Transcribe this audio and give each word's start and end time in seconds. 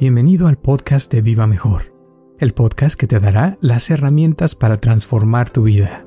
Bienvenido 0.00 0.46
al 0.46 0.58
podcast 0.58 1.12
de 1.12 1.22
Viva 1.22 1.48
Mejor, 1.48 1.92
el 2.38 2.54
podcast 2.54 2.96
que 2.96 3.08
te 3.08 3.18
dará 3.18 3.58
las 3.60 3.90
herramientas 3.90 4.54
para 4.54 4.76
transformar 4.76 5.50
tu 5.50 5.64
vida. 5.64 6.04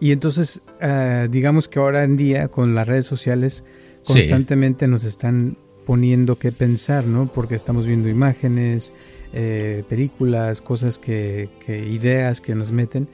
Y 0.00 0.10
entonces, 0.10 0.62
ah, 0.80 1.28
digamos 1.30 1.68
que 1.68 1.78
ahora 1.78 2.02
en 2.02 2.16
día 2.16 2.48
con 2.48 2.74
las 2.74 2.88
redes 2.88 3.06
sociales 3.06 3.62
constantemente 4.04 4.88
nos 4.88 5.04
están 5.04 5.58
poniendo 5.84 6.40
que 6.40 6.50
pensar, 6.50 7.06
¿no? 7.06 7.28
Porque 7.32 7.54
estamos 7.54 7.86
viendo 7.86 8.08
imágenes, 8.08 8.92
eh, 9.32 9.84
películas, 9.88 10.62
cosas 10.62 10.98
que, 10.98 11.50
que, 11.64 11.86
ideas 11.86 12.40
que 12.40 12.56
nos 12.56 12.72
meten 12.72 13.08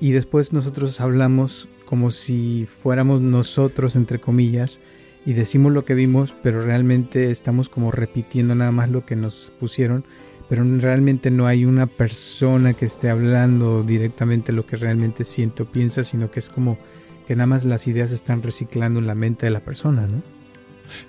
y 0.00 0.10
después 0.10 0.52
nosotros 0.52 1.00
hablamos 1.00 1.70
como 1.86 2.10
si 2.10 2.66
fuéramos 2.66 3.22
nosotros, 3.22 3.96
entre 3.96 4.20
comillas, 4.20 4.82
y 5.24 5.34
decimos 5.34 5.72
lo 5.72 5.84
que 5.84 5.94
vimos, 5.94 6.34
pero 6.42 6.64
realmente 6.64 7.30
estamos 7.30 7.68
como 7.68 7.90
repitiendo 7.90 8.54
nada 8.54 8.72
más 8.72 8.90
lo 8.90 9.04
que 9.04 9.16
nos 9.16 9.52
pusieron, 9.58 10.04
pero 10.48 10.64
realmente 10.78 11.30
no 11.30 11.46
hay 11.46 11.64
una 11.64 11.86
persona 11.86 12.72
que 12.72 12.86
esté 12.86 13.10
hablando 13.10 13.82
directamente 13.82 14.52
lo 14.52 14.64
que 14.64 14.76
realmente 14.76 15.24
siente 15.24 15.64
o 15.64 15.66
piensa, 15.70 16.02
sino 16.02 16.30
que 16.30 16.40
es 16.40 16.48
como 16.48 16.78
que 17.26 17.36
nada 17.36 17.46
más 17.46 17.66
las 17.66 17.86
ideas 17.86 18.10
están 18.10 18.42
reciclando 18.42 19.00
en 19.00 19.06
la 19.06 19.14
mente 19.14 19.46
de 19.46 19.50
la 19.50 19.60
persona, 19.60 20.06
¿no? 20.06 20.22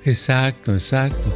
Exacto, 0.03 0.73
exacto. 0.73 1.33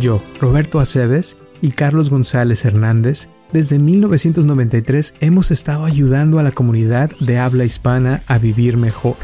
Yo, 0.00 0.20
Roberto 0.40 0.80
Aceves 0.80 1.36
y 1.60 1.70
Carlos 1.70 2.10
González 2.10 2.64
Hernández, 2.64 3.28
desde 3.52 3.78
1993 3.78 5.14
hemos 5.20 5.52
estado 5.52 5.84
ayudando 5.84 6.40
a 6.40 6.42
la 6.42 6.50
comunidad 6.50 7.10
de 7.20 7.38
habla 7.38 7.64
hispana 7.64 8.22
a 8.26 8.38
vivir 8.38 8.76
mejor 8.76 9.16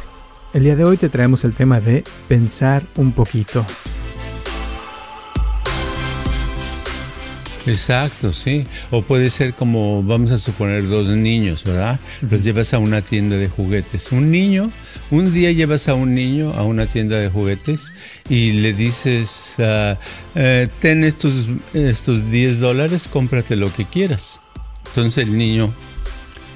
el 0.55 0.63
día 0.63 0.77
de 0.77 0.85
hoy 0.85 0.97
te 0.97 1.09
traemos 1.09 1.45
el 1.45 1.53
tema 1.53 1.81
de 1.81 2.05
pensar 2.29 2.85
un 2.95 3.11
poquito. 3.13 3.67
Exacto, 7.67 8.33
sí. 8.33 8.67
O 8.91 9.03
puede 9.03 9.31
ser 9.31 9.55
como, 9.55 10.03
vamos 10.05 10.31
a 10.31 10.39
suponer, 10.39 10.87
dos 10.87 11.09
niños, 11.09 11.65
¿verdad? 11.65 11.99
Los 12.31 12.45
llevas 12.45 12.73
a 12.73 12.79
una 12.79 13.03
tienda 13.03 13.37
de 13.37 13.49
juguetes. 13.49 14.13
Un 14.13 14.31
niño, 14.31 14.71
un 15.11 15.33
día 15.33 15.51
llevas 15.51 15.89
a 15.89 15.95
un 15.95 16.15
niño 16.15 16.53
a 16.53 16.63
una 16.63 16.87
tienda 16.87 17.17
de 17.19 17.31
juguetes 17.31 17.93
y 18.29 18.53
le 18.53 18.75
dices, 18.75 19.57
ah, 19.59 19.99
eh, 20.37 20.69
ten 20.79 21.03
estos, 21.03 21.49
estos 21.73 22.31
10 22.31 22.61
dólares, 22.61 23.09
cómprate 23.09 23.57
lo 23.57 23.73
que 23.73 23.87
quieras. 23.87 24.41
Entonces 24.89 25.25
el 25.25 25.37
niño, 25.37 25.75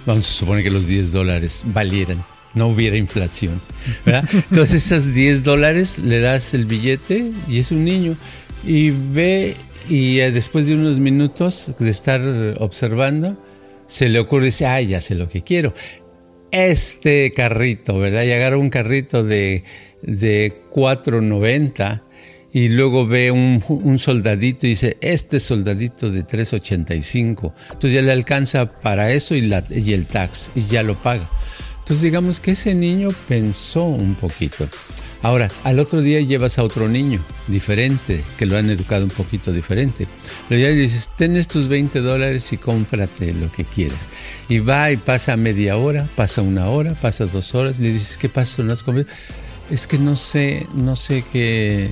vamos 0.06 0.28
a 0.28 0.32
suponer 0.32 0.62
que 0.62 0.70
los 0.70 0.86
10 0.86 1.10
dólares 1.10 1.64
valieran 1.66 2.22
no 2.58 2.68
hubiera 2.68 2.96
inflación. 2.96 3.60
¿verdad? 4.04 4.28
Entonces 4.32 4.84
esos 4.86 5.14
10 5.14 5.44
dólares 5.44 5.98
le 5.98 6.20
das 6.20 6.52
el 6.54 6.66
billete 6.66 7.32
y 7.48 7.58
es 7.58 7.72
un 7.72 7.84
niño. 7.84 8.16
Y 8.64 8.90
ve 8.90 9.56
y 9.88 10.20
eh, 10.20 10.30
después 10.30 10.66
de 10.66 10.74
unos 10.74 10.98
minutos 10.98 11.72
de 11.78 11.90
estar 11.90 12.20
observando, 12.58 13.36
se 13.86 14.08
le 14.08 14.18
ocurre, 14.18 14.46
dice, 14.46 14.66
ay, 14.66 14.88
ya 14.88 15.00
sé 15.00 15.14
lo 15.14 15.28
que 15.28 15.42
quiero. 15.42 15.72
Este 16.50 17.32
carrito, 17.32 17.98
¿verdad? 17.98 18.24
Y 18.24 18.32
agarra 18.32 18.58
un 18.58 18.70
carrito 18.70 19.24
de, 19.24 19.64
de 20.02 20.62
4.90 20.70 22.02
y 22.52 22.68
luego 22.68 23.06
ve 23.06 23.30
un, 23.30 23.98
soldadito 23.98 24.66
y 24.66 24.70
dice, 24.70 24.96
este 25.00 25.40
soldadito 25.40 26.10
de 26.10 26.24
3.85. 26.24 27.52
Entonces 27.72 27.92
ya 27.92 28.02
le 28.02 28.12
alcanza 28.12 28.80
para 28.80 29.12
eso 29.12 29.34
y, 29.34 29.52
y 29.70 29.92
el 29.92 30.06
tax 30.06 30.50
y 30.54 30.66
ya 30.66 30.82
lo 30.82 30.94
paga. 30.94 31.28
Entonces 31.88 32.02
digamos 32.02 32.40
que 32.40 32.50
ese 32.50 32.74
niño 32.74 33.08
pensó 33.28 33.84
un 33.84 34.14
poquito. 34.14 34.68
Ahora, 35.22 35.50
al 35.64 35.78
otro 35.78 36.02
día 36.02 36.20
llevas 36.20 36.58
a 36.58 36.62
otro 36.62 36.86
niño 36.86 37.24
diferente, 37.46 38.22
que 38.36 38.44
lo 38.44 38.58
han 38.58 38.68
educado 38.68 39.04
un 39.04 39.10
poquito 39.10 39.52
diferente. 39.52 40.06
Lo 40.50 40.58
ya 40.58 40.68
dices, 40.68 41.08
ten 41.16 41.34
estos 41.34 41.66
20 41.66 42.00
dólares 42.00 42.52
y 42.52 42.58
cómprate 42.58 43.32
lo 43.32 43.50
que 43.50 43.64
quieras. 43.64 44.10
Y 44.50 44.58
va 44.58 44.90
y 44.92 44.98
pasa 44.98 45.34
media 45.38 45.78
hora, 45.78 46.06
pasa 46.14 46.42
una 46.42 46.68
hora, 46.68 46.92
pasa 46.92 47.24
dos 47.24 47.54
horas, 47.54 47.78
le 47.78 47.90
dices, 47.90 48.18
¿qué 48.18 48.28
pasa 48.28 48.58
con 48.58 48.68
las 48.68 48.82
comidas? 48.82 49.06
Es 49.70 49.86
que 49.86 49.96
no 49.96 50.14
sé, 50.16 50.66
no 50.74 50.94
sé 50.94 51.24
qué, 51.32 51.88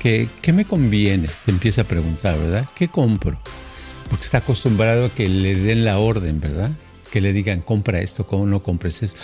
qué, 0.00 0.26
qué 0.40 0.54
me 0.54 0.64
conviene. 0.64 1.28
Te 1.44 1.50
empieza 1.50 1.82
a 1.82 1.84
preguntar, 1.84 2.38
¿verdad? 2.38 2.66
¿Qué 2.74 2.88
compro? 2.88 3.38
Porque 4.08 4.24
está 4.24 4.38
acostumbrado 4.38 5.04
a 5.04 5.10
que 5.10 5.28
le 5.28 5.54
den 5.54 5.84
la 5.84 5.98
orden, 5.98 6.40
¿verdad? 6.40 6.70
Que 7.14 7.20
le 7.20 7.32
digan 7.32 7.60
compra 7.60 8.00
esto, 8.00 8.26
cómo 8.26 8.44
no 8.44 8.60
compres 8.60 9.04
eso. 9.04 9.14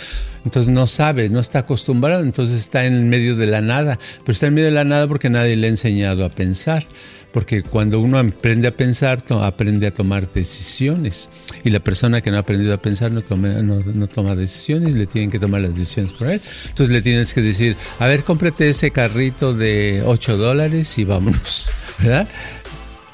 Entonces 0.44 0.72
no 0.72 0.86
sabe, 0.86 1.28
no 1.28 1.40
está 1.40 1.58
acostumbrado, 1.58 2.22
entonces 2.22 2.60
está 2.60 2.84
en 2.84 3.08
medio 3.08 3.34
de 3.34 3.48
la 3.48 3.62
nada, 3.62 3.98
pero 4.20 4.32
está 4.32 4.46
en 4.46 4.54
medio 4.54 4.68
de 4.68 4.74
la 4.74 4.84
nada 4.84 5.08
porque 5.08 5.28
nadie 5.28 5.56
le 5.56 5.66
ha 5.66 5.70
enseñado 5.70 6.24
a 6.24 6.28
pensar. 6.28 6.86
Porque 7.32 7.64
cuando 7.64 7.98
uno 7.98 8.16
aprende 8.16 8.68
a 8.68 8.76
pensar, 8.76 9.24
aprende 9.42 9.88
a 9.88 9.90
tomar 9.92 10.32
decisiones. 10.32 11.30
Y 11.64 11.70
la 11.70 11.80
persona 11.80 12.20
que 12.20 12.30
no 12.30 12.36
ha 12.36 12.40
aprendido 12.40 12.74
a 12.74 12.80
pensar 12.80 13.10
no 13.10 13.22
toma, 13.22 13.48
no, 13.48 14.06
toma 14.06 14.36
decisiones, 14.36 14.94
le 14.94 15.06
tienen 15.06 15.30
que 15.30 15.40
tomar 15.40 15.60
las 15.60 15.74
decisiones 15.74 16.12
por 16.12 16.28
él. 16.28 16.40
Entonces 16.68 16.92
le 16.92 17.02
tienes 17.02 17.34
que 17.34 17.42
decir, 17.42 17.76
a 17.98 18.06
ver, 18.06 18.22
cómprate 18.22 18.70
ese 18.70 18.92
carrito 18.92 19.52
de 19.52 20.00
8 20.06 20.36
dólares 20.36 20.96
y 20.96 21.04
vámonos, 21.04 21.72
¿verdad? 21.98 22.28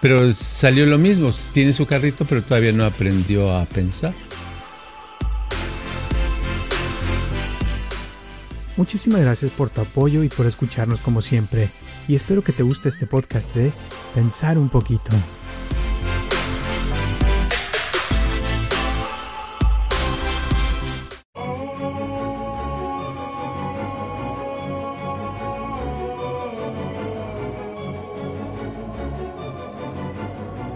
Pero 0.02 0.34
salió 0.34 0.84
lo 0.84 0.98
mismo, 0.98 1.32
tiene 1.52 1.72
su 1.72 1.86
carrito, 1.86 2.26
pero 2.26 2.42
todavía 2.42 2.72
no 2.72 2.84
aprendió 2.84 3.56
a 3.56 3.64
pensar. 3.64 4.12
Muchísimas 8.76 9.22
gracias 9.22 9.50
por 9.50 9.70
tu 9.70 9.80
apoyo 9.80 10.22
y 10.22 10.28
por 10.28 10.44
escucharnos 10.44 11.00
como 11.00 11.22
siempre, 11.22 11.70
y 12.08 12.14
espero 12.14 12.42
que 12.42 12.52
te 12.52 12.62
guste 12.62 12.90
este 12.90 13.06
podcast 13.06 13.54
de 13.54 13.72
Pensar 14.14 14.58
un 14.58 14.68
poquito. 14.68 15.10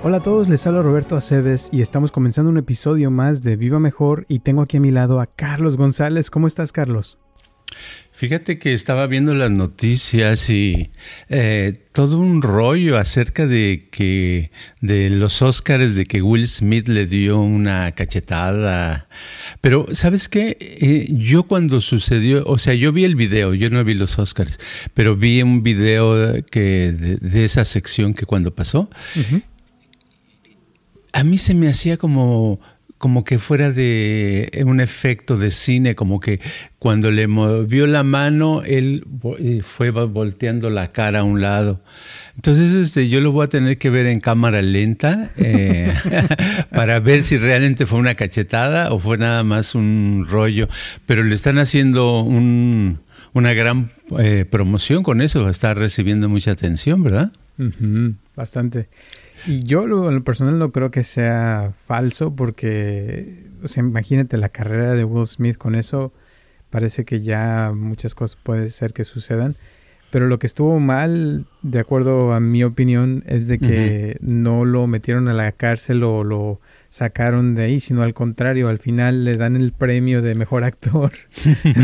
Hola 0.02 0.16
a 0.16 0.22
todos, 0.22 0.48
les 0.48 0.66
habla 0.66 0.80
Roberto 0.80 1.14
Aceves 1.14 1.68
y 1.70 1.82
estamos 1.82 2.10
comenzando 2.10 2.50
un 2.50 2.56
episodio 2.56 3.10
más 3.10 3.42
de 3.42 3.56
Viva 3.56 3.78
Mejor 3.78 4.24
y 4.28 4.38
tengo 4.38 4.62
aquí 4.62 4.78
a 4.78 4.80
mi 4.80 4.90
lado 4.90 5.20
a 5.20 5.26
Carlos 5.26 5.76
González. 5.76 6.30
¿Cómo 6.30 6.46
estás, 6.46 6.72
Carlos? 6.72 7.18
Fíjate 8.20 8.58
que 8.58 8.75
estaba 8.75 9.06
viendo 9.06 9.32
las 9.32 9.50
noticias 9.50 10.50
y 10.50 10.91
eh, 11.31 11.86
todo 11.92 12.19
un 12.19 12.42
rollo 12.42 12.98
acerca 12.98 13.47
de 13.47 13.88
que 13.91 14.50
de 14.82 15.08
los 15.08 15.41
Óscares 15.41 15.97
de 15.97 16.04
que 16.04 16.20
Will 16.20 16.47
Smith 16.47 16.86
le 16.86 17.06
dio 17.06 17.41
una 17.41 17.92
cachetada. 17.92 19.09
Pero 19.62 19.86
sabes 19.92 20.28
qué, 20.28 20.59
eh, 20.60 21.06
yo 21.12 21.44
cuando 21.44 21.80
sucedió, 21.80 22.44
o 22.44 22.59
sea, 22.59 22.75
yo 22.75 22.92
vi 22.92 23.04
el 23.04 23.14
video, 23.16 23.54
yo 23.54 23.70
no 23.70 23.82
vi 23.84 23.94
los 23.94 24.19
Óscares, 24.19 24.60
pero 24.92 25.16
vi 25.16 25.41
un 25.41 25.62
video 25.62 26.44
que 26.44 26.92
de, 26.92 27.44
esa 27.47 27.64
sección 27.64 28.12
que 28.12 28.26
cuando 28.26 28.54
pasó, 28.54 28.91
a 31.14 31.25
mí 31.25 31.38
se 31.38 31.54
me 31.54 31.69
hacía 31.69 31.97
como 31.97 32.60
como 33.00 33.24
que 33.24 33.38
fuera 33.38 33.70
de 33.72 34.62
un 34.66 34.78
efecto 34.78 35.38
de 35.38 35.50
cine, 35.50 35.94
como 35.94 36.20
que 36.20 36.38
cuando 36.78 37.10
le 37.10 37.28
movió 37.28 37.86
la 37.86 38.02
mano, 38.02 38.62
él 38.62 39.06
eh, 39.38 39.62
fue 39.64 39.88
volteando 39.88 40.68
la 40.68 40.92
cara 40.92 41.20
a 41.20 41.24
un 41.24 41.40
lado. 41.40 41.80
Entonces, 42.36 42.74
este, 42.74 43.08
yo 43.08 43.22
lo 43.22 43.32
voy 43.32 43.46
a 43.46 43.48
tener 43.48 43.78
que 43.78 43.88
ver 43.88 44.04
en 44.04 44.20
cámara 44.20 44.60
lenta 44.60 45.30
eh, 45.38 45.94
para 46.70 47.00
ver 47.00 47.22
si 47.22 47.38
realmente 47.38 47.86
fue 47.86 47.98
una 47.98 48.16
cachetada 48.16 48.92
o 48.92 48.98
fue 48.98 49.16
nada 49.16 49.44
más 49.44 49.74
un 49.74 50.26
rollo. 50.28 50.68
Pero 51.06 51.22
le 51.22 51.34
están 51.34 51.56
haciendo 51.56 52.20
una 52.20 53.54
gran 53.54 53.88
eh, 54.18 54.44
promoción 54.44 55.02
con 55.02 55.22
eso, 55.22 55.48
está 55.48 55.72
recibiendo 55.72 56.28
mucha 56.28 56.50
atención, 56.50 57.03
¿verdad? 57.03 57.32
bastante. 58.36 58.91
Y 59.47 59.65
yo 59.65 59.87
lo, 59.87 60.09
en 60.09 60.16
lo 60.16 60.25
personal 60.25 60.59
no 60.59 60.71
creo 60.72 60.91
que 60.91 61.03
sea 61.03 61.72
falso 61.75 62.34
porque, 62.34 63.47
o 63.63 63.69
sea, 63.69 63.83
imagínate 63.83 64.37
la 64.37 64.51
carrera 64.51 64.95
de 64.95 65.04
Will 65.04 65.27
Smith 65.27 65.57
con 65.57 65.75
eso, 65.75 66.13
parece 66.69 67.04
que 67.04 67.21
ya 67.21 67.72
muchas 67.75 68.15
cosas 68.15 68.39
puede 68.42 68.71
ser 68.71 68.92
que 68.92 69.04
sucedan. 69.04 69.57
Pero 70.10 70.27
lo 70.27 70.39
que 70.41 70.47
estuvo 70.48 70.81
mal, 70.81 71.47
de 71.63 71.78
acuerdo 71.78 72.33
a 72.33 72.41
mi 72.41 72.65
opinión, 72.65 73.22
es 73.27 73.47
de 73.47 73.60
que 73.60 74.16
no 74.21 74.65
lo 74.65 74.89
metieron 74.89 75.28
a 75.28 75.33
la 75.33 75.53
cárcel 75.53 76.03
o 76.03 76.25
lo 76.25 76.60
sacaron 76.91 77.54
de 77.54 77.63
ahí, 77.63 77.81
sino 77.81 78.03
al 78.03 78.13
contrario, 78.13 78.69
al 78.69 78.81
final 78.81 79.25
le 79.25 79.37
dan 79.37 79.57
el 79.57 79.72
premio 79.72 80.22
de 80.22 80.34
mejor 80.34 80.65
actor. 80.65 81.13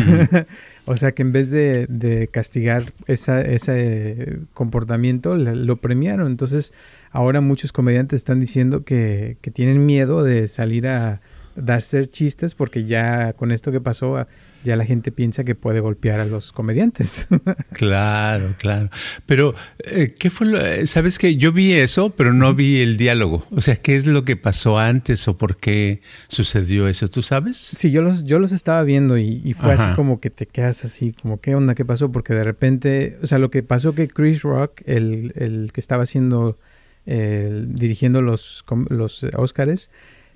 o 0.84 0.96
sea 0.96 1.12
que 1.12 1.22
en 1.22 1.32
vez 1.32 1.50
de, 1.50 2.28
castigar 2.32 2.84
esa, 3.06 3.40
ese 3.40 4.40
comportamiento, 4.52 5.36
lo 5.36 5.76
premiaron. 5.76 6.26
Entonces, 6.26 6.74
ahora 7.12 7.40
muchos 7.40 7.72
comediantes 7.72 8.18
están 8.18 8.40
diciendo 8.40 8.84
que, 8.84 9.38
tienen 9.54 9.86
miedo 9.86 10.24
de 10.24 10.48
salir 10.48 10.88
a 10.88 11.20
dar 11.56 11.82
ser 11.82 12.10
chistes 12.10 12.54
porque 12.54 12.84
ya 12.84 13.32
con 13.32 13.50
esto 13.50 13.72
que 13.72 13.80
pasó 13.80 14.26
ya 14.66 14.76
la 14.76 14.84
gente 14.84 15.12
piensa 15.12 15.44
que 15.44 15.54
puede 15.54 15.80
golpear 15.80 16.20
a 16.20 16.24
los 16.24 16.52
comediantes. 16.52 17.28
claro, 17.72 18.54
claro. 18.58 18.90
Pero, 19.24 19.54
eh, 19.78 20.14
¿qué 20.18 20.28
fue 20.28 20.46
lo, 20.48 20.60
eh, 20.60 20.86
Sabes 20.86 21.18
que 21.18 21.36
yo 21.36 21.52
vi 21.52 21.72
eso, 21.72 22.10
pero 22.10 22.32
no 22.32 22.54
vi 22.54 22.80
el 22.80 22.96
diálogo. 22.96 23.46
O 23.52 23.60
sea, 23.60 23.76
¿qué 23.76 23.94
es 23.94 24.06
lo 24.06 24.24
que 24.24 24.36
pasó 24.36 24.78
antes 24.78 25.28
o 25.28 25.38
por 25.38 25.56
qué 25.56 26.00
sucedió 26.28 26.88
eso? 26.88 27.08
¿Tú 27.08 27.22
sabes? 27.22 27.56
Sí, 27.56 27.90
yo 27.90 28.02
los, 28.02 28.24
yo 28.24 28.38
los 28.38 28.52
estaba 28.52 28.82
viendo 28.82 29.16
y, 29.16 29.54
fue 29.54 29.72
así 29.72 29.90
como 29.94 30.20
que 30.20 30.30
te 30.30 30.46
quedas 30.46 30.84
así, 30.84 31.12
como, 31.12 31.40
¿qué 31.40 31.54
onda? 31.54 31.74
¿Qué 31.74 31.84
pasó? 31.84 32.12
Porque 32.12 32.34
de 32.34 32.42
repente, 32.42 33.18
o 33.22 33.26
sea, 33.26 33.38
lo 33.38 33.50
que 33.50 33.62
pasó 33.62 33.94
que 33.94 34.08
Chris 34.08 34.42
Rock, 34.42 34.82
el, 34.84 35.32
el 35.36 35.70
que 35.72 35.80
estaba 35.80 36.02
haciendo, 36.02 36.58
dirigiendo 37.06 38.20
los, 38.20 38.64
los 38.88 39.24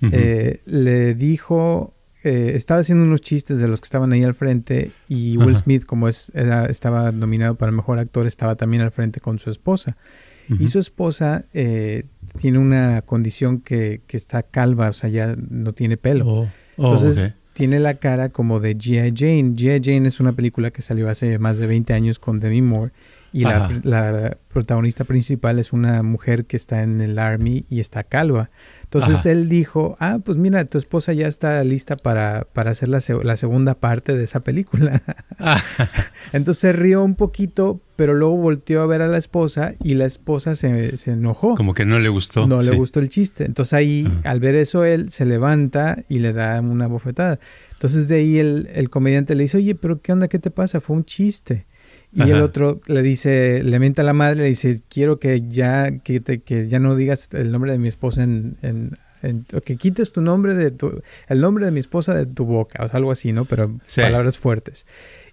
Eh, 0.01 0.61
le 0.65 1.13
dijo 1.13 1.93
eh, 2.23 2.53
estaba 2.55 2.81
haciendo 2.81 3.03
unos 3.03 3.21
chistes 3.21 3.59
de 3.59 3.67
los 3.67 3.81
que 3.81 3.85
estaban 3.85 4.13
ahí 4.13 4.23
al 4.23 4.35
frente 4.35 4.91
y 5.07 5.37
Will 5.37 5.57
Smith, 5.57 5.85
como 5.85 6.07
es, 6.07 6.31
estaba 6.69 7.11
nominado 7.11 7.55
para 7.55 7.71
el 7.71 7.75
mejor 7.75 7.97
actor, 7.97 8.27
estaba 8.27 8.55
también 8.55 8.83
al 8.83 8.91
frente 8.91 9.19
con 9.19 9.39
su 9.39 9.49
esposa. 9.49 9.97
Y 10.59 10.67
su 10.67 10.79
esposa 10.79 11.45
eh, 11.53 12.03
tiene 12.37 12.57
una 12.57 13.03
condición 13.03 13.61
que, 13.61 14.01
que, 14.05 14.17
está 14.17 14.43
calva, 14.43 14.89
o 14.89 14.93
sea, 14.93 15.09
ya 15.09 15.33
no 15.49 15.71
tiene 15.71 15.95
pelo. 15.95 16.27
Oh. 16.27 16.49
Oh, 16.75 16.93
Entonces 16.93 17.31
tiene 17.53 17.79
la 17.79 17.93
cara 17.93 18.29
como 18.29 18.59
de 18.59 18.75
G.I. 18.75 19.13
Jane. 19.15 19.55
G.I. 19.55 19.81
Jane 19.81 20.07
es 20.09 20.19
una 20.19 20.33
película 20.33 20.71
que 20.71 20.81
salió 20.81 21.09
hace 21.09 21.37
más 21.37 21.57
de 21.57 21.67
20 21.67 21.93
años 21.93 22.19
con 22.19 22.41
Demi 22.41 22.61
Moore 22.61 22.91
y 23.33 23.43
la, 23.43 24.37
protagonista 24.51 25.05
principal 25.05 25.59
es 25.59 25.71
una 25.71 26.03
mujer 26.03 26.43
que 26.43 26.57
está 26.57 26.83
en 26.83 26.99
el 26.99 27.17
army 27.19 27.65
y 27.69 27.79
está 27.79 28.03
calva. 28.03 28.49
Entonces 28.83 29.25
él 29.25 29.47
dijo, 29.47 29.95
ah, 30.01 30.19
pues 30.25 30.37
mira, 30.37 30.65
tu 30.65 30.77
esposa 30.77 31.13
ya 31.13 31.27
está 31.27 31.63
lista 31.63 31.95
para, 31.95 32.45
para 32.51 32.71
hacer 32.71 32.89
la, 32.89 32.99
la, 33.23 33.37
segunda 33.37 33.75
parte 33.75 34.17
de 34.17 34.25
esa 34.25 34.41
película. 34.41 35.01
Entonces 36.33 36.59
se 36.59 36.73
rió 36.73 37.01
un 37.01 37.15
poquito, 37.15 37.79
pero 37.95 38.13
luego 38.13 38.35
volteó 38.35 38.81
a 38.81 38.87
ver 38.87 39.01
a 39.01 39.07
la 39.07 39.17
esposa 39.17 39.73
y 39.81 39.93
la 39.93 40.03
esposa 40.03 40.55
se, 40.55 40.97
se 40.97 41.11
enojó. 41.11 41.55
Como 41.55 41.73
que 41.73 41.85
no 41.85 41.99
le 41.99 42.09
gustó. 42.09 42.45
No 42.45 42.61
le 42.61 42.75
gustó 42.75 42.99
el 42.99 43.07
chiste. 43.07 43.45
Entonces 43.45 43.71
ahí, 43.71 44.11
al 44.25 44.41
ver 44.41 44.55
eso, 44.55 44.83
él 44.83 45.09
se 45.09 45.25
levanta 45.25 46.03
y 46.09 46.19
le 46.19 46.33
da 46.33 46.59
una 46.59 46.87
bofetada. 46.87 47.39
Entonces 47.71 48.09
de 48.09 48.15
ahí 48.15 48.37
el, 48.37 48.69
el 48.73 48.89
comediante 48.89 49.33
le 49.33 49.43
dice, 49.43 49.55
oye, 49.55 49.75
pero 49.75 50.01
¿qué 50.01 50.11
onda? 50.11 50.27
¿Qué 50.27 50.39
te 50.39 50.51
pasa? 50.51 50.81
Fue 50.81 50.97
un 50.97 51.05
chiste. 51.05 51.67
Y 52.13 52.29
el 52.29 52.41
otro 52.41 52.81
le 52.87 53.01
dice, 53.01 53.63
le 53.63 53.79
mienta 53.79 54.01
a 54.01 54.05
la 54.05 54.13
madre, 54.13 54.41
le 54.41 54.49
dice, 54.49 54.81
quiero 54.89 55.17
que 55.19 55.47
ya, 55.47 55.99
que, 55.99 56.19
te, 56.19 56.41
que 56.41 56.67
ya 56.67 56.79
no 56.79 56.95
digas 56.95 57.29
el 57.31 57.51
nombre 57.51 57.71
de 57.71 57.77
mi 57.77 57.87
esposa 57.87 58.23
en, 58.23 58.57
en, 58.61 59.45
que 59.63 59.77
quites 59.77 60.11
tu 60.11 60.21
nombre 60.21 60.55
de 60.55 60.71
tu, 60.71 61.01
el 61.29 61.41
nombre 61.41 61.65
de 61.65 61.71
mi 61.71 61.79
esposa 61.79 62.13
de 62.13 62.25
tu 62.25 62.45
boca, 62.45 62.83
o 62.83 62.89
sea, 62.89 62.97
algo 62.97 63.11
así, 63.11 63.31
¿no? 63.31 63.45
Pero 63.45 63.79
palabras 63.95 64.37
fuertes. 64.37 64.85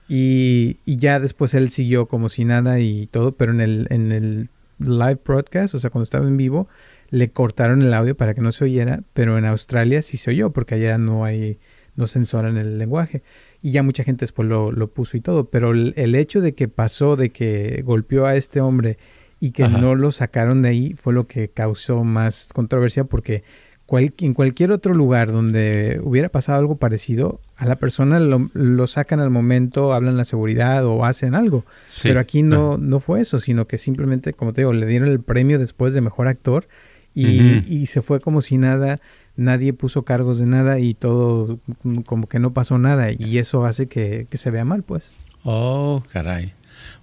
Y, 0.08 0.76
y, 0.84 0.98
ya 0.98 1.20
después 1.20 1.52
él 1.54 1.68
siguió 1.68 2.06
como 2.06 2.28
si 2.28 2.44
nada 2.44 2.78
y 2.80 3.06
todo, 3.06 3.32
pero 3.32 3.52
en 3.52 3.60
el, 3.60 3.86
en 3.90 4.12
el 4.12 4.48
live 4.78 5.20
broadcast, 5.24 5.74
o 5.74 5.78
sea, 5.78 5.90
cuando 5.90 6.04
estaba 6.04 6.28
en 6.28 6.36
vivo, 6.36 6.68
le 7.10 7.30
cortaron 7.30 7.82
el 7.82 7.92
audio 7.92 8.16
para 8.16 8.34
que 8.34 8.40
no 8.40 8.52
se 8.52 8.64
oyera, 8.64 9.02
pero 9.14 9.36
en 9.36 9.46
Australia 9.46 10.00
sí 10.02 10.16
se 10.16 10.30
oyó, 10.30 10.50
porque 10.50 10.76
allá 10.76 10.96
no 10.96 11.24
hay, 11.24 11.58
no 11.96 12.06
censuran 12.06 12.56
el 12.56 12.78
lenguaje 12.78 13.22
y 13.60 13.72
ya 13.72 13.82
mucha 13.82 14.04
gente 14.04 14.24
después 14.24 14.48
lo, 14.48 14.72
lo 14.72 14.88
puso 14.88 15.16
y 15.16 15.20
todo, 15.20 15.50
pero 15.50 15.72
el, 15.72 16.14
hecho 16.14 16.40
de 16.40 16.54
que 16.54 16.68
pasó, 16.68 17.16
de 17.16 17.30
que 17.30 17.82
golpeó 17.84 18.26
a 18.26 18.36
este 18.36 18.60
hombre 18.60 18.98
y 19.40 19.50
que 19.50 19.68
no 19.68 19.94
lo 19.94 20.10
sacaron 20.10 20.62
de 20.62 20.68
ahí 20.68 20.94
fue 20.94 21.12
lo 21.12 21.26
que 21.26 21.48
causó 21.48 22.04
más 22.04 22.50
controversia 22.52 23.04
porque 23.04 23.42
en 23.90 24.34
cualquier 24.34 24.70
otro 24.70 24.92
lugar 24.92 25.32
donde 25.32 25.98
hubiera 26.02 26.28
pasado 26.28 26.58
algo 26.58 26.76
parecido, 26.76 27.40
a 27.56 27.64
la 27.64 27.76
persona 27.76 28.20
lo, 28.20 28.86
sacan 28.86 29.18
al 29.20 29.30
momento, 29.30 29.94
hablan 29.94 30.18
la 30.18 30.24
seguridad 30.24 30.84
o 30.84 31.06
hacen 31.06 31.34
algo. 31.34 31.64
Pero 32.02 32.20
aquí 32.20 32.42
no, 32.42 32.76
no 32.76 33.00
fue 33.00 33.22
eso, 33.22 33.38
sino 33.38 33.66
que 33.66 33.78
simplemente, 33.78 34.34
como 34.34 34.52
te 34.52 34.60
digo, 34.60 34.74
le 34.74 34.86
dieron 34.86 35.08
el 35.08 35.20
premio 35.20 35.58
después 35.58 35.94
de 35.94 36.02
mejor 36.02 36.28
actor 36.28 36.68
y, 37.14 37.64
y 37.68 37.86
se 37.86 38.02
fue 38.02 38.20
como 38.20 38.42
si 38.42 38.58
nada 38.58 39.00
nadie 39.38 39.72
puso 39.72 40.04
cargos 40.04 40.38
de 40.38 40.46
nada 40.46 40.80
y 40.80 40.92
todo 40.92 41.60
como 42.04 42.28
que 42.28 42.40
no 42.40 42.52
pasó 42.52 42.76
nada 42.78 43.10
y 43.12 43.38
eso 43.38 43.64
hace 43.64 43.86
que, 43.86 44.26
se 44.32 44.50
vea 44.50 44.64
mal, 44.64 44.82
pues. 44.82 45.14
Oh, 45.44 46.02
caray. 46.12 46.52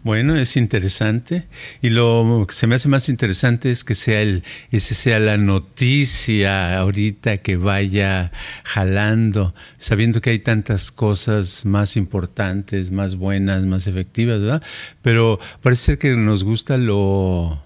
Bueno, 0.04 0.36
es 0.36 0.56
interesante 0.56 1.48
y 1.81 1.90
lo 1.90 2.46
que 2.48 2.54
se 2.54 2.68
me 2.68 2.75
hace 2.75 2.90
más 2.90 3.10
interesante 3.10 3.72
es 3.72 3.84
que 3.84 3.96
sea 3.96 4.22
el 4.22 4.44
ese 4.72 4.94
sea 4.94 5.19
la 5.19 5.38
noticia 5.38 6.78
ahorita 6.78 7.38
que 7.38 7.58
vaya 7.58 8.31
jalando, 8.63 9.56
sabiendo 9.78 10.22
que 10.22 10.30
hay 10.30 10.40
tantas 10.40 10.92
cosas 10.92 11.66
más 11.66 11.98
importantes, 11.98 12.92
más 12.92 13.16
buenas, 13.16 13.66
más 13.66 13.88
efectivas, 13.88 14.42
¿verdad? 14.42 14.63
Pero 15.01 15.40
parece 15.62 15.84
ser 15.84 15.98
que 15.98 16.16
nos 16.16 16.44
gusta 16.44 16.78
lo 16.78 17.64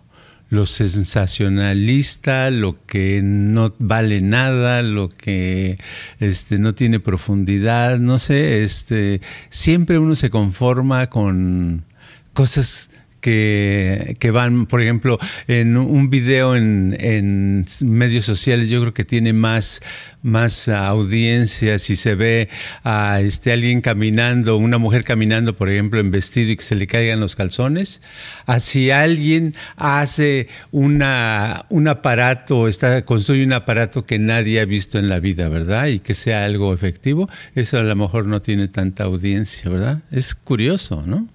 lo 0.49 0.65
sensacionalista, 0.65 2.49
lo 2.49 2.83
que 2.85 3.21
no 3.23 3.73
vale 3.77 4.21
nada, 4.21 4.81
lo 4.81 5.09
que 5.09 5.77
este, 6.19 6.57
no 6.57 6.73
tiene 6.73 6.99
profundidad, 6.99 7.99
no 7.99 8.17
sé, 8.17 8.63
este, 8.63 9.21
siempre 9.49 9.99
uno 9.99 10.15
se 10.15 10.29
conforma 10.29 11.07
con 11.09 11.85
cosas 12.33 12.89
que, 13.19 14.31
van, 14.33 14.65
por 14.65 14.81
ejemplo, 14.81 15.19
en 15.47 15.77
un 15.77 16.09
video 16.09 16.55
en, 16.55 16.95
en, 16.99 17.65
medios 17.81 18.25
sociales, 18.25 18.69
yo 18.69 18.81
creo 18.81 18.93
que 18.93 19.05
tiene 19.05 19.33
más, 19.33 19.81
más 20.21 20.67
audiencia 20.69 21.79
si 21.79 21.95
se 21.95 22.15
ve 22.15 22.49
a 22.83 23.21
este, 23.21 23.51
alguien 23.51 23.81
caminando, 23.81 24.57
una 24.57 24.77
mujer 24.77 25.03
caminando, 25.03 25.55
por 25.55 25.69
ejemplo, 25.69 25.99
en 25.99 26.11
vestido 26.11 26.51
y 26.51 26.55
que 26.55 26.63
se 26.63 26.75
le 26.75 26.87
caigan 26.87 27.19
los 27.19 27.35
calzones, 27.35 28.01
a 28.45 28.59
si 28.59 28.91
alguien 28.91 29.55
hace 29.75 30.47
una, 30.71 31.65
un 31.69 31.87
aparato, 31.87 32.67
está, 32.67 33.03
construye 33.05 33.43
un 33.43 33.53
aparato 33.53 34.05
que 34.05 34.19
nadie 34.19 34.59
ha 34.59 34.65
visto 34.65 34.99
en 34.99 35.09
la 35.09 35.19
vida, 35.19 35.49
¿verdad? 35.49 35.87
Y 35.87 35.99
que 35.99 36.13
sea 36.13 36.45
algo 36.45 36.73
efectivo, 36.73 37.29
eso 37.55 37.77
a 37.77 37.83
lo 37.83 37.95
mejor 37.95 38.25
no 38.25 38.41
tiene 38.41 38.67
tanta 38.67 39.03
audiencia, 39.05 39.69
¿verdad? 39.69 39.99
Es 40.11 40.35
curioso, 40.35 41.03
¿no? 41.05 41.27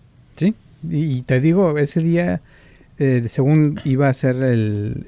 Sí, 0.91 1.19
y 1.19 1.23
te 1.23 1.41
digo, 1.41 1.79
ese 1.79 2.01
día, 2.01 2.41
eh, 2.99 3.25
según 3.27 3.81
iba 3.85 4.09
a 4.09 4.13
ser 4.13 4.37
el, 4.37 5.07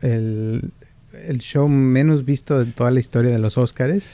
el, 0.00 0.70
el, 1.12 1.38
show 1.38 1.68
menos 1.68 2.24
visto 2.24 2.64
de 2.64 2.72
toda 2.72 2.90
la 2.90 3.00
historia 3.00 3.30
de 3.30 3.38
los 3.38 3.58
Óscares, 3.58 4.08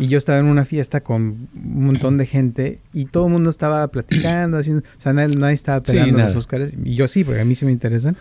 y 0.00 0.08
yo 0.08 0.18
estaba 0.18 0.38
en 0.38 0.46
una 0.46 0.64
fiesta 0.64 1.02
con 1.02 1.48
un 1.54 1.84
montón 1.84 2.18
de 2.18 2.26
gente 2.26 2.80
y 2.92 3.06
todo 3.06 3.26
el 3.26 3.32
mundo 3.32 3.50
estaba 3.50 3.86
platicando, 3.88 4.58
haciendo, 4.58 4.82
o 4.82 5.00
sea, 5.00 5.12
nadie, 5.12 5.52
estaba 5.52 5.80
peleando 5.80 6.18
los 6.18 6.36
Óscares, 6.36 6.74
y 6.84 6.94
yo 6.94 7.08
sí, 7.08 7.24
porque 7.24 7.40
a 7.40 7.44
mí 7.44 7.54
sí 7.54 7.64
me 7.64 7.72
interesan, 7.72 8.16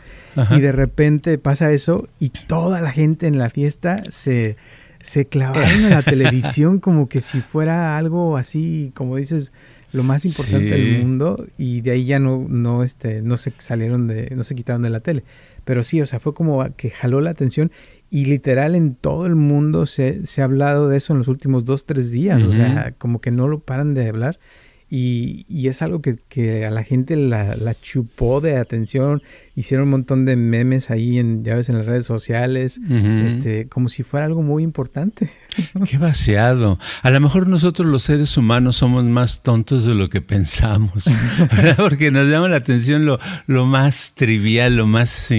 y 0.51 0.59
de 0.59 0.71
repente 0.71 1.37
pasa 1.37 1.71
eso 1.71 2.07
y 2.19 2.29
toda 2.29 2.81
la 2.81 2.91
gente 2.91 3.27
en 3.27 3.37
la 3.37 3.49
fiesta 3.49 4.03
se 4.09 4.57
se 5.05 5.25
clavaron 5.25 5.69
en 5.69 5.89
la 5.91 6.01
televisión 6.01 6.79
como 6.79 7.07
que 7.07 7.21
si 7.21 7.39
fuera 7.39 7.95
algo 7.97 8.37
así, 8.37 8.91
como 8.95 9.17
dices, 9.17 9.53
lo 9.95 10.03
más 10.03 10.25
importante 10.25 10.65
del 10.65 10.99
mundo 10.99 11.47
y 11.57 11.81
de 11.81 11.91
ahí 11.91 12.05
ya 12.05 12.19
no, 12.19 12.45
no, 12.49 12.83
este, 12.83 13.21
no 13.21 13.37
se 13.37 13.53
salieron 13.57 14.07
de, 14.07 14.33
no 14.35 14.43
se 14.43 14.53
quitaron 14.53 14.81
de 14.81 14.89
la 14.89 14.99
tele. 14.99 15.23
Pero 15.63 15.83
sí, 15.83 16.01
o 16.01 16.05
sea, 16.05 16.19
fue 16.19 16.33
como 16.33 16.63
que 16.75 16.89
jaló 16.89 17.21
la 17.21 17.29
atención 17.29 17.71
y 18.09 18.25
literal 18.25 18.75
en 18.75 18.93
todo 18.93 19.25
el 19.25 19.35
mundo 19.35 19.85
se, 19.85 20.25
se 20.25 20.41
ha 20.41 20.45
hablado 20.45 20.89
de 20.89 20.97
eso 20.97 21.13
en 21.13 21.19
los 21.19 21.27
últimos 21.27 21.65
dos, 21.65 21.85
tres 21.85 22.11
días. 22.11 22.43
O 22.43 22.51
sea, 22.51 22.93
como 22.97 23.21
que 23.21 23.31
no 23.31 23.47
lo 23.47 23.61
paran 23.61 23.93
de 23.93 24.07
hablar. 24.07 24.39
Y, 24.87 25.45
y, 25.49 25.67
es 25.67 25.81
algo 25.81 26.01
que, 26.01 26.17
que, 26.29 26.65
a 26.65 26.69
la 26.69 26.83
gente 26.83 27.15
la, 27.15 27.55
la, 27.55 27.73
chupó 27.73 28.39
de 28.39 28.57
atención. 28.57 29.23
Hicieron 29.55 29.85
un 29.85 29.91
montón 29.91 30.25
de 30.25 30.35
memes 30.35 30.91
ahí 30.91 31.17
en, 31.17 31.43
ya 31.43 31.55
ves, 31.55 31.69
en 31.69 31.77
las 31.79 31.87
redes 31.87 32.05
sociales, 32.05 32.79
este, 33.25 33.65
como 33.65 33.89
si 33.89 34.03
fuera 34.03 34.27
algo 34.27 34.43
muy 34.43 34.63
importante. 34.63 35.29
Qué 35.89 35.97
vaciado. 35.97 36.77
A 37.01 37.09
lo 37.09 37.19
mejor 37.19 37.47
nosotros 37.47 37.87
los 37.87 38.03
seres 38.03 38.37
humanos 38.37 38.75
somos 38.77 39.03
más 39.05 39.41
tontos 39.41 39.85
de 39.85 39.95
lo 39.95 40.09
que 40.09 40.21
pensamos, 40.21 41.05
porque 41.77 42.11
nos 42.11 42.29
llama 42.29 42.47
la 42.49 42.57
atención 42.57 43.05
lo, 43.05 43.19
lo 43.47 43.65
más 43.65 44.13
trivial, 44.13 44.75
lo 44.75 44.85
más 44.85 45.31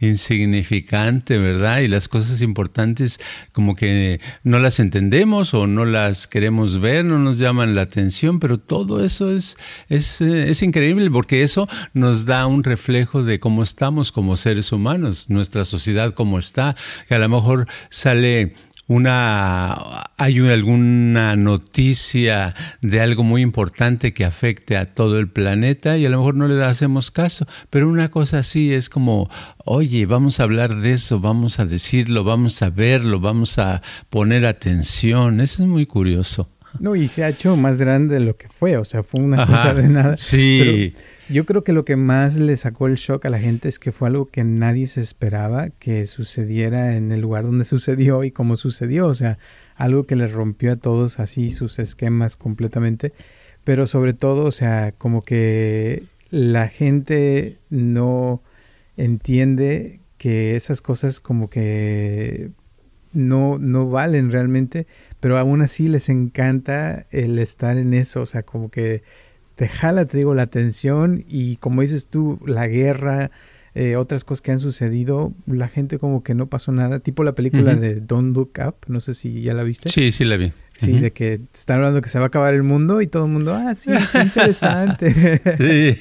insignificante, 0.00 1.38
¿verdad? 1.38 1.80
Y 1.80 1.88
las 1.88 2.08
cosas 2.08 2.40
importantes 2.40 3.20
como 3.52 3.74
que 3.74 4.20
no 4.42 4.58
las 4.58 4.80
entendemos 4.80 5.52
o 5.54 5.66
no 5.66 5.84
las 5.84 6.26
queremos 6.26 6.80
ver, 6.80 7.04
no 7.04 7.18
nos 7.18 7.38
llaman 7.38 7.74
la 7.74 7.82
atención, 7.82 8.40
pero 8.40 8.58
todo 8.70 9.04
eso 9.04 9.32
es, 9.32 9.56
es, 9.88 10.20
eh, 10.20 10.48
es 10.48 10.62
increíble 10.62 11.10
porque 11.10 11.42
eso 11.42 11.68
nos 11.92 12.24
da 12.24 12.46
un 12.46 12.62
reflejo 12.62 13.24
de 13.24 13.40
cómo 13.40 13.64
estamos 13.64 14.12
como 14.12 14.36
seres 14.36 14.70
humanos, 14.70 15.28
nuestra 15.28 15.64
sociedad 15.64 16.14
cómo 16.14 16.38
está, 16.38 16.76
que 17.08 17.16
a 17.16 17.18
lo 17.18 17.28
mejor 17.28 17.66
sale 17.88 18.54
una 18.86 20.06
hay 20.18 20.38
alguna 20.38 21.34
noticia 21.34 22.54
de 22.80 23.00
algo 23.00 23.24
muy 23.24 23.42
importante 23.42 24.14
que 24.14 24.24
afecte 24.24 24.76
a 24.76 24.84
todo 24.84 25.18
el 25.18 25.28
planeta 25.28 25.98
y 25.98 26.06
a 26.06 26.10
lo 26.10 26.18
mejor 26.18 26.36
no 26.36 26.46
le 26.46 26.62
hacemos 26.62 27.10
caso, 27.10 27.48
pero 27.70 27.88
una 27.88 28.12
cosa 28.12 28.38
así 28.38 28.72
es 28.72 28.88
como, 28.88 29.28
oye, 29.64 30.06
vamos 30.06 30.38
a 30.38 30.44
hablar 30.44 30.76
de 30.76 30.92
eso, 30.92 31.18
vamos 31.18 31.58
a 31.58 31.64
decirlo, 31.64 32.22
vamos 32.22 32.62
a 32.62 32.70
verlo, 32.70 33.18
vamos 33.18 33.58
a 33.58 33.82
poner 34.10 34.46
atención, 34.46 35.40
eso 35.40 35.64
es 35.64 35.68
muy 35.68 35.86
curioso. 35.86 36.48
No, 36.78 36.94
y 36.96 37.08
se 37.08 37.24
ha 37.24 37.28
hecho 37.28 37.56
más 37.56 37.80
grande 37.80 38.14
de 38.14 38.20
lo 38.20 38.36
que 38.36 38.48
fue, 38.48 38.76
o 38.76 38.84
sea, 38.84 39.02
fue 39.02 39.20
una 39.20 39.46
cosa 39.46 39.74
de 39.74 39.88
nada. 39.88 40.16
Sí. 40.16 40.94
yo 41.28 41.44
creo 41.46 41.64
que 41.64 41.72
lo 41.72 41.84
que 41.84 41.96
más 41.96 42.38
le 42.38 42.56
sacó 42.56 42.86
el 42.86 42.94
shock 42.94 43.24
a 43.24 43.30
la 43.30 43.38
gente 43.38 43.68
es 43.68 43.78
que 43.78 43.92
fue 43.92 44.08
algo 44.08 44.26
que 44.26 44.44
nadie 44.44 44.86
se 44.86 45.00
esperaba 45.00 45.70
que 45.70 46.06
sucediera 46.06 46.96
en 46.96 47.12
el 47.12 47.20
lugar 47.20 47.44
donde 47.44 47.64
sucedió 47.64 48.24
y 48.24 48.30
cómo 48.30 48.56
sucedió, 48.56 49.08
o 49.08 49.14
sea, 49.14 49.38
algo 49.76 50.04
que 50.04 50.16
les 50.16 50.32
rompió 50.32 50.72
a 50.72 50.76
todos 50.76 51.18
así 51.18 51.50
sus 51.50 51.78
esquemas 51.78 52.36
completamente, 52.36 53.12
pero 53.64 53.86
sobre 53.86 54.14
todo, 54.14 54.44
o 54.44 54.52
sea, 54.52 54.92
como 54.96 55.22
que 55.22 56.04
la 56.30 56.68
gente 56.68 57.58
no 57.68 58.42
entiende 58.96 60.00
que 60.18 60.54
esas 60.54 60.82
cosas 60.82 61.18
como 61.18 61.48
que 61.48 62.50
no, 63.12 63.58
no 63.58 63.88
valen 63.88 64.30
realmente, 64.30 64.86
pero 65.20 65.38
aún 65.38 65.62
así 65.62 65.88
les 65.88 66.08
encanta 66.08 67.06
el 67.10 67.38
estar 67.38 67.76
en 67.78 67.94
eso, 67.94 68.22
o 68.22 68.26
sea, 68.26 68.42
como 68.42 68.70
que 68.70 69.02
te 69.56 69.68
jala, 69.68 70.04
te 70.06 70.16
digo, 70.16 70.34
la 70.34 70.42
atención 70.42 71.24
y 71.28 71.56
como 71.56 71.82
dices 71.82 72.08
tú, 72.08 72.40
la 72.46 72.66
guerra, 72.66 73.30
eh, 73.74 73.96
otras 73.96 74.24
cosas 74.24 74.40
que 74.40 74.52
han 74.52 74.58
sucedido, 74.58 75.32
la 75.46 75.68
gente 75.68 75.98
como 75.98 76.22
que 76.22 76.34
no 76.34 76.48
pasó 76.48 76.72
nada, 76.72 76.98
tipo 76.98 77.22
la 77.22 77.34
película 77.34 77.74
de 77.74 78.00
Don't 78.00 78.34
Look 78.34 78.52
Up, 78.66 78.74
no 78.88 79.00
sé 79.00 79.14
si 79.14 79.42
ya 79.42 79.54
la 79.54 79.62
viste. 79.62 79.88
Sí, 79.88 80.10
sí 80.12 80.24
la 80.24 80.36
vi. 80.36 80.52
Sí, 80.74 80.98
de 80.98 81.12
que 81.12 81.40
están 81.52 81.76
hablando 81.76 82.00
que 82.00 82.08
se 82.08 82.18
va 82.18 82.24
a 82.24 82.28
acabar 82.28 82.54
el 82.54 82.62
mundo 82.62 83.02
y 83.02 83.06
todo 83.06 83.26
el 83.26 83.30
mundo, 83.30 83.54
ah, 83.54 83.74
sí, 83.74 83.90
qué 84.12 84.18
interesante. 84.22 85.12
Sí. 85.58 85.98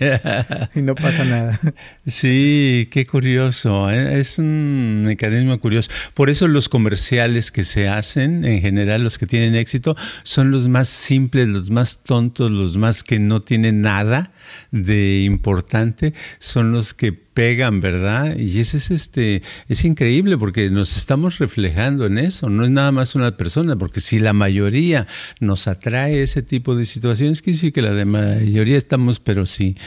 y 0.79 0.81
no 0.81 0.95
pasa 0.95 1.25
nada. 1.25 1.59
Sí, 2.07 2.87
qué 2.89 3.05
curioso. 3.05 3.91
¿eh? 3.91 4.19
Es 4.19 4.39
un 4.39 5.03
mecanismo 5.03 5.59
curioso. 5.59 5.91
Por 6.13 6.29
eso 6.29 6.47
los 6.47 6.69
comerciales 6.69 7.51
que 7.51 7.65
se 7.65 7.89
hacen, 7.89 8.45
en 8.45 8.61
general, 8.61 9.03
los 9.03 9.17
que 9.17 9.25
tienen 9.25 9.55
éxito, 9.55 9.97
son 10.23 10.49
los 10.49 10.69
más 10.69 10.87
simples, 10.87 11.49
los 11.49 11.71
más 11.71 11.99
tontos, 12.03 12.49
los 12.49 12.77
más 12.77 13.03
que 13.03 13.19
no 13.19 13.41
tienen 13.41 13.81
nada 13.81 14.31
de 14.71 15.23
importante, 15.23 16.13
son 16.39 16.71
los 16.71 16.93
que 16.93 17.11
pegan, 17.11 17.79
¿verdad? 17.79 18.35
Y 18.37 18.59
ese 18.59 18.77
es 18.77 18.91
este, 18.91 19.43
es 19.69 19.85
increíble 19.85 20.37
porque 20.37 20.69
nos 20.69 20.97
estamos 20.97 21.37
reflejando 21.37 22.05
en 22.05 22.17
eso, 22.17 22.49
no 22.49 22.65
es 22.65 22.69
nada 22.69 22.91
más 22.91 23.15
una 23.15 23.37
persona, 23.37 23.77
porque 23.77 24.01
si 24.01 24.19
la 24.19 24.33
mayoría 24.33 25.07
nos 25.39 25.67
atrae 25.67 26.21
ese 26.21 26.41
tipo 26.41 26.75
de 26.75 26.85
situaciones, 26.85 27.41
que 27.41 27.53
sí 27.53 27.71
que 27.71 27.81
la 27.81 27.93
de 27.93 28.05
mayoría 28.05 28.77
estamos, 28.77 29.19
pero 29.19 29.45
sí, 29.45 29.77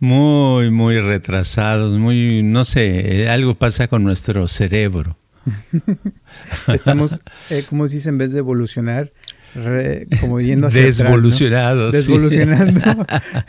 muy, 0.00 0.70
muy 0.70 1.00
retrasados, 1.00 1.98
muy, 1.98 2.42
no 2.42 2.64
sé, 2.64 3.28
algo 3.28 3.54
pasa 3.54 3.88
con 3.88 4.04
nuestro 4.04 4.48
cerebro. 4.48 5.18
Estamos, 6.68 7.20
eh, 7.50 7.64
como 7.68 7.88
se 7.88 7.96
dice, 7.96 8.08
en 8.08 8.18
vez 8.18 8.32
de 8.32 8.38
evolucionar, 8.38 9.12
como 10.20 10.40
yendo 10.40 10.68
hacia 10.68 10.82
Desvolucionados. 10.82 11.92
Desvolucionando. 11.92 12.80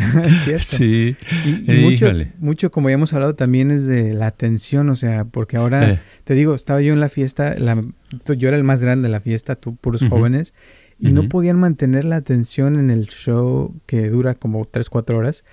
cierto. 0.43 0.77
Sí. 0.77 1.15
Y, 1.45 1.71
mucho, 1.77 2.11
mucho, 2.39 2.71
como 2.71 2.89
ya 2.89 2.95
hemos 2.95 3.13
hablado, 3.13 3.35
también 3.35 3.71
es 3.71 3.85
de 3.85 4.13
la 4.13 4.27
atención, 4.27 4.89
o 4.89 4.95
sea, 4.95 5.25
porque 5.25 5.57
ahora, 5.57 5.91
eh. 5.91 5.99
te 6.23 6.33
digo, 6.33 6.55
estaba 6.55 6.81
yo 6.81 6.93
en 6.93 6.99
la 6.99 7.09
fiesta, 7.09 7.55
yo 7.55 8.47
era 8.47 8.57
el 8.57 8.63
más 8.63 8.83
grande 8.83 9.07
de 9.07 9.11
la 9.11 9.19
fiesta, 9.19 9.55
tú, 9.55 9.75
puros 9.75 10.05
jóvenes, 10.07 10.53
y 10.99 11.11
no 11.11 11.27
podían 11.27 11.59
mantener 11.59 12.05
la 12.05 12.15
atención 12.17 12.79
en 12.79 12.89
el 12.89 13.07
show 13.07 13.75
que 13.85 14.09
dura 14.09 14.35
como 14.35 14.65
3, 14.65 14.89
4 14.89 15.17
horas, 15.17 15.43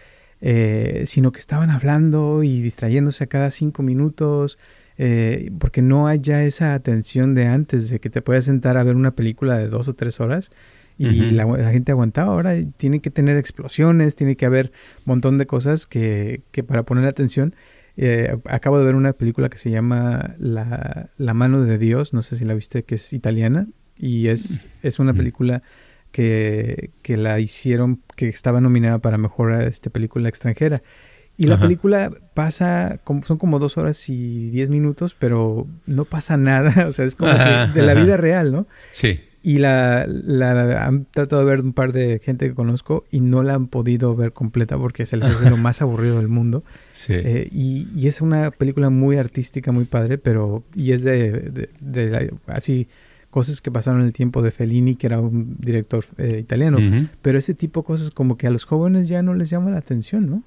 eh, 0.41 1.03
sino 1.07 1.33
que 1.33 1.41
estaban 1.41 1.71
hablando 1.71 2.43
y 2.43 2.61
distrayéndose 2.63 3.25
a 3.25 3.27
cada 3.27 3.51
5 3.51 3.83
minutos, 3.83 4.59
eh, 5.03 5.51
porque 5.59 5.81
no 5.81 6.09
hay 6.09 6.19
ya 6.19 6.45
esa 6.45 6.75
atención 6.75 7.35
de 7.35 7.47
antes, 7.47 7.89
de 7.89 8.01
que 8.01 8.11
te 8.11 8.21
puedas 8.21 8.45
sentar 8.45 8.77
a 8.77 8.85
ver 8.85 8.97
una 8.97 9.13
película 9.13 9.57
de 9.57 9.67
dos 9.67 9.89
o 9.89 9.95
tres 9.95 10.21
horas 10.21 10.51
y 10.99 11.31
la, 11.31 11.47
gente 11.73 11.93
aguantaba. 11.93 12.35
Ahora 12.35 12.53
tiene 12.77 13.01
que 13.01 13.11
tener 13.11 13.39
explosiones, 13.39 14.15
tiene 14.15 14.37
que 14.37 14.45
haber 14.45 14.67
un 14.99 15.05
montón 15.07 15.39
de 15.39 15.47
cosas 15.47 15.87
que, 15.87 16.43
que 16.51 16.63
para 16.63 16.83
poner 16.83 17.07
atención. 17.07 17.55
Eh, 17.97 18.37
acabo 18.45 18.79
de 18.79 18.85
ver 18.85 18.95
una 18.95 19.15
película 19.15 19.49
que 19.49 19.57
se 19.57 19.71
llama 19.71 20.35
la, 20.39 21.09
la, 21.17 21.33
mano 21.33 21.63
de 21.63 21.79
Dios, 21.79 22.13
no 22.13 22.21
sé 22.21 22.37
si 22.37 22.45
la 22.45 22.53
viste, 22.53 22.83
que 22.83 22.97
es 22.97 23.15
italiana 23.15 23.69
y 23.97 24.27
es, 24.27 24.69
es 24.83 24.99
una 24.99 25.15
película 25.15 25.63
que, 26.13 26.91
que 27.01 27.17
la 27.17 27.41
hicieron, 27.41 28.03
que 28.17 28.29
estaba 28.29 28.61
nominada 28.61 28.99
para 28.99 29.17
mejor 29.17 29.63
este, 29.63 29.89
película 29.89 30.29
extranjera. 30.29 30.83
Y 31.41 31.47
la 31.47 31.59
película 31.59 32.13
pasa, 32.35 33.01
como, 33.03 33.23
son 33.23 33.39
como 33.39 33.59
dos 33.59 33.79
horas 33.79 34.11
y 34.11 34.51
diez 34.51 34.69
minutos, 34.69 35.17
pero 35.19 35.67
no 35.87 36.05
pasa 36.05 36.37
nada, 36.37 36.87
o 36.89 36.93
sea, 36.93 37.07
es 37.07 37.17
como 37.17 37.33
de 37.33 37.83
la 37.83 37.95
vida 37.95 38.19
real, 38.19 38.53
¿no? 38.53 38.67
Sí. 38.93 39.21
Y 39.43 39.57
la, 39.57 40.07
la, 40.07 40.85
han 40.85 41.07
tratado 41.07 41.43
de 41.43 41.51
ver 41.51 41.61
un 41.65 41.73
par 41.73 41.95
de 41.95 42.21
gente 42.23 42.47
que 42.47 42.55
conozco 42.55 43.07
y 43.11 43.21
no 43.21 43.43
la 43.43 43.55
han 43.55 43.69
podido 43.69 44.15
ver 44.15 44.35
completa 44.35 44.77
porque 44.77 45.07
se 45.07 45.17
les 45.17 45.31
hace 45.31 45.49
lo 45.49 45.57
más 45.57 45.81
aburrido 45.81 46.19
del 46.19 46.29
mundo. 46.29 46.63
Sí. 46.93 47.15
Eh, 47.15 47.49
y, 47.51 47.89
y, 47.97 48.07
es 48.07 48.21
una 48.21 48.51
película 48.51 48.91
muy 48.91 49.17
artística, 49.17 49.73
muy 49.73 49.87
padre, 49.87 50.19
pero, 50.19 50.63
y 50.75 50.93
es 50.93 51.05
de, 51.05 51.69
de, 51.81 52.35
así, 52.49 52.87
cosas 53.31 53.63
que 53.63 53.71
pasaron 53.71 54.03
en 54.03 54.09
el 54.09 54.13
tiempo 54.13 54.43
de 54.43 54.51
Fellini, 54.51 54.97
que 54.97 55.07
era 55.07 55.21
un 55.21 55.57
director 55.59 56.05
eh, 56.19 56.39
italiano, 56.39 56.79
pero 57.23 57.39
ese 57.39 57.55
tipo 57.55 57.81
de 57.81 57.87
cosas 57.87 58.11
como 58.11 58.37
que 58.37 58.47
a 58.47 58.51
los 58.51 58.67
jóvenes 58.67 59.09
ya 59.09 59.23
no 59.23 59.33
les 59.33 59.49
llama 59.49 59.71
la 59.71 59.79
atención, 59.79 60.29
¿no? 60.29 60.43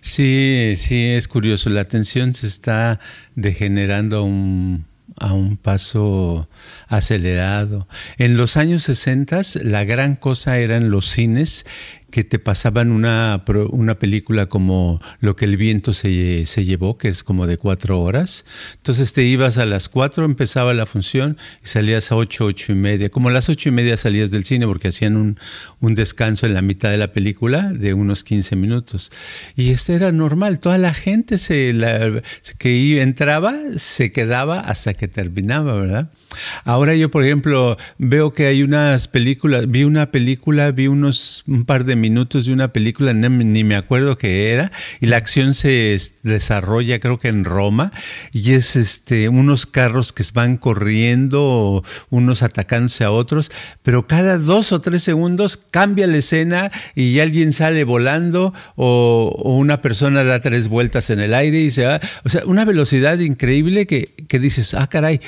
Sí, 0.00 0.74
sí, 0.76 1.10
es 1.10 1.28
curioso. 1.28 1.70
La 1.70 1.82
atención 1.82 2.34
se 2.34 2.46
está 2.46 3.00
degenerando 3.34 4.18
a 4.18 4.22
un, 4.22 4.86
a 5.18 5.32
un 5.32 5.56
paso 5.56 6.48
acelerado. 6.88 7.88
En 8.18 8.36
los 8.36 8.56
años 8.56 8.84
60 8.84 9.42
la 9.62 9.84
gran 9.84 10.16
cosa 10.16 10.58
eran 10.58 10.90
los 10.90 11.06
cines 11.06 11.66
que 12.10 12.24
te 12.24 12.38
pasaban 12.38 12.92
una, 12.92 13.44
una 13.70 13.98
película 13.98 14.46
como 14.46 15.00
Lo 15.20 15.36
que 15.36 15.44
el 15.44 15.56
viento 15.56 15.92
se, 15.92 16.46
se, 16.46 16.64
llevó, 16.64 16.98
que 16.98 17.08
es 17.08 17.24
como 17.24 17.46
de 17.46 17.56
cuatro 17.56 18.00
horas. 18.00 18.46
Entonces 18.76 19.12
te 19.12 19.24
ibas 19.24 19.58
a 19.58 19.66
las 19.66 19.88
cuatro, 19.88 20.24
empezaba 20.24 20.72
la 20.74 20.86
función 20.86 21.36
y 21.62 21.68
salías 21.68 22.12
a 22.12 22.16
ocho, 22.16 22.46
ocho 22.46 22.72
y 22.72 22.76
media. 22.76 23.08
Como 23.08 23.28
a 23.28 23.32
las 23.32 23.48
ocho 23.48 23.68
y 23.68 23.72
media 23.72 23.96
salías 23.96 24.30
del 24.30 24.44
cine 24.44 24.66
porque 24.66 24.88
hacían 24.88 25.16
un, 25.16 25.38
un 25.80 25.94
descanso 25.94 26.46
en 26.46 26.54
la 26.54 26.62
mitad 26.62 26.90
de 26.90 26.98
la 26.98 27.12
película 27.12 27.72
de 27.72 27.94
unos 27.94 28.24
15 28.24 28.56
minutos. 28.56 29.10
Y 29.56 29.70
esto 29.70 29.92
era 29.92 30.12
normal. 30.12 30.60
Toda 30.60 30.78
la 30.78 30.94
gente 30.94 31.38
se, 31.38 31.72
la, 31.72 32.22
que 32.58 33.02
entraba 33.02 33.54
se 33.76 34.12
quedaba 34.12 34.60
hasta 34.60 34.94
que 34.94 35.08
terminaba, 35.08 35.74
¿verdad? 35.74 36.10
Ahora 36.64 36.94
yo, 36.94 37.10
por 37.10 37.24
ejemplo, 37.24 37.76
veo 37.98 38.32
que 38.32 38.46
hay 38.46 38.62
unas 38.62 39.08
películas, 39.08 39.68
vi 39.68 39.84
una 39.84 40.10
película, 40.10 40.70
vi 40.72 40.86
unos 40.88 41.44
un 41.46 41.64
par 41.64 41.84
de 41.84 41.96
minutos 41.96 42.46
de 42.46 42.52
una 42.52 42.72
película, 42.72 43.12
ni, 43.12 43.64
me 43.64 43.76
acuerdo 43.76 44.18
qué 44.18 44.52
era, 44.52 44.70
y 45.00 45.06
la 45.06 45.16
acción 45.16 45.54
se 45.54 45.96
desarrolla 46.22 46.98
creo 46.98 47.18
que 47.18 47.28
en 47.28 47.44
Roma, 47.44 47.92
y 48.32 48.52
es 48.52 48.76
este 48.76 49.28
unos 49.28 49.66
carros 49.66 50.12
que 50.12 50.24
van 50.34 50.56
corriendo, 50.56 51.84
unos 52.10 52.42
atacándose 52.42 53.04
a 53.04 53.10
otros, 53.10 53.50
pero 53.82 54.06
cada 54.06 54.38
dos 54.38 54.72
o 54.72 54.80
tres 54.80 55.02
segundos 55.02 55.56
cambia 55.56 56.06
la 56.06 56.18
escena 56.18 56.70
y 56.94 57.20
alguien 57.20 57.52
sale 57.52 57.84
volando 57.84 58.52
o, 58.74 59.34
o 59.38 59.56
una 59.56 59.80
persona 59.80 60.24
da 60.24 60.40
tres 60.40 60.68
vueltas 60.68 61.10
en 61.10 61.20
el 61.20 61.34
aire 61.34 61.60
y 61.60 61.70
se 61.70 61.86
va, 61.86 62.00
o 62.24 62.28
sea, 62.28 62.44
una 62.44 62.64
velocidad 62.64 63.18
increíble 63.18 63.86
que, 63.86 64.14
que 64.28 64.38
dices, 64.38 64.74
ah, 64.74 64.86
caray, 64.88 65.20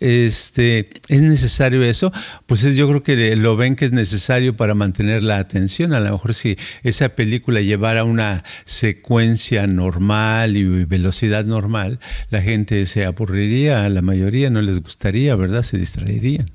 este, 0.00 0.90
es 1.08 1.22
necesario 1.22 1.82
eso, 1.82 2.12
pues 2.46 2.64
es, 2.64 2.76
yo 2.76 2.88
creo 2.88 3.02
que 3.02 3.36
lo 3.36 3.56
ven 3.56 3.76
que 3.76 3.84
es 3.84 3.92
necesario 3.92 4.56
para 4.56 4.74
mantener 4.74 5.22
la 5.22 5.38
atención. 5.38 5.92
A 5.92 6.00
lo 6.00 6.12
mejor 6.12 6.34
si 6.34 6.56
esa 6.82 7.10
película 7.10 7.60
llevara 7.60 8.04
una 8.04 8.44
secuencia 8.64 9.66
normal 9.66 10.56
y 10.56 10.84
velocidad 10.84 11.44
normal, 11.44 12.00
la 12.30 12.42
gente 12.42 12.86
se 12.86 13.04
aburriría, 13.04 13.84
a 13.84 13.88
la 13.88 14.02
mayoría 14.02 14.50
no 14.50 14.62
les 14.62 14.80
gustaría, 14.82 15.36
¿verdad? 15.36 15.62
Se 15.62 15.78
distraerían. 15.78 16.46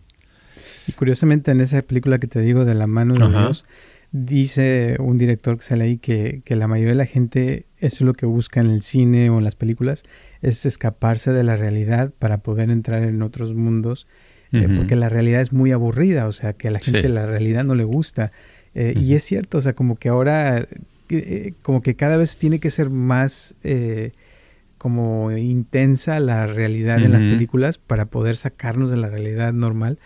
Y 0.87 0.91
curiosamente 0.93 1.51
en 1.51 1.61
esa 1.61 1.81
película 1.83 2.17
que 2.17 2.27
te 2.27 2.39
digo 2.39 2.65
de 2.65 2.73
la 2.73 2.87
mano 2.87 3.13
de 3.13 3.29
Dios, 3.29 3.65
dice 4.11 4.97
un 4.99 5.17
director 5.17 5.57
que 5.57 5.63
sale 5.63 5.83
ahí 5.85 5.97
que, 5.97 6.41
que 6.43 6.55
la 6.55 6.67
mayoría 6.67 6.93
de 6.93 6.97
la 6.97 7.05
gente 7.05 7.65
eso 7.79 7.95
es 7.97 8.01
lo 8.01 8.13
que 8.13 8.25
busca 8.25 8.59
en 8.59 8.69
el 8.69 8.81
cine 8.81 9.29
o 9.29 9.37
en 9.37 9.43
las 9.43 9.55
películas, 9.55 10.03
es 10.41 10.65
escaparse 10.65 11.31
de 11.31 11.43
la 11.43 11.55
realidad 11.55 12.13
para 12.17 12.37
poder 12.37 12.69
entrar 12.69 13.03
en 13.03 13.21
otros 13.21 13.53
mundos, 13.55 14.07
eh, 14.51 14.67
porque 14.75 14.95
la 14.95 15.09
realidad 15.09 15.41
es 15.41 15.53
muy 15.53 15.71
aburrida, 15.71 16.25
o 16.25 16.31
sea, 16.31 16.53
que 16.53 16.69
a 16.69 16.71
la 16.71 16.79
gente 16.79 17.07
la 17.07 17.25
realidad 17.25 17.63
no 17.63 17.75
le 17.75 17.83
gusta. 17.83 18.31
Eh, 18.73 18.95
y 18.99 19.13
es 19.13 19.23
cierto, 19.23 19.59
o 19.59 19.61
sea, 19.61 19.73
como 19.73 19.95
que 19.95 20.09
ahora, 20.09 20.67
eh, 21.09 21.53
como 21.61 21.81
que 21.81 21.95
cada 21.95 22.17
vez 22.17 22.37
tiene 22.37 22.59
que 22.59 22.71
ser 22.71 22.89
más 22.89 23.55
como 24.77 25.31
intensa 25.31 26.19
la 26.19 26.47
realidad 26.47 27.03
en 27.03 27.11
las 27.11 27.23
películas 27.23 27.77
para 27.77 28.05
poder 28.05 28.37
sacarnos 28.37 28.89
de 28.89 28.97
la 28.97 29.09
realidad 29.09 29.53
normal. 29.53 29.99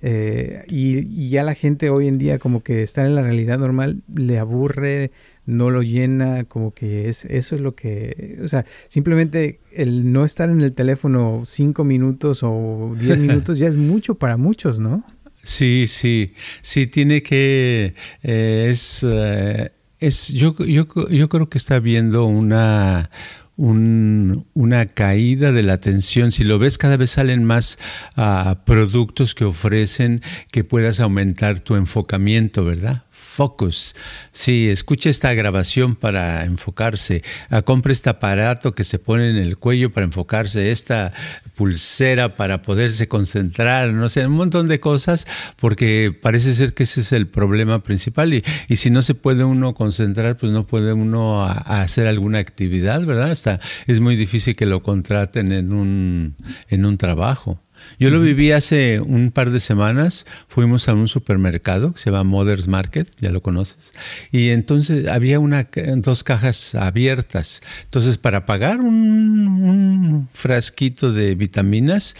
Eh, 0.00 0.64
y, 0.68 1.28
ya 1.28 1.42
la 1.42 1.54
gente 1.54 1.90
hoy 1.90 2.06
en 2.06 2.18
día 2.18 2.38
como 2.38 2.62
que 2.62 2.82
estar 2.82 3.04
en 3.04 3.14
la 3.14 3.22
realidad 3.22 3.58
normal 3.58 4.02
le 4.14 4.38
aburre, 4.38 5.10
no 5.44 5.70
lo 5.70 5.82
llena, 5.82 6.44
como 6.44 6.72
que 6.72 7.08
es 7.08 7.24
eso 7.24 7.54
es 7.54 7.60
lo 7.60 7.74
que, 7.74 8.38
o 8.42 8.48
sea, 8.48 8.64
simplemente 8.88 9.60
el 9.72 10.12
no 10.12 10.24
estar 10.24 10.50
en 10.50 10.60
el 10.60 10.74
teléfono 10.74 11.42
cinco 11.44 11.84
minutos 11.84 12.40
o 12.42 12.94
diez 12.98 13.18
minutos 13.18 13.58
ya 13.58 13.66
es 13.66 13.76
mucho 13.76 14.14
para 14.16 14.36
muchos, 14.36 14.78
¿no? 14.78 15.02
Sí, 15.42 15.86
sí, 15.88 16.34
sí, 16.62 16.86
tiene 16.86 17.22
que, 17.22 17.94
eh, 18.22 18.68
es, 18.70 19.04
eh, 19.08 19.72
es 19.98 20.28
yo, 20.28 20.54
yo, 20.58 20.86
yo 21.08 21.28
creo 21.28 21.48
que 21.48 21.58
está 21.58 21.76
habiendo 21.76 22.26
una, 22.26 23.10
una 23.58 24.86
caída 24.86 25.50
de 25.50 25.62
la 25.64 25.74
atención. 25.74 26.30
Si 26.30 26.44
lo 26.44 26.58
ves, 26.58 26.78
cada 26.78 26.96
vez 26.96 27.10
salen 27.10 27.44
más 27.44 27.78
ah, 28.16 28.62
productos 28.64 29.34
que 29.34 29.44
ofrecen 29.44 30.22
que 30.52 30.62
puedas 30.62 31.00
aumentar 31.00 31.60
tu 31.60 31.74
enfocamiento, 31.74 32.64
¿verdad? 32.64 33.02
Focus. 33.38 33.94
Sí, 34.32 34.68
escuche 34.68 35.10
esta 35.10 35.32
grabación 35.32 35.94
para 35.94 36.44
enfocarse. 36.44 37.22
Ah, 37.50 37.62
compre 37.62 37.92
este 37.92 38.10
aparato 38.10 38.74
que 38.74 38.82
se 38.82 38.98
pone 38.98 39.30
en 39.30 39.36
el 39.36 39.58
cuello 39.58 39.92
para 39.92 40.06
enfocarse. 40.06 40.72
Esta 40.72 41.12
pulsera 41.54 42.34
para 42.34 42.62
poderse 42.62 43.06
concentrar. 43.06 43.92
No 43.92 44.08
sé, 44.08 44.26
un 44.26 44.32
montón 44.32 44.66
de 44.66 44.80
cosas 44.80 45.28
porque 45.60 46.12
parece 46.20 46.52
ser 46.52 46.74
que 46.74 46.82
ese 46.82 47.02
es 47.02 47.12
el 47.12 47.28
problema 47.28 47.84
principal. 47.84 48.34
Y, 48.34 48.42
y 48.66 48.74
si 48.74 48.90
no 48.90 49.02
se 49.02 49.14
puede 49.14 49.44
uno 49.44 49.72
concentrar, 49.72 50.36
pues 50.36 50.50
no 50.50 50.66
puede 50.66 50.92
uno 50.92 51.44
hacer 51.44 52.08
alguna 52.08 52.38
actividad, 52.38 53.06
¿verdad? 53.06 53.30
Hasta 53.30 53.60
es 53.86 54.00
muy 54.00 54.16
difícil 54.16 54.56
que 54.56 54.66
lo 54.66 54.82
contraten 54.82 55.52
en 55.52 55.72
un, 55.72 56.34
en 56.70 56.84
un 56.84 56.98
trabajo. 56.98 57.60
Yo 57.98 58.10
lo 58.10 58.20
viví 58.20 58.52
hace 58.52 59.00
un 59.00 59.30
par 59.30 59.50
de 59.50 59.60
semanas. 59.60 60.26
Fuimos 60.48 60.88
a 60.88 60.94
un 60.94 61.08
supermercado 61.08 61.92
que 61.92 62.00
se 62.00 62.10
llama 62.10 62.24
Mother's 62.24 62.68
Market, 62.68 63.08
ya 63.18 63.30
lo 63.30 63.42
conoces. 63.42 63.92
Y 64.30 64.50
entonces 64.50 65.08
había 65.08 65.40
una, 65.40 65.68
dos 65.96 66.24
cajas 66.24 66.74
abiertas. 66.74 67.62
Entonces, 67.84 68.18
para 68.18 68.46
pagar 68.46 68.80
un, 68.80 70.28
frasquito 70.32 71.12
de 71.12 71.34
vitaminas, 71.34 72.14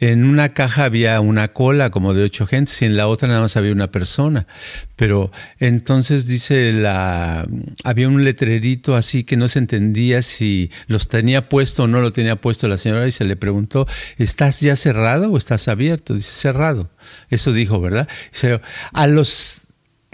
en 0.00 0.24
una 0.24 0.50
caja 0.50 0.84
había 0.84 1.20
una 1.20 1.48
cola 1.48 1.90
como 1.90 2.14
de 2.14 2.24
ocho 2.24 2.46
gentes 2.46 2.80
y 2.82 2.84
en 2.84 2.96
la 2.96 3.08
otra 3.08 3.28
nada 3.28 3.40
más 3.40 3.56
había 3.56 3.72
una 3.72 3.90
persona. 3.90 4.46
Pero 4.96 5.32
entonces 5.58 6.26
dice 6.26 6.72
la. 6.72 7.46
Había 7.82 8.08
un 8.08 8.24
letrerito 8.24 8.94
así 8.94 9.24
que 9.24 9.36
no 9.36 9.48
se 9.48 9.58
entendía 9.58 10.22
si 10.22 10.70
los 10.86 11.08
tenía 11.08 11.48
puesto 11.48 11.84
o 11.84 11.86
no 11.88 12.00
lo 12.00 12.12
tenía 12.12 12.36
puesto 12.36 12.68
la 12.68 12.76
señora 12.76 13.08
y 13.08 13.12
se 13.12 13.24
le 13.24 13.36
preguntó: 13.36 13.86
¿Estás 14.18 14.60
ya 14.60 14.76
cerrado 14.76 15.30
o 15.30 15.38
estás 15.38 15.68
abierto? 15.68 16.14
Dice: 16.14 16.30
cerrado. 16.30 16.90
Eso 17.30 17.52
dijo, 17.52 17.80
¿verdad? 17.80 18.08
a 18.92 19.06
los 19.06 19.60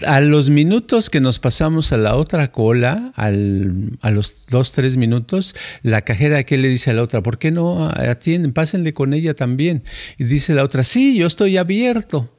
a 0.05 0.19
los 0.19 0.49
minutos 0.49 1.09
que 1.09 1.19
nos 1.19 1.37
pasamos 1.37 1.91
a 1.91 1.97
la 1.97 2.15
otra 2.15 2.51
cola, 2.51 3.11
al, 3.15 3.97
a 4.01 4.11
los 4.11 4.45
dos, 4.47 4.71
tres 4.71 4.97
minutos, 4.97 5.55
la 5.83 6.01
cajera 6.01 6.43
que 6.43 6.57
le 6.57 6.69
dice 6.69 6.89
a 6.89 6.93
la 6.93 7.03
otra, 7.03 7.21
¿por 7.21 7.37
qué 7.37 7.51
no 7.51 7.87
atienden? 7.87 8.53
Pásenle 8.53 8.93
con 8.93 9.13
ella 9.13 9.33
también. 9.33 9.83
Y 10.17 10.23
dice 10.23 10.53
la 10.53 10.63
otra, 10.63 10.83
sí, 10.83 11.15
yo 11.15 11.27
estoy 11.27 11.57
abierto. 11.57 12.29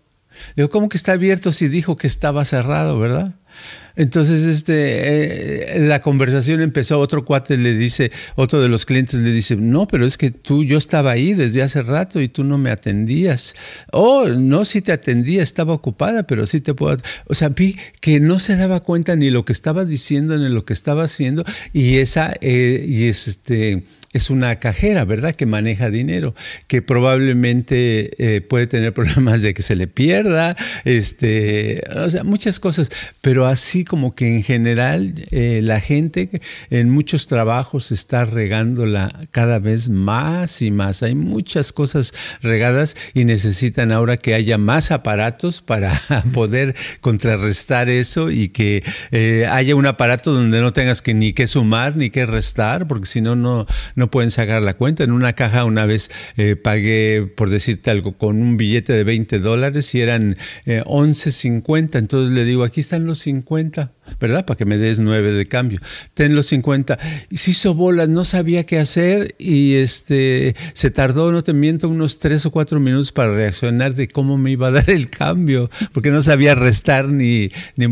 Digo, 0.57 0.71
¿cómo 0.71 0.89
que 0.89 0.97
está 0.97 1.13
abierto 1.13 1.53
si 1.53 1.69
dijo 1.69 1.97
que 1.97 2.07
estaba 2.07 2.45
cerrado, 2.45 2.99
verdad? 2.99 3.35
Entonces, 3.95 4.47
este, 4.47 5.77
eh, 5.77 5.81
la 5.81 6.01
conversación 6.01 6.63
empezó, 6.63 6.99
otro 6.99 7.25
cuate 7.25 7.59
le 7.59 7.75
dice, 7.75 8.11
otro 8.37 8.63
de 8.63 8.69
los 8.69 8.87
clientes 8.87 9.21
le 9.21 9.31
dice, 9.31 9.57
no, 9.57 9.87
pero 9.87 10.07
es 10.07 10.17
que 10.17 10.31
tú, 10.31 10.65
yo 10.65 10.79
estaba 10.79 11.11
ahí 11.11 11.35
desde 11.35 11.63
hace 11.63 11.83
rato 11.83 12.21
y 12.21 12.29
tú 12.29 12.43
no 12.43 12.57
me 12.57 12.71
atendías. 12.71 13.55
Oh, 13.93 14.29
no, 14.29 14.65
sí 14.65 14.81
te 14.81 14.93
atendía, 14.93 15.43
estaba 15.43 15.75
ocupada, 15.75 16.27
pero 16.27 16.47
sí 16.47 16.61
te 16.61 16.73
puedo... 16.75 16.97
O 17.27 17.35
sea, 17.35 17.51
vi 17.51 17.77
que 18.01 18.19
no 18.19 18.39
se 18.39 18.57
daba 18.57 18.81
cuenta 18.81 19.15
ni 19.15 19.31
lo 19.31 19.45
que 19.45 19.53
estaba 19.53 19.85
diciendo 19.85 20.39
ni 20.39 20.49
lo 20.49 20.65
que 20.65 20.73
estaba 20.73 21.05
haciendo 21.05 21.45
y 21.73 21.99
esa, 21.99 22.33
eh, 22.41 22.85
y 22.89 23.05
este 23.05 23.85
es 24.13 24.31
una 24.31 24.57
cajera, 24.57 25.05
¿verdad? 25.05 25.35
Que 25.35 25.47
maneja 25.47 25.91
dinero, 25.91 26.35
que 26.67 26.83
probablemente 26.83 28.37
eh, 28.37 28.41
puede 28.41 28.67
tener 28.67 28.93
problemas 28.95 29.43
de 29.43 29.55
que 29.55 29.63
se 29.63 29.77
le 29.77 29.87
pierda, 29.87 30.57
este, 30.85 31.83
o 31.95 32.09
sea, 32.11 32.25
muchas 32.25 32.61
cosas, 32.61 32.91
pero 33.21 33.47
así 33.47 33.85
como 33.85 34.15
que 34.15 34.37
en 34.37 34.43
general 34.43 35.15
eh, 35.31 35.61
la 35.63 35.81
gente 35.81 36.31
en 36.71 36.91
muchos 36.91 37.27
trabajos 37.27 37.93
está 37.93 38.25
regándola 38.25 39.11
cada 39.31 39.59
vez 39.59 39.89
más 39.89 40.63
y 40.63 40.71
más. 40.71 41.03
Hay 41.03 41.15
muchas 41.15 41.73
cosas 41.73 42.13
regadas 42.43 42.97
y 43.15 43.25
necesitan 43.25 43.93
ahora 43.93 44.17
que 44.17 44.35
haya 44.35 44.59
más 44.59 44.91
aparatos 44.91 45.63
para 45.63 45.93
poder 46.35 46.75
contrarrestar 47.01 47.89
eso 47.89 48.31
y 48.31 48.49
que 48.49 48.85
eh, 49.11 49.47
haya 49.51 49.75
un 49.75 49.87
aparato 49.87 50.33
donde 50.33 50.61
no 50.61 50.73
tengas 50.73 51.03
que 51.03 51.15
ni 51.15 51.33
que 51.33 51.47
sumar 51.47 51.97
ni 51.97 52.11
que 52.11 52.27
restar, 52.27 52.87
porque 52.87 53.07
si 53.07 53.21
no, 53.21 53.37
no 53.37 53.67
no 54.03 54.11
pueden 54.11 54.33
sacar 54.33 54.61
la 54.63 54.75
cuenta. 54.75 55.05
En 55.05 55.13
una 55.13 55.33
caja 55.35 55.65
una 55.65 55.87
vez 55.87 56.11
eh, 56.37 56.57
pagué, 56.57 57.31
por 57.37 57.51
decirte 57.51 57.89
algo, 57.89 58.19
con 58.19 58.43
un 58.43 58.57
billete 58.57 58.93
de 58.93 59.05
20 59.05 59.39
dólares 59.39 59.95
y 59.95 60.01
eran 60.01 60.35
eh, 60.67 60.83
11.50. 60.87 61.99
Entonces 61.99 62.35
le 62.35 62.45
digo, 62.45 62.65
aquí 62.65 62.81
están 62.81 63.07
los 63.07 63.21
50, 63.21 63.93
¿verdad? 64.19 64.45
Para 64.45 64.59
que 64.59 64.65
me 64.65 64.77
des 64.77 64.99
9 64.99 65.31
de 65.31 65.47
cambio. 65.47 65.79
Ten 66.15 66.35
los 66.35 66.49
50. 66.49 66.99
Y 67.31 67.37
se 67.37 67.53
hizo 67.53 67.75
bolas, 67.75 68.09
no 68.09 68.25
sabía 68.25 68.67
qué 68.67 68.81
hacer 68.81 69.37
y 69.39 69.75
este 69.75 70.57
se 70.73 70.91
tardó, 70.91 71.31
no 71.31 71.45
te 71.45 71.53
miento, 71.53 71.89
unos 71.89 72.19
3 72.19 72.47
o 72.47 72.51
4 72.51 72.81
minutos 72.81 73.13
para 73.13 73.33
reaccionar 73.33 73.95
de 73.95 74.09
cómo 74.09 74.37
me 74.37 74.51
iba 74.51 74.67
a 74.67 74.71
dar 74.73 74.91
el 74.91 75.11
cambio, 75.11 75.71
porque 75.93 76.11
no 76.11 76.23
sabía 76.23 76.57
restar 76.57 77.09
ni, 77.09 77.51
ni, 77.77 77.87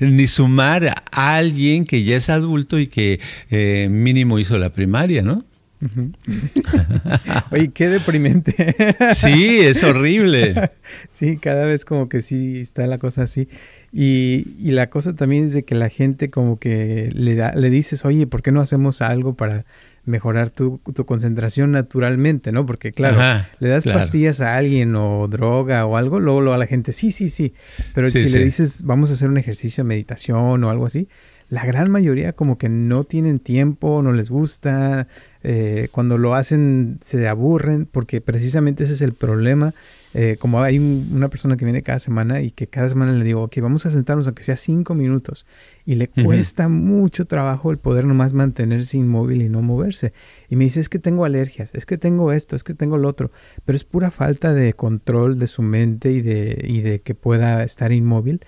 ni, 0.00 0.26
sumar 0.26 1.02
a 1.10 1.36
alguien 1.36 1.86
que 1.86 2.02
ya 2.02 2.16
es 2.16 2.28
adulto 2.28 2.78
y 2.78 2.88
que 2.88 3.20
eh, 3.48 3.88
mínimo 3.90 4.38
hizo 4.38 4.58
la 4.58 4.68
primaria 4.68 4.97
¿no? 5.06 5.44
Oye, 7.52 7.68
qué 7.68 7.88
deprimente. 7.88 8.52
sí, 9.14 9.60
es 9.60 9.84
horrible. 9.84 10.70
sí, 11.08 11.36
cada 11.36 11.64
vez 11.66 11.84
como 11.84 12.08
que 12.08 12.20
sí 12.20 12.60
está 12.60 12.86
la 12.86 12.98
cosa 12.98 13.22
así. 13.22 13.48
Y, 13.92 14.44
y, 14.58 14.72
la 14.72 14.90
cosa 14.90 15.14
también 15.14 15.44
es 15.44 15.52
de 15.52 15.64
que 15.64 15.74
la 15.74 15.88
gente 15.88 16.30
como 16.30 16.58
que 16.58 17.10
le, 17.14 17.36
da, 17.36 17.54
le 17.54 17.70
dices, 17.70 18.04
oye, 18.04 18.26
¿por 18.26 18.42
qué 18.42 18.52
no 18.52 18.60
hacemos 18.60 19.00
algo 19.02 19.34
para 19.34 19.64
mejorar 20.04 20.50
tu, 20.50 20.80
tu 20.94 21.06
concentración 21.06 21.72
naturalmente, 21.72 22.50
¿no? 22.50 22.66
Porque 22.66 22.92
claro, 22.92 23.44
le 23.60 23.68
das 23.68 23.84
pastillas 23.84 24.40
a 24.40 24.56
alguien 24.56 24.94
o 24.96 25.28
droga 25.28 25.86
o 25.86 25.96
algo, 25.96 26.18
luego, 26.18 26.40
luego 26.40 26.54
a 26.54 26.58
la 26.58 26.66
gente, 26.66 26.92
sí, 26.92 27.10
sí, 27.10 27.28
sí. 27.28 27.54
Pero 27.94 28.10
si 28.10 28.28
le 28.28 28.44
dices, 28.44 28.82
vamos 28.82 29.10
a 29.10 29.14
hacer 29.14 29.28
un 29.28 29.38
ejercicio 29.38 29.84
de 29.84 29.88
meditación 29.88 30.64
o 30.64 30.70
algo 30.70 30.86
así, 30.86 31.08
la 31.48 31.64
gran 31.64 31.90
mayoría 31.90 32.34
como 32.34 32.58
que 32.58 32.68
no 32.68 33.04
tienen 33.04 33.40
tiempo, 33.40 34.02
no 34.02 34.12
les 34.12 34.30
gusta, 34.30 35.08
eh, 35.42 35.88
cuando 35.92 36.18
lo 36.18 36.34
hacen 36.34 36.98
se 37.00 37.26
aburren, 37.26 37.86
porque 37.86 38.20
precisamente 38.20 38.84
ese 38.84 38.92
es 38.92 39.00
el 39.00 39.12
problema. 39.12 39.74
Eh, 40.14 40.36
como 40.38 40.62
hay 40.62 40.78
una 40.78 41.28
persona 41.28 41.56
que 41.56 41.66
viene 41.66 41.82
cada 41.82 41.98
semana 41.98 42.40
y 42.40 42.50
que 42.50 42.66
cada 42.66 42.88
semana 42.88 43.12
le 43.12 43.24
digo, 43.24 43.42
ok, 43.42 43.58
vamos 43.60 43.84
a 43.86 43.90
sentarnos 43.90 44.26
aunque 44.26 44.42
sea 44.42 44.56
cinco 44.56 44.94
minutos, 44.94 45.46
y 45.84 45.96
le 45.96 46.08
cuesta 46.08 46.68
mucho 46.68 47.26
trabajo 47.26 47.70
el 47.70 47.78
poder 47.78 48.04
nomás 48.04 48.32
mantenerse 48.32 48.96
inmóvil 48.96 49.42
y 49.42 49.48
no 49.48 49.62
moverse. 49.62 50.12
Y 50.48 50.56
me 50.56 50.64
dice, 50.64 50.80
es 50.80 50.88
que 50.88 50.98
tengo 50.98 51.24
alergias, 51.24 51.70
es 51.74 51.86
que 51.86 51.98
tengo 51.98 52.32
esto, 52.32 52.56
es 52.56 52.64
que 52.64 52.74
tengo 52.74 52.96
lo 52.98 53.08
otro, 53.08 53.30
pero 53.64 53.76
es 53.76 53.84
pura 53.84 54.10
falta 54.10 54.54
de 54.54 54.72
control 54.72 55.38
de 55.38 55.46
su 55.46 55.62
mente 55.62 56.10
y 56.12 56.20
de, 56.20 56.62
y 56.66 56.80
de 56.80 57.00
que 57.00 57.14
pueda 57.14 57.62
estar 57.62 57.92
inmóvil. 57.92 58.40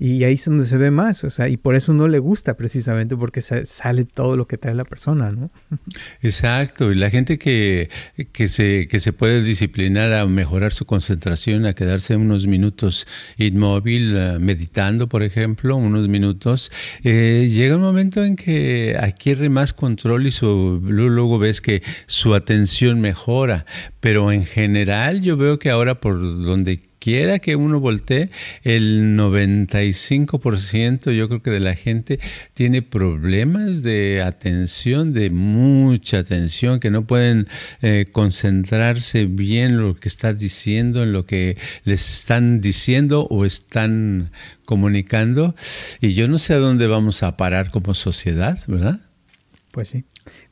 Y 0.00 0.22
ahí 0.22 0.34
es 0.34 0.44
donde 0.44 0.64
se 0.64 0.76
ve 0.76 0.92
más, 0.92 1.24
o 1.24 1.30
sea, 1.30 1.48
y 1.48 1.56
por 1.56 1.74
eso 1.74 1.92
no 1.92 2.06
le 2.06 2.20
gusta 2.20 2.56
precisamente 2.56 3.16
porque 3.16 3.40
sale 3.40 4.04
todo 4.04 4.36
lo 4.36 4.46
que 4.46 4.56
trae 4.56 4.74
la 4.74 4.84
persona, 4.84 5.32
¿no? 5.32 5.50
Exacto, 6.22 6.92
y 6.92 6.94
la 6.94 7.10
gente 7.10 7.36
que, 7.38 7.90
que, 8.32 8.48
se, 8.48 8.86
que 8.88 9.00
se 9.00 9.12
puede 9.12 9.42
disciplinar 9.42 10.12
a 10.12 10.24
mejorar 10.26 10.72
su 10.72 10.86
concentración, 10.86 11.66
a 11.66 11.74
quedarse 11.74 12.14
unos 12.14 12.46
minutos 12.46 13.08
inmóvil, 13.38 14.14
eh, 14.16 14.38
meditando, 14.38 15.08
por 15.08 15.24
ejemplo, 15.24 15.76
unos 15.76 16.08
minutos, 16.08 16.70
eh, 17.02 17.48
llega 17.50 17.76
un 17.76 17.82
momento 17.82 18.24
en 18.24 18.36
que 18.36 18.96
adquiere 18.98 19.48
más 19.48 19.72
control 19.72 20.26
y 20.26 20.30
su, 20.30 20.80
luego 20.84 21.38
ves 21.38 21.60
que 21.60 21.82
su 22.06 22.34
atención 22.34 23.00
mejora, 23.00 23.66
pero 23.98 24.30
en 24.30 24.44
general 24.44 25.22
yo 25.22 25.36
veo 25.36 25.58
que 25.58 25.70
ahora 25.70 26.00
por 26.00 26.20
donde 26.20 26.87
quiera 27.08 27.38
que 27.38 27.56
uno 27.56 27.80
voltee, 27.80 28.28
el 28.64 29.16
95% 29.16 31.10
yo 31.12 31.26
creo 31.28 31.40
que 31.40 31.50
de 31.50 31.58
la 31.58 31.74
gente 31.74 32.20
tiene 32.52 32.82
problemas 32.82 33.82
de 33.82 34.20
atención, 34.20 35.14
de 35.14 35.30
mucha 35.30 36.18
atención, 36.18 36.80
que 36.80 36.90
no 36.90 37.06
pueden 37.06 37.46
eh, 37.80 38.04
concentrarse 38.12 39.24
bien 39.24 39.70
en 39.70 39.80
lo 39.80 39.94
que 39.94 40.06
estás 40.06 40.38
diciendo, 40.38 41.02
en 41.02 41.14
lo 41.14 41.24
que 41.24 41.56
les 41.84 42.10
están 42.10 42.60
diciendo 42.60 43.26
o 43.30 43.46
están 43.46 44.30
comunicando. 44.66 45.54
Y 46.02 46.12
yo 46.12 46.28
no 46.28 46.36
sé 46.36 46.52
a 46.52 46.58
dónde 46.58 46.88
vamos 46.88 47.22
a 47.22 47.38
parar 47.38 47.70
como 47.70 47.94
sociedad, 47.94 48.58
¿verdad? 48.68 49.00
Pues 49.72 49.88
sí. 49.88 50.04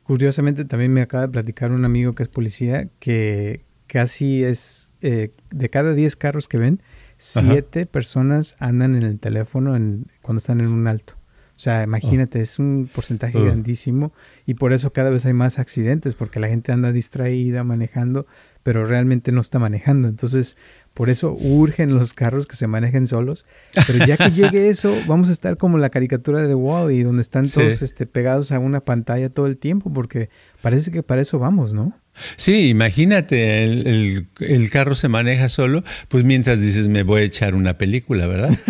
Curiosamente 0.05 0.65
también 0.65 0.91
me 0.91 1.03
acaba 1.03 1.27
de 1.27 1.33
platicar 1.33 1.71
un 1.71 1.85
amigo 1.85 2.15
que 2.15 2.23
es 2.23 2.31
policía 2.31 2.89
que 2.99 3.66
casi 3.97 4.45
es 4.45 4.93
eh, 5.01 5.31
de 5.49 5.71
cada 5.71 5.95
10 5.95 6.17
carros 6.17 6.49
que 6.49 6.59
ven, 6.59 6.83
7 7.17 7.87
personas 7.87 8.55
andan 8.59 8.95
en 8.95 9.05
el 9.05 9.19
teléfono 9.19 9.75
en, 9.75 10.05
cuando 10.21 10.37
están 10.37 10.61
en 10.61 10.67
un 10.67 10.87
alto. 10.87 11.15
O 11.57 11.59
sea, 11.59 11.83
imagínate, 11.83 12.43
es 12.43 12.59
un 12.59 12.91
porcentaje 12.95 13.41
grandísimo 13.43 14.13
y 14.45 14.53
por 14.53 14.75
eso 14.75 14.93
cada 14.93 15.09
vez 15.09 15.25
hay 15.25 15.33
más 15.33 15.59
accidentes, 15.59 16.15
porque 16.15 16.41
la 16.41 16.49
gente 16.49 16.73
anda 16.73 16.93
distraída 16.93 17.65
manejando, 17.65 18.27
pero 18.63 18.85
realmente 18.85 19.33
no 19.33 19.41
está 19.41 19.59
manejando. 19.59 20.09
Entonces, 20.09 20.59
por 20.93 21.09
eso 21.09 21.33
urgen 21.33 21.95
los 21.95 22.13
carros 22.13 22.47
que 22.47 22.57
se 22.57 22.67
manejen 22.67 23.07
solos. 23.07 23.47
Pero 23.87 24.05
ya 24.05 24.19
que 24.19 24.31
llegue 24.31 24.69
eso, 24.69 24.95
vamos 25.09 25.31
a 25.31 25.33
estar 25.33 25.57
como 25.57 25.79
la 25.79 25.89
caricatura 25.89 26.43
de 26.43 26.49
The 26.49 26.55
Wall 26.55 26.93
y 26.93 27.03
donde 27.03 27.23
están 27.23 27.49
todos 27.49 27.81
este, 27.81 28.05
pegados 28.05 28.53
a 28.53 28.59
una 28.59 28.81
pantalla 28.81 29.31
todo 29.31 29.47
el 29.47 29.57
tiempo, 29.57 29.91
porque 29.91 30.29
parece 30.61 30.91
que 30.91 31.03
para 31.03 31.23
eso 31.23 31.39
vamos, 31.39 31.73
¿no? 31.73 31.95
Sí, 32.37 32.69
imagínate, 32.69 33.65
el, 33.65 34.27
el, 34.41 34.71
carro 34.71 34.95
se 34.95 35.09
maneja 35.09 35.49
solo, 35.49 35.85
pues 36.09 36.25
mientras 36.25 36.61
dices 36.61 36.89
me 36.89 37.03
voy 37.03 37.23
a 37.23 37.25
echar 37.25 37.55
una 37.55 37.79
película, 37.79 38.27
¿verdad? 38.27 38.57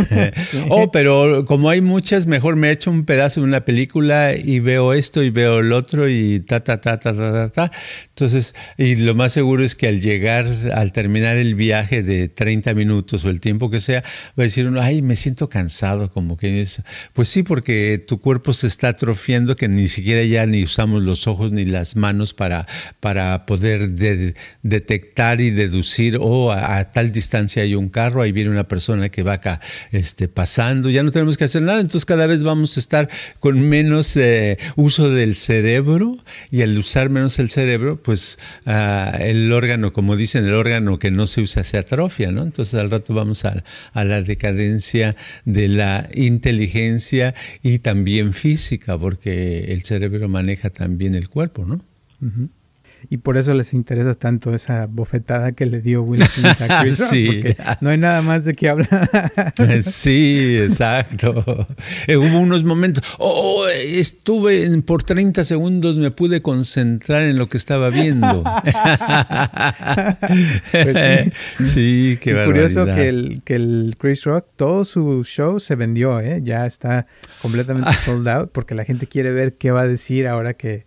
Oh, 0.68 0.90
pero 0.90 1.44
como 1.46 1.70
hay 1.70 1.80
muchas, 1.80 2.26
mejor 2.26 2.56
me 2.56 2.70
echo 2.70 2.90
un 2.90 3.04
pedazo 3.04 3.40
de 3.40 3.46
una 3.46 3.64
película 3.64 4.34
y 4.34 4.60
veo 4.60 4.92
esto 4.92 5.22
y 5.22 5.30
veo 5.30 5.60
el 5.60 5.72
otro 5.72 6.08
y 6.08 6.40
ta, 6.40 6.62
ta, 6.62 6.80
ta, 6.80 6.98
ta, 6.98 7.14
ta, 7.14 7.32
ta, 7.32 7.48
ta. 7.50 7.70
Entonces, 8.08 8.54
y 8.76 8.96
lo 8.96 9.14
más 9.14 9.32
seguro 9.32 9.64
es 9.64 9.74
que 9.74 9.88
al 9.88 10.00
llegar, 10.00 10.46
al 10.74 10.92
terminar 10.92 11.36
el 11.36 11.54
viaje 11.54 12.02
de 12.02 12.28
30 12.28 12.74
minutos 12.74 13.24
o 13.24 13.30
el 13.30 13.40
tiempo 13.40 13.70
que 13.70 13.80
sea, 13.80 14.02
va 14.38 14.42
a 14.42 14.44
decir 14.44 14.66
uno, 14.66 14.80
ay, 14.80 15.02
me 15.02 15.16
siento 15.16 15.48
cansado, 15.48 16.10
como 16.10 16.36
que 16.36 16.60
es... 16.60 16.82
Pues 17.12 17.28
sí, 17.28 17.42
porque 17.42 18.02
tu 18.06 18.20
cuerpo 18.20 18.52
se 18.52 18.66
está 18.66 18.88
atrofiando 18.88 19.56
que 19.56 19.68
ni 19.68 19.88
siquiera 19.88 20.22
ya 20.24 20.46
ni 20.46 20.62
usamos 20.62 21.02
los 21.02 21.26
ojos 21.26 21.52
ni 21.52 21.64
las 21.64 21.96
manos 21.96 22.34
para... 22.34 22.66
para 23.00 23.35
poder 23.44 23.90
detectar 24.62 25.40
y 25.40 25.50
deducir, 25.50 26.16
oh, 26.20 26.52
a, 26.52 26.92
tal 26.92 27.12
distancia 27.12 27.62
hay 27.62 27.74
un 27.74 27.88
carro, 27.88 28.22
ahí 28.22 28.32
viene 28.32 28.50
una 28.50 28.68
persona 28.68 29.08
que 29.08 29.22
va 29.22 29.34
acá 29.34 29.60
este, 29.90 30.28
pasando, 30.28 30.88
ya 30.88 31.02
no 31.02 31.10
tenemos 31.10 31.36
que 31.36 31.44
hacer 31.44 31.62
nada, 31.62 31.80
entonces 31.80 32.06
cada 32.06 32.26
vez 32.26 32.44
vamos 32.44 32.76
a 32.76 32.80
estar 32.80 33.10
con 33.40 33.60
menos 33.68 34.16
eh, 34.16 34.58
uso 34.76 35.10
del 35.10 35.36
cerebro 35.36 36.18
y 36.50 36.62
al 36.62 36.78
usar 36.78 37.10
menos 37.10 37.38
el 37.38 37.50
cerebro, 37.50 38.00
pues 38.02 38.38
ah, 38.64 39.16
el 39.20 39.52
órgano, 39.52 39.92
como 39.92 40.16
dicen, 40.16 40.44
el 40.44 40.54
órgano 40.54 40.98
que 40.98 41.10
no 41.10 41.26
se 41.26 41.42
usa 41.42 41.64
se 41.64 41.78
atrofia, 41.78 42.30
¿no? 42.30 42.42
Entonces 42.42 42.74
al 42.74 42.90
rato 42.90 43.12
vamos 43.12 43.44
a, 43.44 43.64
a 43.92 44.04
la 44.04 44.22
decadencia 44.22 45.16
de 45.44 45.68
la 45.68 46.08
inteligencia 46.14 47.34
y 47.62 47.80
también 47.80 48.32
física, 48.32 48.98
porque 48.98 49.72
el 49.72 49.84
cerebro 49.84 50.28
maneja 50.28 50.70
también 50.70 51.14
el 51.14 51.28
cuerpo, 51.28 51.64
¿no? 51.64 51.84
Y 53.08 53.18
por 53.18 53.36
eso 53.36 53.54
les 53.54 53.74
interesa 53.74 54.14
tanto 54.14 54.54
esa 54.54 54.86
bofetada 54.86 55.52
que 55.52 55.66
le 55.66 55.80
dio 55.80 56.02
Will 56.02 56.26
Smith 56.26 56.60
a 56.60 56.80
Chris 56.82 56.96
sí. 57.10 57.26
porque 57.26 57.56
no 57.80 57.90
hay 57.90 57.98
nada 57.98 58.22
más 58.22 58.44
de 58.44 58.54
qué 58.54 58.68
hablar. 58.68 59.08
sí, 59.82 60.58
exacto. 60.60 61.66
Eh, 62.06 62.16
hubo 62.16 62.38
unos 62.38 62.64
momentos, 62.64 63.04
oh, 63.18 63.66
estuve 63.68 64.66
por 64.82 65.02
30 65.02 65.44
segundos, 65.44 65.98
me 65.98 66.10
pude 66.10 66.40
concentrar 66.40 67.22
en 67.22 67.38
lo 67.38 67.48
que 67.48 67.56
estaba 67.56 67.90
viendo. 67.90 68.42
pues 70.72 70.96
sí. 70.96 71.32
sí, 71.64 72.18
qué 72.20 72.30
y 72.32 72.44
curioso 72.44 72.86
que 72.86 73.08
el, 73.08 73.42
que 73.44 73.54
el 73.56 73.94
Chris 73.98 74.24
Rock, 74.24 74.46
todo 74.56 74.84
su 74.84 75.24
show 75.24 75.60
se 75.60 75.74
vendió, 75.74 76.20
¿eh? 76.20 76.40
ya 76.42 76.66
está 76.66 77.06
completamente 77.42 77.92
sold 78.04 78.28
out 78.28 78.50
porque 78.52 78.74
la 78.74 78.84
gente 78.84 79.06
quiere 79.06 79.30
ver 79.32 79.54
qué 79.54 79.70
va 79.70 79.82
a 79.82 79.86
decir 79.86 80.26
ahora 80.26 80.54
que 80.54 80.86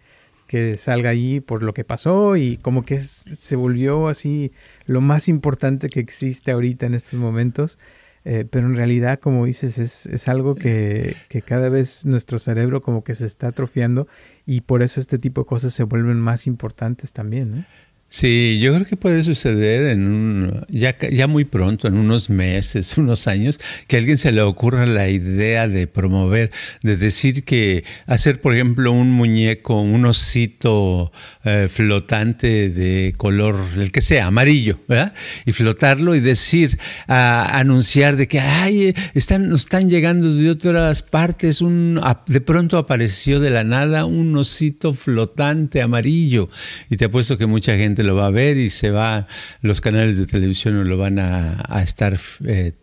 que 0.49 0.77
salga 0.77 1.11
allí 1.11 1.41
por 1.41 1.61
lo 1.61 1.75
que 1.75 1.83
pasó 1.83 2.35
y 2.35 2.57
como 2.57 2.83
que 2.83 2.99
se 2.99 3.55
volvió 3.55 4.07
así 4.07 4.51
lo 4.87 4.99
más 4.99 5.29
importante 5.29 5.89
que 5.89 5.99
existe 5.99 6.49
ahorita 6.49 6.87
en 6.87 6.95
estos 6.95 7.19
momentos. 7.19 7.77
Eh, 8.25 8.45
pero 8.49 8.65
en 8.65 8.75
realidad, 8.75 9.19
como 9.19 9.45
dices, 9.45 9.77
es, 9.77 10.07
es 10.07 10.27
algo 10.27 10.55
que, 10.55 11.15
que, 11.29 11.43
cada 11.43 11.69
vez 11.69 12.05
nuestro 12.07 12.39
cerebro 12.39 12.81
como 12.81 13.03
que 13.03 13.13
se 13.13 13.25
está 13.25 13.47
atrofiando 13.47 14.07
y 14.45 14.61
por 14.61 14.81
eso 14.81 14.99
este 14.99 15.19
tipo 15.19 15.41
de 15.41 15.45
cosas 15.45 15.71
se 15.73 15.83
vuelven 15.83 16.19
más 16.19 16.47
importantes 16.47 17.13
también. 17.13 17.67
Sí, 18.11 18.57
yo 18.59 18.73
creo 18.73 18.87
que 18.87 18.97
puede 18.97 19.21
suceder 19.21 19.91
en 19.91 20.07
un, 20.07 20.65
ya, 20.67 20.97
ya 20.97 21.27
muy 21.27 21.45
pronto, 21.45 21.87
en 21.87 21.95
unos 21.95 22.31
meses, 22.31 22.97
unos 22.97 23.27
años, 23.27 23.59
que 23.87 23.97
a 23.97 23.99
alguien 23.99 24.17
se 24.17 24.31
le 24.31 24.41
ocurra 24.41 24.87
la 24.87 25.09
idea 25.09 25.67
de 25.67 25.85
promover, 25.85 26.49
de 26.81 26.97
decir 26.97 27.43
que 27.43 27.83
hacer, 28.07 28.41
por 28.41 28.55
ejemplo, 28.55 28.91
un 28.91 29.11
muñeco, 29.11 29.79
un 29.79 30.05
osito 30.05 31.11
eh, 31.43 31.67
flotante 31.71 32.71
de 32.71 33.13
color, 33.15 33.55
el 33.77 33.91
que 33.91 34.01
sea, 34.01 34.25
amarillo, 34.25 34.79
¿verdad? 34.87 35.13
Y 35.45 35.51
flotarlo 35.51 36.15
y 36.15 36.19
decir, 36.19 36.79
anunciar 37.05 38.15
de 38.15 38.27
que, 38.27 38.39
ay, 38.39 38.95
están, 39.13 39.49
nos 39.49 39.61
están 39.61 39.87
llegando 39.87 40.33
de 40.33 40.49
otras 40.49 41.03
partes, 41.03 41.61
un, 41.61 42.01
de 42.25 42.41
pronto 42.41 42.79
apareció 42.79 43.39
de 43.39 43.51
la 43.51 43.63
nada 43.63 44.05
un 44.05 44.35
osito 44.35 44.95
flotante 44.95 45.83
amarillo. 45.83 46.49
Y 46.89 46.97
te 46.97 47.05
apuesto 47.05 47.37
que 47.37 47.45
mucha 47.45 47.77
gente 47.77 47.98
lo 48.03 48.15
va 48.15 48.27
a 48.27 48.31
ver 48.31 48.57
y 48.57 48.69
se 48.69 48.91
va, 48.91 49.27
los 49.61 49.81
canales 49.81 50.17
de 50.17 50.27
televisión 50.27 50.87
lo 50.87 50.97
van 50.97 51.19
a, 51.19 51.81
estar 51.81 52.19
eh, 52.45 52.73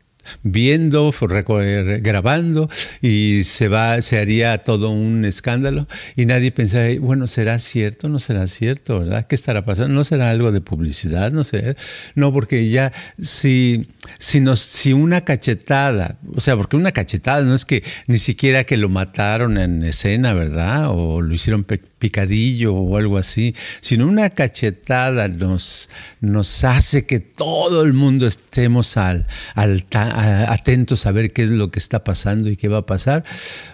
viendo, 0.43 1.13
grabando 2.01 2.69
y 3.01 3.45
se 3.45 3.69
va, 3.69 4.01
se 4.03 4.19
haría 4.19 4.59
todo 4.59 4.91
un 4.91 5.25
escándalo 5.25 5.87
y 6.17 6.27
nadie 6.27 6.53
pensaría, 6.53 7.01
bueno, 7.01 7.27
¿será 7.27 7.59
cierto? 7.59 8.09
¿No 8.09 8.19
será 8.19 8.47
cierto? 8.47 9.01
¿Verdad? 9.01 9.27
¿Qué 9.27 9.35
estará 9.35 9.65
pasando? 9.65 9.95
¿No 9.95 10.05
será 10.05 10.31
algo 10.31 10.53
de 10.53 10.61
publicidad? 10.61 11.33
No 11.33 11.45
sé. 11.45 11.77
No, 12.15 12.33
porque 12.33 12.69
ya 12.69 12.93
si, 13.21 13.89
si, 14.19 14.41
nos, 14.41 14.61
si 14.61 14.93
una 14.93 15.23
cachetada, 15.23 16.19
o 16.35 16.41
sea, 16.41 16.57
porque 16.57 16.77
una 16.77 16.93
cachetada 16.93 17.43
no 17.43 17.55
es 17.55 17.65
que 17.65 17.83
ni 18.07 18.19
siquiera 18.19 18.65
que 18.65 18.77
lo 18.77 18.89
mataron 18.89 19.59
en 19.59 19.83
escena, 19.83 20.35
¿verdad? 20.35 20.91
O 20.91 21.21
lo 21.21 21.35
hicieron 21.35 21.65
picadillo 21.99 22.75
o 22.75 22.97
algo 22.97 23.19
así, 23.19 23.55
sino 23.81 24.07
una 24.07 24.31
cachetada 24.31 25.29
nos, 25.29 25.89
nos 26.21 26.65
hace 26.65 27.07
que 27.07 27.21
todo 27.21 27.83
el 27.85 27.95
mundo 27.95 28.27
estemos 28.27 28.97
al, 28.97 29.27
al, 29.55 29.85
atentos 30.49 31.07
a 31.07 31.13
ver 31.13 31.33
qué 31.33 31.43
es 31.43 31.51
lo 31.51 31.71
que 31.71 31.79
está 31.79 32.05
pasando 32.05 32.51
y 32.51 32.57
qué 32.57 32.69
va 32.69 32.79
a 32.79 32.87
pasar, 32.87 33.25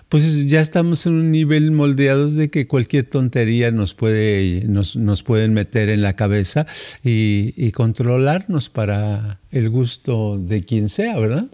pues 0.08 0.46
ya 0.46 0.60
estamos 0.60 1.06
en 1.06 1.14
un 1.14 1.30
nivel 1.30 1.70
moldeados 1.70 2.36
de 2.36 2.50
que 2.50 2.66
cualquier 2.66 3.04
tontería 3.04 3.70
nos, 3.70 3.94
puede, 3.94 4.62
nos, 4.68 4.94
nos 4.94 5.22
pueden 5.22 5.54
meter 5.54 5.88
en 5.88 6.02
la 6.02 6.14
cabeza 6.16 6.66
y, 7.02 7.72
controlarnos 7.72 8.68
para 8.68 9.40
el 9.50 9.70
gusto 9.70 10.38
de 10.38 10.64
quien 10.64 10.90
sea, 10.90 11.18
¿verdad? 11.18 11.46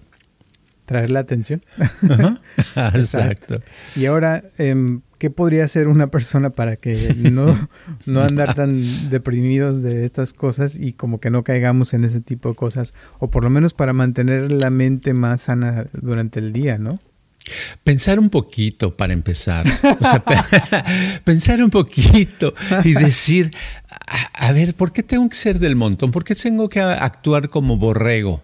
Traer 0.87 1.13
la 1.13 1.21
atención. 1.21 1.63
Exacto. 2.95 3.63
Y 3.95 4.07
ahora, 4.07 4.43
em, 4.59 5.03
¿qué 5.19 5.31
podría 5.31 5.65
hacer 5.65 5.89
una 5.89 6.09
persona 6.09 6.51
para 6.51 6.77
que 6.77 7.15
no, 7.17 7.57
no 8.07 8.23
andar 8.23 8.55
tan 8.55 9.11
deprimidos 9.11 9.83
de 9.83 10.05
estas 10.05 10.33
cosas 10.33 10.79
y 10.79 10.93
como 10.93 11.21
que 11.21 11.31
no 11.31 11.45
caigamos 11.45 11.95
en 11.95 12.05
ese 12.05 12.21
tipo 12.21 12.49
de 12.49 12.55
cosas? 12.55 12.95
O 13.19 13.31
por 13.31 13.45
lo 13.45 13.51
menos 13.51 13.75
para 13.75 13.93
mantener 13.93 14.51
la 14.53 14.71
mente 14.71 15.13
más 15.15 15.43
sana 15.43 15.87
durante 15.93 16.39
el 16.39 16.53
día, 16.53 16.79
¿no? 16.79 17.01
Pensar 17.83 18.19
un 18.19 18.29
poquito 18.29 18.97
para 18.97 19.13
empezar. 19.13 19.67
O 19.67 20.05
sea, 20.05 20.23
pensar 21.25 21.63
un 21.63 21.71
poquito 21.71 22.53
y 22.85 22.93
decir, 22.93 23.55
a, 23.89 24.49
a, 24.49 24.53
ver, 24.53 24.75
¿por 24.75 24.93
qué 24.93 25.03
tengo 25.03 25.29
que 25.29 25.37
ser 25.37 25.59
del 25.59 25.75
montón? 25.75 26.11
¿Por 26.11 26.25
qué 26.25 26.35
tengo 26.35 26.69
que 26.69 26.81
actuar 26.81 27.49
como 27.49 27.79
borrego? 27.79 28.43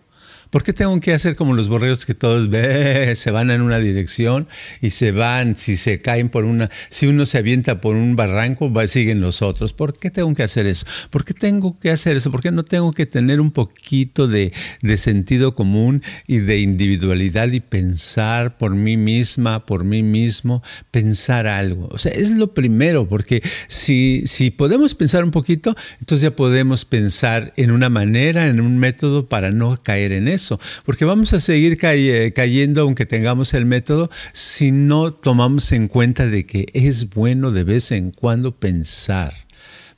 ¿Por 0.54 0.62
qué 0.62 0.72
tengo 0.72 1.00
que 1.00 1.12
hacer 1.12 1.34
como 1.34 1.52
los 1.54 1.66
borregos 1.66 2.06
que 2.06 2.14
todos 2.14 2.48
ve, 2.48 3.12
se 3.16 3.32
van 3.32 3.50
en 3.50 3.60
una 3.60 3.80
dirección 3.80 4.46
y 4.80 4.90
se 4.90 5.10
van, 5.10 5.56
si 5.56 5.74
se 5.74 6.00
caen 6.00 6.28
por 6.28 6.44
una, 6.44 6.70
si 6.90 7.08
uno 7.08 7.26
se 7.26 7.38
avienta 7.38 7.80
por 7.80 7.96
un 7.96 8.14
barranco, 8.14 8.72
va, 8.72 8.86
siguen 8.86 9.20
los 9.20 9.42
otros? 9.42 9.72
¿Por 9.72 9.98
qué 9.98 10.12
tengo 10.12 10.32
que 10.32 10.44
hacer 10.44 10.66
eso? 10.66 10.86
¿Por 11.10 11.24
qué 11.24 11.34
tengo 11.34 11.80
que 11.80 11.90
hacer 11.90 12.14
eso? 12.14 12.30
¿Por 12.30 12.40
qué 12.40 12.52
no 12.52 12.62
tengo 12.64 12.92
que 12.92 13.04
tener 13.04 13.40
un 13.40 13.50
poquito 13.50 14.28
de, 14.28 14.52
de 14.80 14.96
sentido 14.96 15.56
común 15.56 16.04
y 16.28 16.38
de 16.38 16.60
individualidad 16.60 17.50
y 17.50 17.58
pensar 17.58 18.56
por 18.56 18.76
mí 18.76 18.96
misma, 18.96 19.66
por 19.66 19.82
mí 19.82 20.04
mismo, 20.04 20.62
pensar 20.92 21.48
algo? 21.48 21.88
O 21.90 21.98
sea, 21.98 22.12
es 22.12 22.30
lo 22.30 22.54
primero, 22.54 23.08
porque 23.08 23.42
si, 23.66 24.22
si 24.26 24.52
podemos 24.52 24.94
pensar 24.94 25.24
un 25.24 25.32
poquito, 25.32 25.74
entonces 25.98 26.22
ya 26.22 26.36
podemos 26.36 26.84
pensar 26.84 27.52
en 27.56 27.72
una 27.72 27.88
manera, 27.88 28.46
en 28.46 28.60
un 28.60 28.78
método 28.78 29.28
para 29.28 29.50
no 29.50 29.82
caer 29.82 30.12
en 30.12 30.28
eso 30.28 30.43
porque 30.84 31.04
vamos 31.04 31.32
a 31.32 31.40
seguir 31.40 31.78
cayendo 31.78 32.82
aunque 32.82 33.06
tengamos 33.06 33.54
el 33.54 33.64
método 33.64 34.10
si 34.32 34.72
no 34.72 35.12
tomamos 35.12 35.72
en 35.72 35.88
cuenta 35.88 36.26
de 36.26 36.46
que 36.46 36.66
es 36.74 37.10
bueno 37.10 37.50
de 37.50 37.64
vez 37.64 37.92
en 37.92 38.10
cuando 38.10 38.56
pensar 38.58 39.34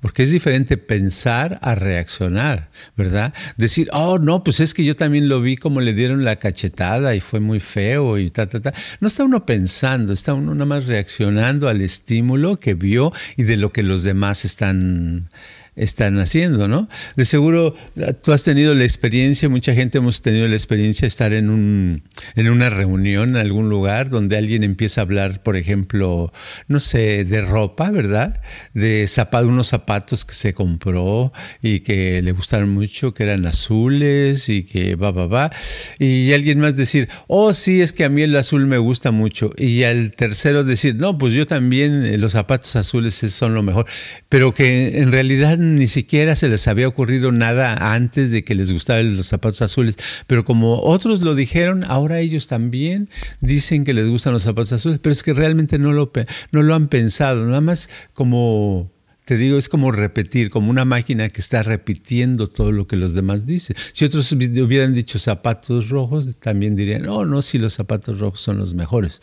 porque 0.00 0.22
es 0.22 0.30
diferente 0.30 0.76
pensar 0.76 1.58
a 1.62 1.74
reaccionar, 1.74 2.70
¿verdad? 2.96 3.34
Decir, 3.56 3.88
oh, 3.92 4.18
no, 4.18 4.44
pues 4.44 4.60
es 4.60 4.74
que 4.74 4.84
yo 4.84 4.94
también 4.94 5.28
lo 5.28 5.40
vi 5.40 5.56
como 5.56 5.80
le 5.80 5.94
dieron 5.94 6.24
la 6.24 6.36
cachetada 6.36 7.14
y 7.14 7.20
fue 7.20 7.40
muy 7.40 7.60
feo 7.60 8.18
y 8.18 8.30
ta, 8.30 8.46
ta, 8.46 8.60
ta. 8.60 8.74
No 9.00 9.08
está 9.08 9.24
uno 9.24 9.46
pensando, 9.46 10.12
está 10.12 10.34
uno 10.34 10.54
nada 10.54 10.66
más 10.66 10.86
reaccionando 10.86 11.68
al 11.68 11.80
estímulo 11.80 12.58
que 12.58 12.74
vio 12.74 13.12
y 13.36 13.44
de 13.44 13.56
lo 13.56 13.72
que 13.72 13.82
los 13.82 14.04
demás 14.04 14.44
están 14.44 15.28
están 15.76 16.18
haciendo, 16.18 16.68
¿no? 16.68 16.88
De 17.16 17.24
seguro 17.24 17.74
tú 18.22 18.32
has 18.32 18.42
tenido 18.42 18.74
la 18.74 18.84
experiencia, 18.84 19.48
mucha 19.48 19.74
gente 19.74 19.98
hemos 19.98 20.22
tenido 20.22 20.48
la 20.48 20.54
experiencia 20.54 21.02
de 21.02 21.08
estar 21.08 21.32
en, 21.32 21.50
un, 21.50 22.02
en 22.34 22.48
una 22.48 22.70
reunión 22.70 23.30
en 23.30 23.36
algún 23.36 23.68
lugar 23.68 24.08
donde 24.08 24.36
alguien 24.36 24.64
empieza 24.64 25.00
a 25.00 25.04
hablar, 25.04 25.42
por 25.42 25.56
ejemplo, 25.56 26.32
no 26.68 26.80
sé, 26.80 27.24
de 27.24 27.42
ropa, 27.42 27.90
¿verdad? 27.90 28.40
De 28.74 29.06
zapatos, 29.06 29.48
unos 29.48 29.68
zapatos 29.68 30.24
que 30.24 30.34
se 30.34 30.54
compró 30.54 31.32
y 31.62 31.80
que 31.80 32.22
le 32.22 32.32
gustaron 32.32 32.70
mucho, 32.70 33.14
que 33.14 33.24
eran 33.24 33.46
azules 33.46 34.48
y 34.48 34.64
que 34.64 34.96
va, 34.96 35.10
va, 35.10 35.26
va. 35.26 35.52
Y 35.98 36.32
alguien 36.32 36.60
más 36.60 36.76
decir, 36.76 37.08
oh, 37.28 37.52
sí, 37.52 37.80
es 37.80 37.92
que 37.92 38.04
a 38.04 38.08
mí 38.08 38.22
el 38.22 38.34
azul 38.36 38.66
me 38.66 38.78
gusta 38.78 39.10
mucho. 39.10 39.50
Y 39.56 39.82
al 39.84 40.12
tercero 40.12 40.64
decir, 40.64 40.96
no, 40.96 41.18
pues 41.18 41.34
yo 41.34 41.46
también 41.46 42.04
eh, 42.04 42.18
los 42.18 42.32
zapatos 42.32 42.76
azules 42.76 43.14
son 43.14 43.54
lo 43.54 43.62
mejor. 43.62 43.86
Pero 44.28 44.54
que 44.54 44.98
en 44.98 45.12
realidad 45.12 45.58
ni 45.74 45.88
siquiera 45.88 46.36
se 46.36 46.48
les 46.48 46.68
había 46.68 46.88
ocurrido 46.88 47.32
nada 47.32 47.92
antes 47.94 48.30
de 48.30 48.44
que 48.44 48.54
les 48.54 48.72
gustaran 48.72 49.16
los 49.16 49.26
zapatos 49.26 49.62
azules, 49.62 49.98
pero 50.26 50.44
como 50.44 50.80
otros 50.82 51.20
lo 51.20 51.34
dijeron, 51.34 51.84
ahora 51.84 52.20
ellos 52.20 52.46
también 52.46 53.08
dicen 53.40 53.84
que 53.84 53.94
les 53.94 54.08
gustan 54.08 54.32
los 54.32 54.44
zapatos 54.44 54.72
azules, 54.72 55.00
pero 55.02 55.12
es 55.12 55.22
que 55.22 55.32
realmente 55.32 55.78
no 55.78 55.92
lo, 55.92 56.12
no 56.52 56.62
lo 56.62 56.74
han 56.74 56.88
pensado, 56.88 57.44
nada 57.46 57.60
más 57.60 57.90
como 58.14 58.90
te 59.26 59.36
digo, 59.36 59.58
es 59.58 59.68
como 59.68 59.90
repetir, 59.90 60.50
como 60.50 60.70
una 60.70 60.84
máquina 60.84 61.30
que 61.30 61.40
está 61.40 61.64
repitiendo 61.64 62.46
todo 62.46 62.70
lo 62.70 62.86
que 62.86 62.94
los 62.94 63.12
demás 63.12 63.44
dicen. 63.44 63.74
Si 63.92 64.04
otros 64.04 64.30
hubieran 64.30 64.94
dicho 64.94 65.18
zapatos 65.18 65.88
rojos, 65.88 66.36
también 66.36 66.76
dirían, 66.76 67.08
oh, 67.08 67.24
no, 67.24 67.42
si 67.42 67.58
los 67.58 67.74
zapatos 67.74 68.20
rojos 68.20 68.40
son 68.40 68.58
los 68.58 68.74
mejores. 68.74 69.20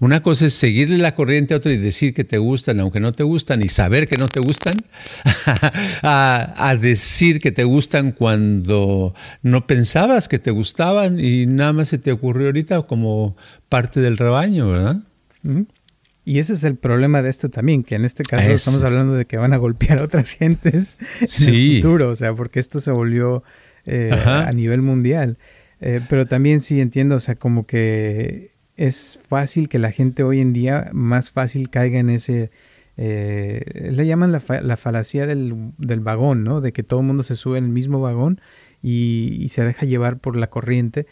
Una 0.00 0.22
cosa 0.22 0.44
es 0.44 0.52
seguirle 0.52 0.98
la 0.98 1.14
corriente 1.14 1.54
a 1.54 1.56
otro 1.56 1.72
y 1.72 1.78
decir 1.78 2.12
que 2.12 2.24
te 2.24 2.36
gustan, 2.36 2.78
aunque 2.80 3.00
no 3.00 3.12
te 3.12 3.22
gustan, 3.22 3.62
y 3.62 3.70
saber 3.70 4.06
que 4.06 4.18
no 4.18 4.28
te 4.28 4.40
gustan, 4.40 4.76
a, 6.02 6.76
decir 6.78 7.40
que 7.40 7.50
te 7.50 7.64
gustan 7.64 8.12
cuando 8.12 9.14
no 9.42 9.66
pensabas 9.66 10.28
que 10.28 10.38
te 10.38 10.50
gustaban 10.50 11.18
y 11.18 11.46
nada 11.46 11.72
más 11.72 11.88
se 11.88 11.96
te 11.96 12.12
ocurrió 12.12 12.48
ahorita 12.48 12.82
como 12.82 13.34
parte 13.70 14.00
del 14.00 14.18
rebaño, 14.18 14.68
¿verdad? 14.68 14.98
Y 16.28 16.40
ese 16.40 16.52
es 16.52 16.64
el 16.64 16.76
problema 16.76 17.22
de 17.22 17.30
esto 17.30 17.48
también, 17.48 17.82
que 17.82 17.94
en 17.94 18.04
este 18.04 18.22
caso 18.22 18.50
estamos 18.50 18.84
hablando 18.84 19.14
de 19.14 19.24
que 19.24 19.38
van 19.38 19.54
a 19.54 19.56
golpear 19.56 19.98
a 19.98 20.02
otras 20.02 20.30
gentes 20.38 20.98
en 21.22 21.54
el 21.54 21.76
futuro, 21.76 22.10
o 22.10 22.16
sea, 22.16 22.34
porque 22.34 22.60
esto 22.60 22.82
se 22.82 22.90
volvió 22.90 23.42
eh, 23.86 24.12
a 24.12 24.52
nivel 24.52 24.82
mundial. 24.82 25.38
Eh, 25.80 26.02
pero 26.06 26.26
también 26.26 26.60
sí 26.60 26.82
entiendo, 26.82 27.14
o 27.14 27.20
sea, 27.20 27.36
como 27.36 27.66
que 27.66 28.50
es 28.76 29.18
fácil 29.26 29.70
que 29.70 29.78
la 29.78 29.90
gente 29.90 30.22
hoy 30.22 30.42
en 30.42 30.52
día 30.52 30.90
más 30.92 31.32
fácil 31.32 31.70
caiga 31.70 31.98
en 31.98 32.10
ese, 32.10 32.50
eh, 32.98 33.88
le 33.90 34.06
llaman 34.06 34.30
la, 34.30 34.42
la 34.60 34.76
falacia 34.76 35.26
del, 35.26 35.72
del, 35.78 36.00
vagón, 36.00 36.44
¿no? 36.44 36.60
De 36.60 36.74
que 36.74 36.82
todo 36.82 37.00
el 37.00 37.06
mundo 37.06 37.22
se 37.22 37.36
sube 37.36 37.56
en 37.56 37.64
el 37.64 37.70
mismo 37.70 38.02
vagón 38.02 38.38
y, 38.82 39.38
y 39.40 39.48
se 39.48 39.64
deja 39.64 39.86
llevar 39.86 40.18
por 40.18 40.36
la 40.36 40.50
corriente. 40.50 41.06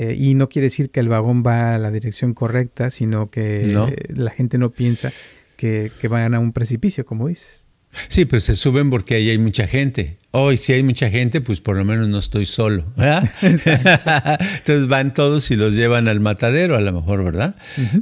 Eh, 0.00 0.14
y 0.16 0.34
no 0.34 0.48
quiere 0.48 0.66
decir 0.66 0.90
que 0.90 1.00
el 1.00 1.08
vagón 1.08 1.42
va 1.44 1.74
a 1.74 1.78
la 1.78 1.90
dirección 1.90 2.32
correcta, 2.32 2.88
sino 2.88 3.32
que 3.32 3.66
la 4.08 4.30
gente 4.30 4.56
no 4.56 4.70
piensa 4.70 5.12
que, 5.56 5.90
que 6.00 6.06
van 6.06 6.34
a 6.34 6.38
un 6.38 6.52
precipicio, 6.52 7.04
como 7.04 7.26
dices. 7.26 7.66
Sí, 8.08 8.24
pues 8.24 8.44
se 8.44 8.54
suben 8.54 8.90
porque 8.90 9.16
ahí 9.16 9.30
hay 9.30 9.38
mucha 9.38 9.66
gente. 9.66 10.18
Hoy 10.30 10.58
si 10.58 10.74
hay 10.74 10.82
mucha 10.82 11.08
gente, 11.10 11.40
pues 11.40 11.60
por 11.60 11.76
lo 11.76 11.84
menos 11.84 12.06
no 12.08 12.18
estoy 12.18 12.44
solo. 12.44 12.84
Entonces 13.42 14.86
van 14.86 15.14
todos 15.14 15.50
y 15.50 15.56
los 15.56 15.74
llevan 15.74 16.06
al 16.06 16.20
matadero, 16.20 16.76
a 16.76 16.80
lo 16.80 16.92
mejor, 16.92 17.24
¿verdad? 17.24 17.56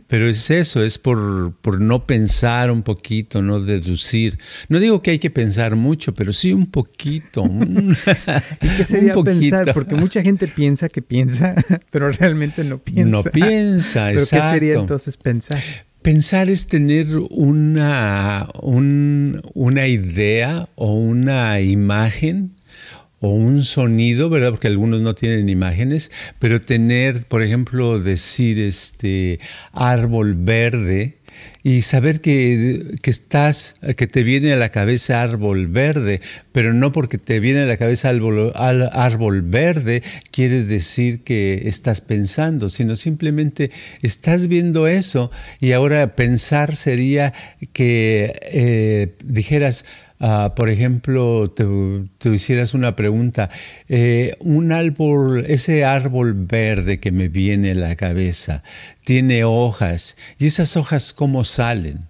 Pero 0.09 0.29
es 0.29 0.51
eso, 0.51 0.83
es 0.83 0.99
por, 0.99 1.55
por 1.61 1.81
no 1.81 2.05
pensar 2.05 2.71
un 2.73 2.83
poquito, 2.83 3.43
no 3.43 3.61
deducir. 3.61 4.39
No 4.69 4.81
digo 4.81 5.03
que 5.03 5.13
hay 5.13 5.19
que 5.21 5.31
pensar 5.31 5.77
mucho, 5.77 6.15
pero 6.15 6.33
sí 6.33 6.53
un 6.53 6.67
poquito. 6.67 7.45
¿Y 8.61 8.69
qué 8.77 8.85
sería 8.85 9.15
pensar? 9.15 9.73
Porque 9.73 9.95
mucha 9.95 10.21
gente 10.23 10.49
piensa 10.49 10.89
que 10.89 11.03
piensa, 11.03 11.55
pero 11.91 12.11
realmente 12.11 12.65
no 12.65 12.79
piensa. 12.79 13.19
No 13.19 13.23
piensa, 13.31 14.07
¿Pero 14.13 14.27
¿Qué 14.29 14.43
sería 14.43 14.75
entonces 14.75 15.17
pensar? 15.17 15.63
Pensar 16.07 16.51
es 16.51 16.69
tener 16.69 17.17
una, 17.31 18.49
una 18.63 19.89
idea 19.89 20.69
o 20.77 20.93
una 20.93 21.59
imagen 21.61 22.53
o 23.19 23.31
un 23.31 23.65
sonido, 23.65 24.31
¿verdad? 24.31 24.51
Porque 24.51 24.69
algunos 24.69 25.01
no 25.01 25.17
tienen 25.17 25.49
imágenes, 25.49 26.13
pero 26.39 26.63
tener, 26.63 27.27
por 27.27 27.43
ejemplo, 27.43 27.99
decir 27.99 28.61
este 28.61 29.41
árbol 29.73 30.37
verde 30.37 31.19
y 31.63 31.83
saber 31.83 32.21
que, 32.21 32.99
estás, 33.03 33.75
que 33.97 34.07
te 34.07 34.23
viene 34.23 34.53
a 34.53 34.57
la 34.57 34.71
cabeza 34.71 35.21
árbol 35.23 35.67
verde, 35.67 36.21
pero 36.53 36.73
no 36.73 36.93
porque 36.93 37.19
te 37.19 37.41
viene 37.41 37.63
a 37.63 37.67
la 37.67 37.77
cabeza 37.77 38.09
árbol, 38.09 38.53
árbol 38.55 39.43
verde 39.43 40.03
quieres 40.31 40.69
decir 40.69 41.25
que 41.25 41.63
estás 41.69 42.01
pensando, 42.01 42.71
sino 42.71 42.97
simplemente 42.97 43.71
estás 44.03 44.47
viendo 44.47 44.87
eso 44.87 45.31
y 45.61 45.73
ahora 45.73 46.15
pensar 46.15 46.77
sería 46.77 47.33
que 47.73 48.39
eh, 48.43 49.17
dijeras, 49.25 49.85
Ah, 50.19 50.55
por 50.57 50.71
ejemplo, 50.71 51.51
te, 51.51 52.31
hicieras 52.31 52.73
una 52.73 52.97
pregunta, 52.97 53.51
eh, 53.89 54.35
un 54.41 54.73
árbol, 54.73 55.45
ese 55.47 55.85
árbol 55.85 56.33
verde 56.35 57.01
que 57.01 57.13
me 57.13 57.29
viene 57.29 57.73
a 57.73 57.75
la 57.75 57.97
cabeza, 57.97 58.63
tiene 59.05 59.45
hojas, 59.45 60.17
¿y 60.39 60.47
esas 60.47 60.77
hojas 60.79 61.13
cómo 61.13 61.45
salen? 61.45 62.01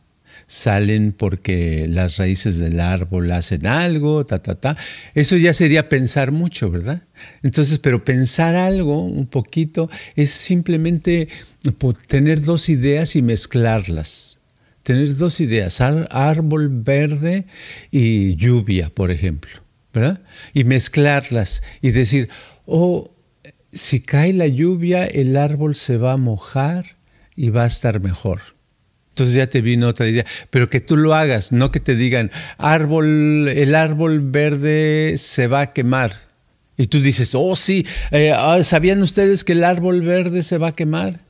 Salen 0.47 1.13
porque 1.13 1.87
las 1.89 2.19
raíces 2.19 2.59
del 2.59 2.79
árbol 2.79 3.33
hacen 3.33 3.67
algo, 3.67 4.25
ta, 4.25 4.41
ta, 4.41 4.55
ta. 4.55 4.77
Eso 5.15 5.37
ya 5.37 5.53
sería 5.53 5.89
pensar 5.89 6.31
mucho, 6.31 6.71
¿verdad? 6.71 7.03
Entonces, 7.43 7.81
pero 7.81 8.05
pensar 8.05 8.55
algo 8.55 9.03
un 9.03 9.27
poquito 9.27 9.91
es 10.15 10.31
simplemente 10.31 11.29
tener 12.07 12.43
dos 12.43 12.69
ideas 12.69 13.17
y 13.17 13.23
mezclarlas 13.23 14.36
tener 14.87 15.17
dos 15.17 15.41
ideas, 15.41 15.81
árbol 15.81 16.69
verde 16.71 17.47
y 17.91 18.37
lluvia, 18.37 18.89
por 18.89 19.11
ejemplo, 19.11 19.51
¿verdad? 19.93 20.21
Y 20.55 20.63
mezclarlas 20.63 21.65
y 21.83 21.91
decir, 21.91 22.29
oh, 22.67 23.11
si 23.73 24.01
cae 24.01 24.33
la 24.33 24.47
lluvia, 24.47 25.05
el 25.05 25.37
árbol 25.37 25.75
se 25.75 25.97
va 25.97 26.13
a 26.13 26.17
mojar 26.17 26.95
y 27.35 27.51
va 27.51 27.65
a 27.65 27.67
estar 27.67 27.99
mejor. 27.99 28.41
Entonces 29.09 29.35
ya 29.35 29.49
te 29.49 29.61
vino 29.61 29.89
otra 29.89 30.07
idea, 30.07 30.25
pero 30.51 30.71
que 30.71 30.81
tú 30.81 30.97
lo 30.97 31.15
hagas, 31.15 31.51
no 31.51 31.73
que 31.73 31.81
te 31.81 31.97
digan, 31.97 32.31
árbol, 32.57 33.49
el 33.49 33.75
árbol 33.75 34.21
verde 34.21 35.15
se 35.19 35.49
va 35.49 35.63
a 35.63 35.73
quemar. 35.73 36.13
Y 36.77 36.87
tú 36.87 37.01
dices, 37.01 37.35
oh 37.35 37.57
sí, 37.57 37.85
eh, 38.13 38.31
ah, 38.33 38.63
¿sabían 38.63 39.03
ustedes 39.03 39.43
que 39.43 39.55
el 39.55 39.65
árbol 39.65 40.03
verde 40.03 40.45
se 40.45 40.59
va 40.59 40.69
a 40.69 40.75
quemar? 40.77 41.26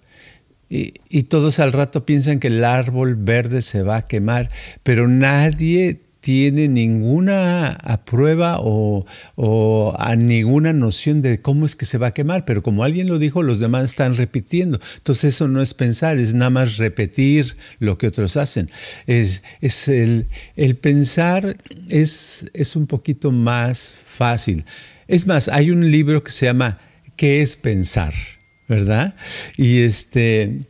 Y, 0.68 1.22
todos 1.24 1.60
al 1.60 1.72
rato 1.72 2.04
piensan 2.04 2.40
que 2.40 2.48
el 2.48 2.64
árbol 2.64 3.14
verde 3.14 3.62
se 3.62 3.82
va 3.82 3.96
a 3.98 4.06
quemar, 4.06 4.50
pero 4.82 5.06
nadie 5.06 6.00
tiene 6.20 6.66
ninguna 6.66 7.78
prueba 8.04 8.56
o, 8.58 9.04
a 9.96 10.16
ninguna 10.16 10.72
noción 10.72 11.22
de 11.22 11.40
cómo 11.40 11.66
es 11.66 11.76
que 11.76 11.84
se 11.84 11.98
va 11.98 12.08
a 12.08 12.14
quemar, 12.14 12.44
pero 12.44 12.64
como 12.64 12.82
alguien 12.82 13.06
lo 13.06 13.20
dijo, 13.20 13.44
los 13.44 13.60
demás 13.60 13.84
están 13.84 14.16
repitiendo. 14.16 14.80
Entonces 14.96 15.36
eso 15.36 15.46
no 15.46 15.62
es 15.62 15.72
pensar, 15.72 16.18
es 16.18 16.34
nada 16.34 16.50
más 16.50 16.78
repetir 16.78 17.56
lo 17.78 17.96
que 17.96 18.08
otros 18.08 18.36
hacen. 18.36 18.68
Es, 19.06 19.44
es 19.60 19.86
el, 19.86 20.26
el, 20.56 20.76
pensar 20.76 21.58
es, 21.88 22.50
es 22.54 22.74
un 22.74 22.88
poquito 22.88 23.30
más 23.30 23.94
fácil. 24.04 24.64
Es 25.06 25.28
más, 25.28 25.46
hay 25.46 25.70
un 25.70 25.92
libro 25.92 26.24
que 26.24 26.32
se 26.32 26.46
llama 26.46 26.80
¿Qué 27.14 27.40
es 27.40 27.54
pensar? 27.54 28.14
¿Verdad? 28.68 29.14
Y 29.56 29.80
este, 29.80 30.60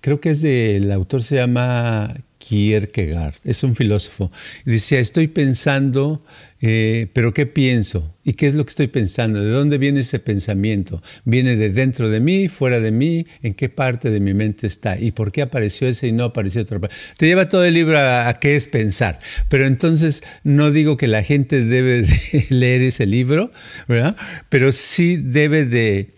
creo 0.00 0.20
que 0.20 0.30
es 0.30 0.42
de, 0.42 0.76
el 0.76 0.92
autor 0.92 1.22
se 1.22 1.36
llama 1.36 2.14
Kierkegaard, 2.42 3.36
es 3.44 3.62
un 3.62 3.76
filósofo. 3.76 4.32
Dice, 4.64 4.98
estoy 4.98 5.28
pensando, 5.28 6.24
eh, 6.60 7.06
pero 7.12 7.32
¿qué 7.32 7.46
pienso? 7.46 8.12
¿Y 8.24 8.32
qué 8.32 8.48
es 8.48 8.54
lo 8.54 8.64
que 8.64 8.70
estoy 8.70 8.88
pensando? 8.88 9.40
¿De 9.40 9.50
dónde 9.50 9.78
viene 9.78 10.00
ese 10.00 10.18
pensamiento? 10.18 11.02
¿Viene 11.24 11.54
de 11.54 11.70
dentro 11.70 12.10
de 12.10 12.18
mí, 12.18 12.48
fuera 12.48 12.80
de 12.80 12.90
mí? 12.90 13.26
¿En 13.42 13.54
qué 13.54 13.68
parte 13.68 14.10
de 14.10 14.18
mi 14.18 14.34
mente 14.34 14.66
está? 14.66 14.98
¿Y 14.98 15.12
por 15.12 15.30
qué 15.30 15.42
apareció 15.42 15.86
ese 15.86 16.08
y 16.08 16.12
no 16.12 16.24
apareció 16.24 16.62
otro? 16.62 16.80
Te 17.16 17.26
lleva 17.26 17.48
todo 17.48 17.64
el 17.64 17.74
libro 17.74 17.96
a, 17.96 18.36
qué 18.40 18.56
es 18.56 18.66
pensar. 18.66 19.20
Pero 19.48 19.64
entonces 19.64 20.24
no 20.42 20.72
digo 20.72 20.96
que 20.96 21.06
la 21.06 21.22
gente 21.22 21.64
debe 21.64 22.02
de 22.02 22.46
leer 22.48 22.82
ese 22.82 23.06
libro, 23.06 23.52
¿verdad? 23.86 24.16
Pero 24.48 24.72
sí 24.72 25.16
debe 25.16 25.64
de 25.64 26.10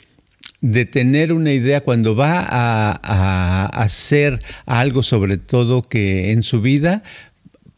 de 0.65 0.87
tener 0.87 1.35
una 1.35 1.53
idea 1.53 1.83
cuando 1.83 2.17
va 2.17 2.41
a, 2.41 3.67
hacer 3.67 4.39
algo 4.65 5.03
sobre 5.03 5.37
todo 5.37 5.83
que 5.83 6.33
en 6.33 6.43
su 6.43 6.63
vida 6.63 7.03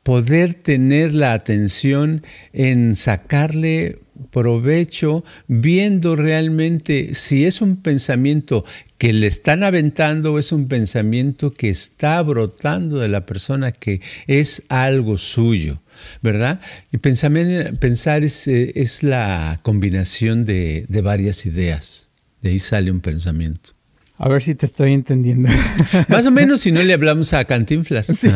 poder 0.04 0.54
tener 0.54 1.12
la 1.12 1.32
atención 1.32 2.22
en 2.52 2.94
sacarle 2.94 3.98
provecho 4.30 5.24
viendo 5.48 6.14
realmente 6.14 7.14
si 7.14 7.44
es 7.44 7.60
un 7.60 7.82
pensamiento 7.82 8.64
que 8.98 9.12
le 9.12 9.26
están 9.26 9.64
aventando 9.64 10.34
o 10.34 10.38
es 10.38 10.52
un 10.52 10.68
pensamiento 10.68 11.54
que 11.54 11.70
está 11.70 12.22
brotando 12.22 13.00
de 13.00 13.08
la 13.08 13.26
persona 13.26 13.72
que 13.72 14.00
es 14.28 14.62
algo 14.68 15.18
suyo, 15.18 15.82
¿verdad? 16.22 16.60
Y 16.92 16.98
pensar, 16.98 17.32
pensar 17.80 18.22
es, 18.22 18.46
eh, 18.46 18.74
es, 18.76 19.02
la 19.02 19.58
combinación 19.64 20.44
de, 20.44 20.86
de 20.88 21.00
varias 21.00 21.46
ideas, 21.46 22.06
de 22.42 22.50
ahí 22.50 22.58
sale 22.58 22.90
un 22.90 23.00
pensamiento. 23.00 23.76
A 24.18 24.28
ver 24.28 24.42
si 24.42 24.54
te 24.54 24.64
estoy 24.64 24.94
entendiendo. 24.94 25.50
Más 26.08 26.24
o 26.24 26.30
menos 26.30 26.62
si 26.62 26.72
no 26.72 26.82
le 26.82 26.94
hablamos 26.94 27.34
a 27.34 27.44
Cantinflas. 27.44 28.06
Sí. 28.06 28.28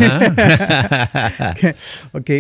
ok, 2.13 2.31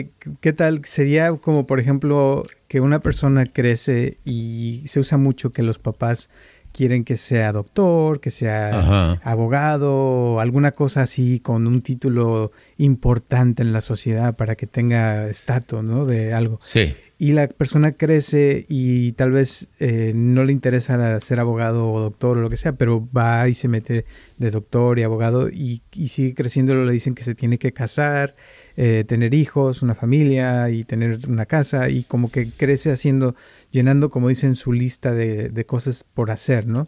¿qué 0.40 0.52
tal? 0.52 0.84
Sería 0.84 1.32
como, 1.32 1.66
por 1.66 1.80
ejemplo, 1.80 2.46
que 2.68 2.80
una 2.80 3.00
persona 3.00 3.46
crece 3.46 4.18
y 4.26 4.82
se 4.86 5.00
usa 5.00 5.16
mucho 5.16 5.52
que 5.52 5.62
los 5.62 5.78
papás 5.78 6.28
quieren 6.72 7.02
que 7.02 7.16
sea 7.16 7.52
doctor, 7.52 8.20
que 8.20 8.30
sea 8.30 9.18
abogado, 9.24 10.38
alguna 10.38 10.72
cosa 10.72 11.00
así 11.00 11.40
con 11.40 11.66
un 11.66 11.80
título 11.80 12.52
importante 12.76 13.62
en 13.62 13.72
la 13.72 13.80
sociedad 13.80 14.36
para 14.36 14.54
que 14.54 14.66
tenga 14.66 15.28
estatus, 15.28 15.82
¿no? 15.82 16.04
De 16.04 16.34
algo. 16.34 16.60
Sí 16.62 16.94
y 17.20 17.32
la 17.32 17.48
persona 17.48 17.92
crece 17.92 18.64
y 18.66 19.12
tal 19.12 19.30
vez 19.32 19.68
eh, 19.78 20.12
no 20.14 20.42
le 20.42 20.52
interesa 20.52 21.20
ser 21.20 21.38
abogado 21.38 21.92
o 21.92 22.00
doctor 22.00 22.38
o 22.38 22.40
lo 22.40 22.48
que 22.48 22.56
sea, 22.56 22.72
pero 22.72 23.06
va 23.14 23.46
y 23.46 23.52
se 23.54 23.68
mete 23.68 24.06
de 24.38 24.50
doctor 24.50 24.98
y 24.98 25.02
abogado 25.02 25.50
y, 25.50 25.82
sigue 26.08 26.32
creciendo, 26.32 26.74
le 26.74 26.90
dicen 26.90 27.14
que 27.14 27.22
se 27.22 27.34
tiene 27.34 27.58
que 27.58 27.74
casar, 27.74 28.36
eh, 28.74 29.04
tener 29.06 29.34
hijos, 29.34 29.82
una 29.82 29.94
familia 29.94 30.70
y 30.70 30.82
tener 30.84 31.18
una 31.28 31.44
casa 31.44 31.90
y 31.90 32.04
como 32.04 32.30
que 32.30 32.48
crece 32.48 32.90
haciendo, 32.90 33.36
llenando, 33.70 34.08
como 34.08 34.30
dicen, 34.30 34.54
su 34.54 34.72
lista 34.72 35.12
de, 35.12 35.64
cosas 35.66 36.04
por 36.04 36.30
hacer, 36.30 36.66
¿no? 36.66 36.84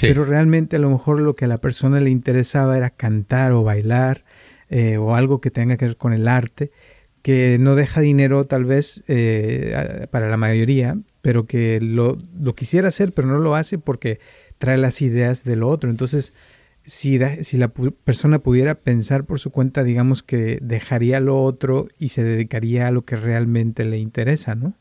Pero 0.00 0.24
realmente 0.24 0.74
a 0.74 0.80
lo 0.80 0.90
mejor 0.90 1.20
lo 1.20 1.36
que 1.36 1.44
a 1.44 1.48
la 1.48 1.58
persona 1.58 2.00
le 2.00 2.10
interesaba 2.10 2.76
era 2.76 2.90
cantar 2.90 3.52
o 3.52 3.62
bailar 3.62 4.24
eh, 4.68 4.96
o 4.96 5.14
algo 5.14 5.40
que 5.40 5.52
tenga 5.52 5.76
que 5.76 5.84
ver 5.84 5.96
con 5.96 6.12
el 6.12 6.26
arte 6.26 6.72
que 7.26 7.58
no 7.58 7.74
deja 7.74 8.00
dinero 8.00 8.44
tal 8.44 8.64
vez 8.64 9.02
eh, 9.08 10.06
para 10.12 10.28
la 10.28 10.36
mayoría, 10.36 10.96
pero 11.22 11.44
que 11.44 11.80
lo, 11.80 12.18
quisiera 12.54 12.86
hacer, 12.86 13.12
pero 13.14 13.26
no 13.26 13.40
lo 13.40 13.56
hace 13.56 13.78
porque 13.78 14.20
trae 14.58 14.78
las 14.78 15.02
ideas 15.02 15.42
de 15.42 15.56
lo 15.56 15.68
otro. 15.68 15.90
Entonces, 15.90 16.34
si, 16.84 17.18
si 17.42 17.56
la 17.56 17.66
persona 17.66 18.38
pudiera 18.38 18.76
pensar 18.76 19.24
por 19.24 19.40
su 19.40 19.50
cuenta, 19.50 19.82
digamos 19.82 20.22
que 20.22 20.60
dejaría 20.62 21.18
lo 21.18 21.42
otro 21.42 21.88
y 21.98 22.10
se 22.10 22.22
dedicaría 22.22 22.86
a 22.86 22.92
lo 22.92 23.04
que 23.04 23.16
realmente 23.16 23.84
le 23.84 23.98
interesa, 23.98 24.54
¿no? 24.54 24.74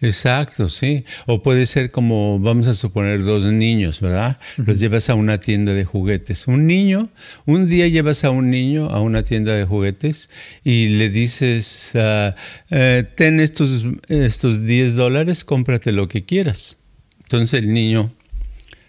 Exacto, 0.00 0.68
sí. 0.68 1.04
O 1.26 1.42
puede 1.42 1.66
ser 1.66 1.90
como, 1.90 2.38
vamos 2.38 2.66
a 2.66 2.74
suponer, 2.74 3.22
dos 3.24 3.46
niños, 3.46 4.00
¿verdad? 4.00 4.38
Los 4.56 4.80
llevas 4.80 5.10
a 5.10 5.14
una 5.14 5.38
tienda 5.38 5.72
de 5.72 5.84
juguetes. 5.84 6.46
Un 6.46 6.66
niño, 6.66 7.10
un 7.46 7.68
día 7.68 7.88
llevas 7.88 8.24
a 8.24 8.30
un 8.30 8.50
niño 8.50 8.90
a 8.90 9.00
una 9.00 9.22
tienda 9.22 9.54
de 9.54 9.64
juguetes 9.64 10.30
y 10.64 10.88
le 10.88 11.08
dices, 11.08 11.92
ah, 11.94 12.34
eh, 12.70 13.04
ten 13.16 13.40
estos, 13.40 13.84
estos 14.08 14.64
10 14.64 14.96
dólares, 14.96 15.44
cómprate 15.44 15.92
lo 15.92 16.08
que 16.08 16.24
quieras. 16.24 16.78
Entonces 17.22 17.60
el 17.60 17.72
niño, 17.72 18.12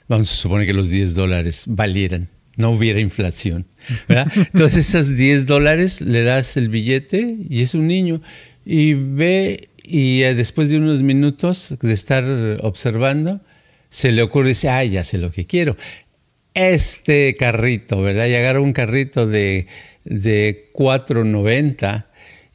vamos 0.07 0.31
a 0.31 0.35
suponer 0.35 0.65
que 0.67 0.73
los 0.73 0.89
10 0.89 1.15
dólares 1.15 1.65
valieran 1.67 2.29
no 2.57 2.71
hubiera 2.71 2.99
inflación. 2.99 3.65
¿verdad? 4.07 4.31
Entonces, 4.35 4.89
esos 4.89 5.15
10 5.15 5.45
dólares 5.45 6.01
le 6.01 6.23
das 6.23 6.55
el 6.57 6.69
billete 6.69 7.37
y 7.49 7.61
es 7.61 7.73
un 7.73 7.87
niño 7.87 8.21
y 8.65 8.93
ve 8.93 9.69
y 9.83 10.23
eh, 10.23 10.35
después 10.35 10.69
de 10.69 10.77
unos 10.77 11.01
minutos 11.01 11.75
de 11.81 11.93
estar 11.93 12.23
observando, 12.61 13.41
se 13.89 14.11
le 14.11 14.21
ocurre, 14.21 14.49
dice, 14.49 14.69
ay, 14.69 14.91
ya 14.91 15.03
sé 15.03 15.17
lo 15.17 15.31
que 15.31 15.45
quiero. 15.45 15.75
Este 16.53 17.35
carrito, 17.37 18.01
¿verdad? 18.01 18.27
Y 18.27 18.35
agarra 18.35 18.61
un 18.61 18.73
carrito 18.73 19.27
de, 19.27 19.67
de 20.03 20.71
4.90 20.73 22.05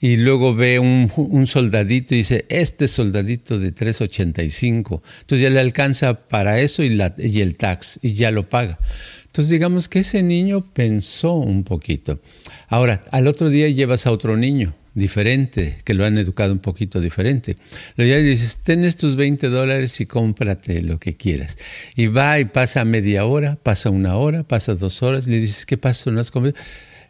y 0.00 0.16
luego 0.16 0.54
ve 0.54 0.78
un, 0.78 1.10
un, 1.16 1.46
soldadito 1.46 2.14
y 2.14 2.18
dice, 2.18 2.44
este 2.48 2.88
soldadito 2.88 3.58
de 3.58 3.74
3.85. 3.74 5.02
Entonces 5.20 5.42
ya 5.42 5.50
le 5.50 5.60
alcanza 5.60 6.28
para 6.28 6.60
eso 6.60 6.82
y, 6.82 6.98
y 7.18 7.40
el 7.40 7.56
tax 7.56 7.98
y 8.02 8.14
ya 8.14 8.30
lo 8.30 8.48
paga. 8.48 8.78
Entonces 9.26 9.50
digamos 9.50 9.88
que 9.88 10.00
ese 10.00 10.22
niño 10.22 10.72
pensó 10.72 11.34
un 11.34 11.64
poquito. 11.64 12.20
Ahora, 12.68 13.04
al 13.10 13.26
otro 13.26 13.50
día 13.50 13.68
llevas 13.68 14.06
a 14.06 14.12
otro 14.12 14.36
niño 14.36 14.74
diferente, 14.96 15.76
que 15.84 15.92
lo 15.94 16.06
han 16.06 16.16
educado 16.16 16.52
un 16.54 16.58
poquito 16.58 17.00
diferente. 17.00 17.56
Lo 17.96 18.04
ya 18.04 18.16
dices, 18.16 18.56
ten 18.62 18.82
estos 18.82 19.14
20 19.14 19.48
dólares 19.48 20.00
y 20.00 20.06
cómprate 20.06 20.82
lo 20.82 20.98
que 20.98 21.16
quieras. 21.16 21.58
Y 21.94 22.06
va 22.06 22.40
y 22.40 22.46
pasa 22.46 22.84
media 22.84 23.26
hora, 23.26 23.56
pasa 23.62 23.90
una 23.90 24.16
hora, 24.16 24.42
pasa 24.42 24.74
dos 24.74 25.02
horas, 25.02 25.26
le 25.28 25.38
dices, 25.38 25.66
¿qué 25.66 25.76
pasa? 25.76 26.10
¿No 26.10 26.20
has 26.20 26.32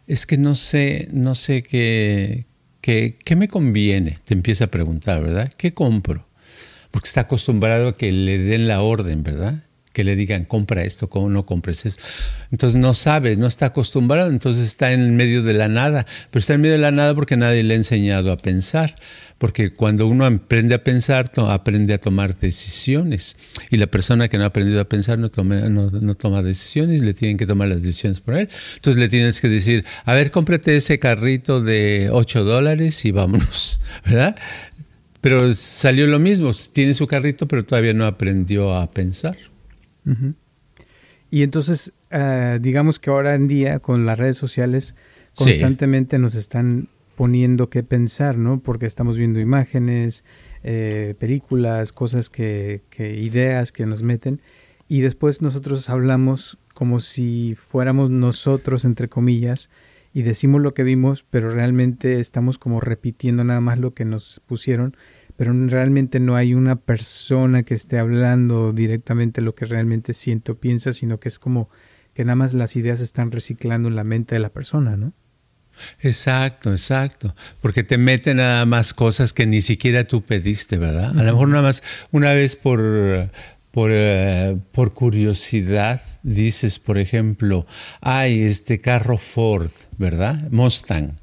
Es 0.05 0.25
que 0.25 0.37
no 0.37 0.55
sé, 0.55 1.07
no 1.13 1.33
sé 1.33 1.63
qué, 1.63 2.45
qué, 2.81 3.17
qué 3.23 3.35
me 3.37 3.47
conviene, 3.47 4.17
te 4.25 4.33
empieza 4.33 4.65
a 4.65 4.67
preguntar, 4.67 5.23
¿verdad? 5.23 5.53
¿Qué 5.57 5.73
compro? 5.73 6.27
Porque 6.91 7.07
está 7.07 7.21
acostumbrado 7.21 7.87
a 7.87 7.97
que 7.97 8.11
le 8.11 8.37
den 8.37 8.67
la 8.67 8.81
orden, 8.81 9.23
¿verdad? 9.23 9.63
Que 9.97 10.03
le 10.03 10.15
digan 10.15 10.45
compra 10.45 10.83
esto, 10.83 11.09
cómo 11.09 11.27
no 11.27 11.47
compres 11.47 11.87
eso. 11.87 11.97
Entonces 12.51 12.79
no 12.79 12.93
sabe, 12.93 13.35
no 13.35 13.47
está 13.47 13.65
acostumbrado, 13.65 14.29
entonces 14.29 14.67
está 14.67 14.93
en 14.93 15.15
medio 15.15 15.41
de 15.41 15.55
la 15.55 15.69
nada, 15.69 16.05
pero 16.29 16.39
está 16.39 16.53
en 16.53 16.61
medio 16.61 16.75
de 16.75 16.81
la 16.81 16.91
nada 16.91 17.15
porque 17.15 17.35
nadie 17.35 17.63
le 17.63 17.73
ha 17.73 17.77
enseñado 17.77 18.31
a 18.31 18.37
pensar, 18.37 18.93
porque 19.39 19.71
cuando 19.71 20.05
uno 20.05 20.23
aprende 20.23 20.75
a 20.75 20.83
pensar, 20.83 21.31
aprende 21.49 21.95
a 21.95 21.97
tomar 21.97 22.37
decisiones, 22.37 23.37
y 23.71 23.77
la 23.77 23.87
persona 23.87 24.27
que 24.27 24.37
no 24.37 24.43
ha 24.43 24.47
aprendido 24.47 24.79
a 24.81 24.85
pensar 24.85 25.17
no 25.17 25.29
toma, 25.29 25.61
no, 25.61 26.13
toma 26.13 26.43
decisiones, 26.43 27.01
le 27.01 27.15
tienen 27.15 27.37
que 27.37 27.47
tomar 27.47 27.67
las 27.67 27.81
decisiones 27.81 28.21
por 28.21 28.35
él. 28.35 28.49
Entonces 28.75 28.99
le 28.99 29.09
tienes 29.09 29.41
que 29.41 29.49
decir, 29.49 29.83
a 30.05 30.13
ver, 30.13 30.29
cómprate 30.29 30.77
ese 30.77 30.99
carrito 30.99 31.63
de 31.63 32.09
8 32.11 32.43
dólares 32.43 33.03
y 33.03 33.09
vámonos, 33.09 33.79
¿verdad? 34.05 34.35
Pero 35.21 35.55
salió 35.55 36.05
lo 36.05 36.19
mismo, 36.19 36.51
tiene 36.71 36.93
su 36.93 37.07
carrito, 37.07 37.47
pero 37.47 37.65
todavía 37.65 37.95
no 37.95 38.05
aprendió 38.05 38.75
a 38.75 38.91
pensar. 38.91 39.35
Y 41.29 41.43
entonces, 41.43 41.93
ah, 42.11 42.57
digamos 42.61 42.99
que 42.99 43.09
ahora 43.09 43.35
en 43.35 43.47
día 43.47 43.79
con 43.79 44.05
las 44.05 44.17
redes 44.17 44.37
sociales 44.37 44.95
constantemente 45.35 46.17
nos 46.19 46.35
están 46.35 46.89
poniendo 47.15 47.69
que 47.69 47.83
pensar, 47.83 48.37
¿no? 48.37 48.59
Porque 48.59 48.85
estamos 48.85 49.17
viendo 49.17 49.39
imágenes, 49.39 50.23
eh, 50.63 51.15
películas, 51.19 51.91
cosas 51.91 52.29
que, 52.29 52.83
que, 52.89 53.15
ideas 53.15 53.71
que 53.71 53.85
nos 53.85 54.03
meten. 54.03 54.41
Y 54.87 55.01
después 55.01 55.41
nosotros 55.41 55.89
hablamos 55.89 56.59
como 56.73 56.99
si 56.99 57.55
fuéramos 57.55 58.09
nosotros, 58.09 58.85
entre 58.85 59.09
comillas, 59.09 59.69
y 60.13 60.21
decimos 60.21 60.61
lo 60.61 60.73
que 60.73 60.83
vimos, 60.83 61.25
pero 61.29 61.49
realmente 61.49 62.19
estamos 62.19 62.57
como 62.57 62.79
repitiendo 62.79 63.43
nada 63.43 63.61
más 63.61 63.79
lo 63.79 63.93
que 63.93 64.05
nos 64.05 64.41
pusieron 64.45 64.95
pero 65.37 65.53
realmente 65.67 66.19
no 66.19 66.35
hay 66.35 66.55
una 66.55 66.75
persona 66.75 67.63
que 67.63 67.75
esté 67.75 67.99
hablando 67.99 68.73
directamente 68.73 69.41
lo 69.41 69.55
que 69.55 69.65
realmente 69.65 70.13
siente 70.13 70.51
o 70.51 70.59
piensa, 70.59 70.91
sino 70.91 71.19
que 71.19 71.29
es 71.29 71.39
como 71.39 71.69
que 72.13 72.25
nada 72.25 72.35
más 72.35 72.55
las 72.55 72.75
ideas 72.75 72.99
están 72.99 73.31
reciclando 73.31 73.87
en 73.87 73.95
la 73.95 74.03
mente 74.03 74.33
de 74.33 74.39
la 74.39 74.49
persona, 74.49 74.97
¿no? 74.97 75.13
Exacto, 76.01 76.71
exacto, 76.71 77.35
porque 77.61 77.83
te 77.83 77.99
meten 77.99 78.37
nada 78.37 78.65
más 78.65 78.95
cosas 78.95 79.31
que 79.31 79.45
ni 79.45 79.61
siquiera 79.61 80.05
tú 80.05 80.23
pediste, 80.23 80.79
¿verdad? 80.79 81.11
A 81.11 81.23
lo 81.23 81.31
mejor 81.31 81.49
nada 81.49 81.61
más 81.61 81.83
una 82.09 82.33
vez 82.33 82.55
por, 82.55 83.29
por, 83.69 83.91
eh, 83.93 84.57
por 84.71 84.95
curiosidad 84.95 86.01
dices, 86.23 86.79
por 86.79 86.97
ejemplo, 86.97 87.67
ay, 88.01 88.41
este 88.41 88.79
carro 88.79 89.19
Ford, 89.19 89.69
¿verdad? 89.99 90.49
Mustang 90.49 91.13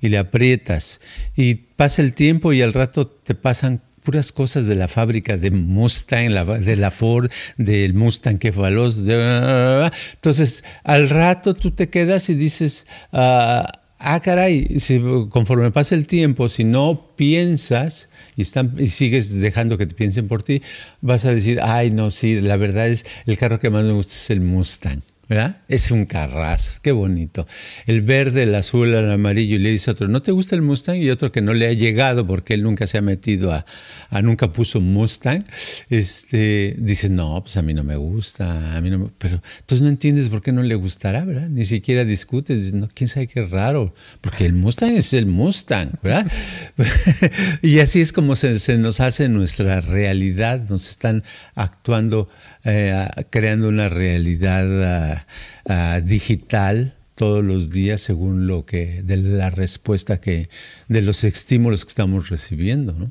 y 0.00 0.08
le 0.08 0.18
aprietas 0.18 1.00
y 1.36 1.54
pasa 1.54 2.02
el 2.02 2.14
tiempo 2.14 2.52
y 2.52 2.62
al 2.62 2.72
rato 2.72 3.06
te 3.06 3.34
pasan 3.34 3.82
puras 4.08 4.32
cosas 4.32 4.66
de 4.66 4.74
la 4.74 4.88
fábrica 4.88 5.36
de 5.36 5.50
Mustang, 5.50 6.30
de 6.64 6.76
la 6.76 6.90
Ford, 6.90 7.30
del 7.58 7.92
Mustang 7.92 8.38
que 8.38 8.52
falos. 8.52 8.96
Entonces, 9.06 10.64
al 10.82 11.10
rato 11.10 11.52
tú 11.52 11.72
te 11.72 11.90
quedas 11.90 12.30
y 12.30 12.34
dices, 12.34 12.86
ah, 13.12 13.70
ah 13.98 14.20
caray, 14.20 14.80
si, 14.80 14.98
conforme 15.28 15.70
pasa 15.72 15.94
el 15.94 16.06
tiempo, 16.06 16.48
si 16.48 16.64
no 16.64 17.12
piensas 17.16 18.08
y, 18.34 18.40
están, 18.40 18.76
y 18.78 18.88
sigues 18.88 19.38
dejando 19.40 19.76
que 19.76 19.86
te 19.86 19.94
piensen 19.94 20.26
por 20.26 20.42
ti, 20.42 20.62
vas 21.02 21.26
a 21.26 21.34
decir, 21.34 21.60
ay, 21.62 21.90
no, 21.90 22.10
sí, 22.10 22.40
la 22.40 22.56
verdad 22.56 22.88
es, 22.88 23.04
el 23.26 23.36
carro 23.36 23.60
que 23.60 23.68
más 23.68 23.84
me 23.84 23.92
gusta 23.92 24.14
es 24.14 24.30
el 24.30 24.40
Mustang. 24.40 25.02
¿Verdad? 25.28 25.58
Es 25.68 25.90
un 25.90 26.06
carrazo, 26.06 26.78
qué 26.82 26.90
bonito. 26.90 27.46
El 27.86 28.00
verde, 28.00 28.44
el 28.44 28.54
azul, 28.54 28.94
el 28.94 29.10
amarillo, 29.10 29.56
y 29.56 29.58
le 29.58 29.70
dice 29.70 29.90
a 29.90 29.92
otro, 29.92 30.08
¿no 30.08 30.22
te 30.22 30.32
gusta 30.32 30.56
el 30.56 30.62
Mustang? 30.62 30.96
Y 30.96 31.10
otro 31.10 31.30
que 31.32 31.42
no 31.42 31.52
le 31.52 31.66
ha 31.66 31.72
llegado 31.72 32.26
porque 32.26 32.54
él 32.54 32.62
nunca 32.62 32.86
se 32.86 32.96
ha 32.96 33.02
metido 33.02 33.52
a, 33.52 33.66
a 34.08 34.22
nunca 34.22 34.52
puso 34.52 34.80
Mustang, 34.80 35.44
este, 35.90 36.74
dice, 36.78 37.10
no, 37.10 37.42
pues 37.42 37.58
a 37.58 37.62
mí 37.62 37.74
no 37.74 37.84
me 37.84 37.96
gusta, 37.96 38.74
a 38.74 38.80
mí 38.80 38.88
no 38.88 39.12
pero 39.18 39.42
entonces 39.60 39.82
no 39.82 39.88
entiendes 39.88 40.30
por 40.30 40.42
qué 40.42 40.50
no 40.50 40.62
le 40.62 40.74
gustará, 40.74 41.24
¿verdad? 41.24 41.48
Ni 41.48 41.66
siquiera 41.66 42.04
discutes, 42.04 42.72
no, 42.72 42.88
quién 42.94 43.08
sabe 43.08 43.26
qué 43.26 43.44
raro, 43.44 43.94
porque 44.22 44.46
el 44.46 44.54
Mustang 44.54 44.96
es 44.96 45.12
el 45.12 45.26
Mustang, 45.26 45.90
¿verdad? 46.02 46.30
y 47.62 47.80
así 47.80 48.00
es 48.00 48.12
como 48.14 48.34
se, 48.34 48.58
se 48.58 48.78
nos 48.78 49.00
hace 49.00 49.28
nuestra 49.28 49.82
realidad, 49.82 50.68
nos 50.70 50.88
están 50.88 51.22
actuando 51.54 52.30
eh, 52.64 53.08
creando 53.30 53.68
una 53.68 53.88
realidad 53.88 55.17
ah, 55.66 56.00
digital 56.02 56.94
todos 57.14 57.44
los 57.44 57.70
días 57.70 58.00
según 58.00 58.46
lo 58.46 58.64
que 58.64 59.02
de 59.02 59.16
la 59.16 59.50
respuesta 59.50 60.20
que 60.20 60.48
de 60.88 61.02
los 61.02 61.24
estímulos 61.24 61.84
que 61.84 61.90
estamos 61.90 62.28
recibiendo, 62.28 62.92
¿no? 62.92 63.10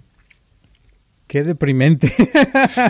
Qué 1.27 1.43
deprimente. 1.43 2.09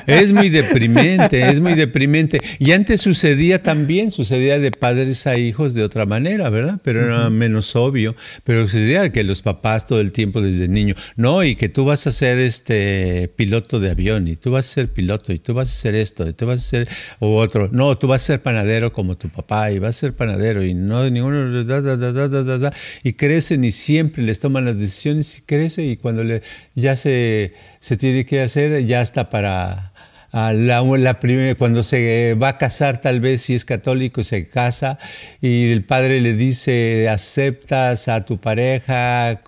Es 0.05 0.31
muy 0.31 0.49
deprimente, 0.49 1.49
es 1.49 1.59
muy 1.59 1.73
deprimente. 1.73 2.39
Y 2.59 2.71
antes 2.71 3.01
sucedía 3.01 3.63
también, 3.63 4.11
sucedía 4.11 4.59
de 4.59 4.71
padres 4.71 5.25
a 5.27 5.37
hijos 5.37 5.73
de 5.73 5.83
otra 5.83 6.05
manera, 6.05 6.49
¿verdad? 6.49 6.79
Pero 6.83 7.03
era 7.03 7.29
menos 7.29 7.75
obvio. 7.75 8.15
Pero 8.43 8.67
sucedía 8.67 9.11
que 9.11 9.23
los 9.23 9.41
papás 9.41 9.87
todo 9.87 9.99
el 9.99 10.11
tiempo 10.11 10.41
desde 10.41 10.67
niño, 10.67 10.95
no, 11.15 11.43
y 11.43 11.55
que 11.55 11.69
tú 11.69 11.85
vas 11.85 12.05
a 12.07 12.11
ser 12.11 12.37
este 12.37 13.31
piloto 13.35 13.79
de 13.79 13.91
avión, 13.91 14.27
y 14.27 14.35
tú 14.35 14.51
vas 14.51 14.69
a 14.69 14.73
ser 14.73 14.89
piloto, 14.89 15.33
y 15.33 15.39
tú 15.39 15.53
vas 15.53 15.69
a 15.69 15.75
ser 15.75 15.95
esto, 15.95 16.27
y 16.27 16.33
tú 16.33 16.45
vas 16.45 16.61
a 16.61 16.63
ser 16.63 16.87
o 17.19 17.37
otro. 17.37 17.69
No, 17.71 17.97
tú 17.97 18.07
vas 18.07 18.21
a 18.23 18.25
ser 18.25 18.41
panadero 18.41 18.93
como 18.93 19.17
tu 19.17 19.29
papá, 19.29 19.71
y 19.71 19.79
vas 19.79 19.97
a 19.97 19.99
ser 19.99 20.13
panadero, 20.13 20.63
y 20.63 20.73
no 20.73 21.09
ninguno, 21.09 21.63
da, 21.63 21.81
da, 21.81 21.97
da, 21.97 22.73
y 23.03 23.13
crecen 23.13 23.63
y 23.63 23.71
siempre 23.71 24.23
les 24.23 24.39
toman 24.39 24.65
las 24.65 24.77
decisiones 24.77 25.39
y 25.39 25.41
crece, 25.41 25.85
y 25.85 25.97
cuando 25.97 26.23
le, 26.23 26.41
ya 26.75 26.95
se 26.95 27.53
se 27.87 27.95
tiene 27.95 28.25
que 28.25 28.41
hacer 28.41 28.83
ya 28.85 28.99
hasta 28.99 29.29
para 29.29 29.93
la, 30.33 30.81
la 30.81 31.19
primera, 31.21 31.55
cuando 31.55 31.83
se 31.83 32.33
va 32.33 32.49
a 32.49 32.57
casar 32.57 32.99
tal 32.99 33.21
vez 33.21 33.43
si 33.43 33.55
es 33.55 33.63
católico 33.63 34.25
se 34.25 34.49
casa 34.49 34.99
y 35.39 35.71
el 35.71 35.85
padre 35.85 36.19
le 36.19 36.33
dice 36.33 37.07
aceptas 37.07 38.09
a 38.09 38.25
tu 38.25 38.39
pareja 38.39 39.39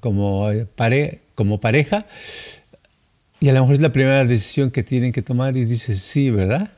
como, 0.00 0.48
pare, 0.74 1.20
como 1.34 1.60
pareja 1.60 2.06
y 3.40 3.50
a 3.50 3.52
lo 3.52 3.60
mejor 3.60 3.74
es 3.74 3.82
la 3.82 3.92
primera 3.92 4.24
decisión 4.24 4.70
que 4.70 4.82
tienen 4.82 5.12
que 5.12 5.20
tomar 5.20 5.54
y 5.58 5.66
dice 5.66 5.96
sí, 5.96 6.30
¿verdad? 6.30 6.70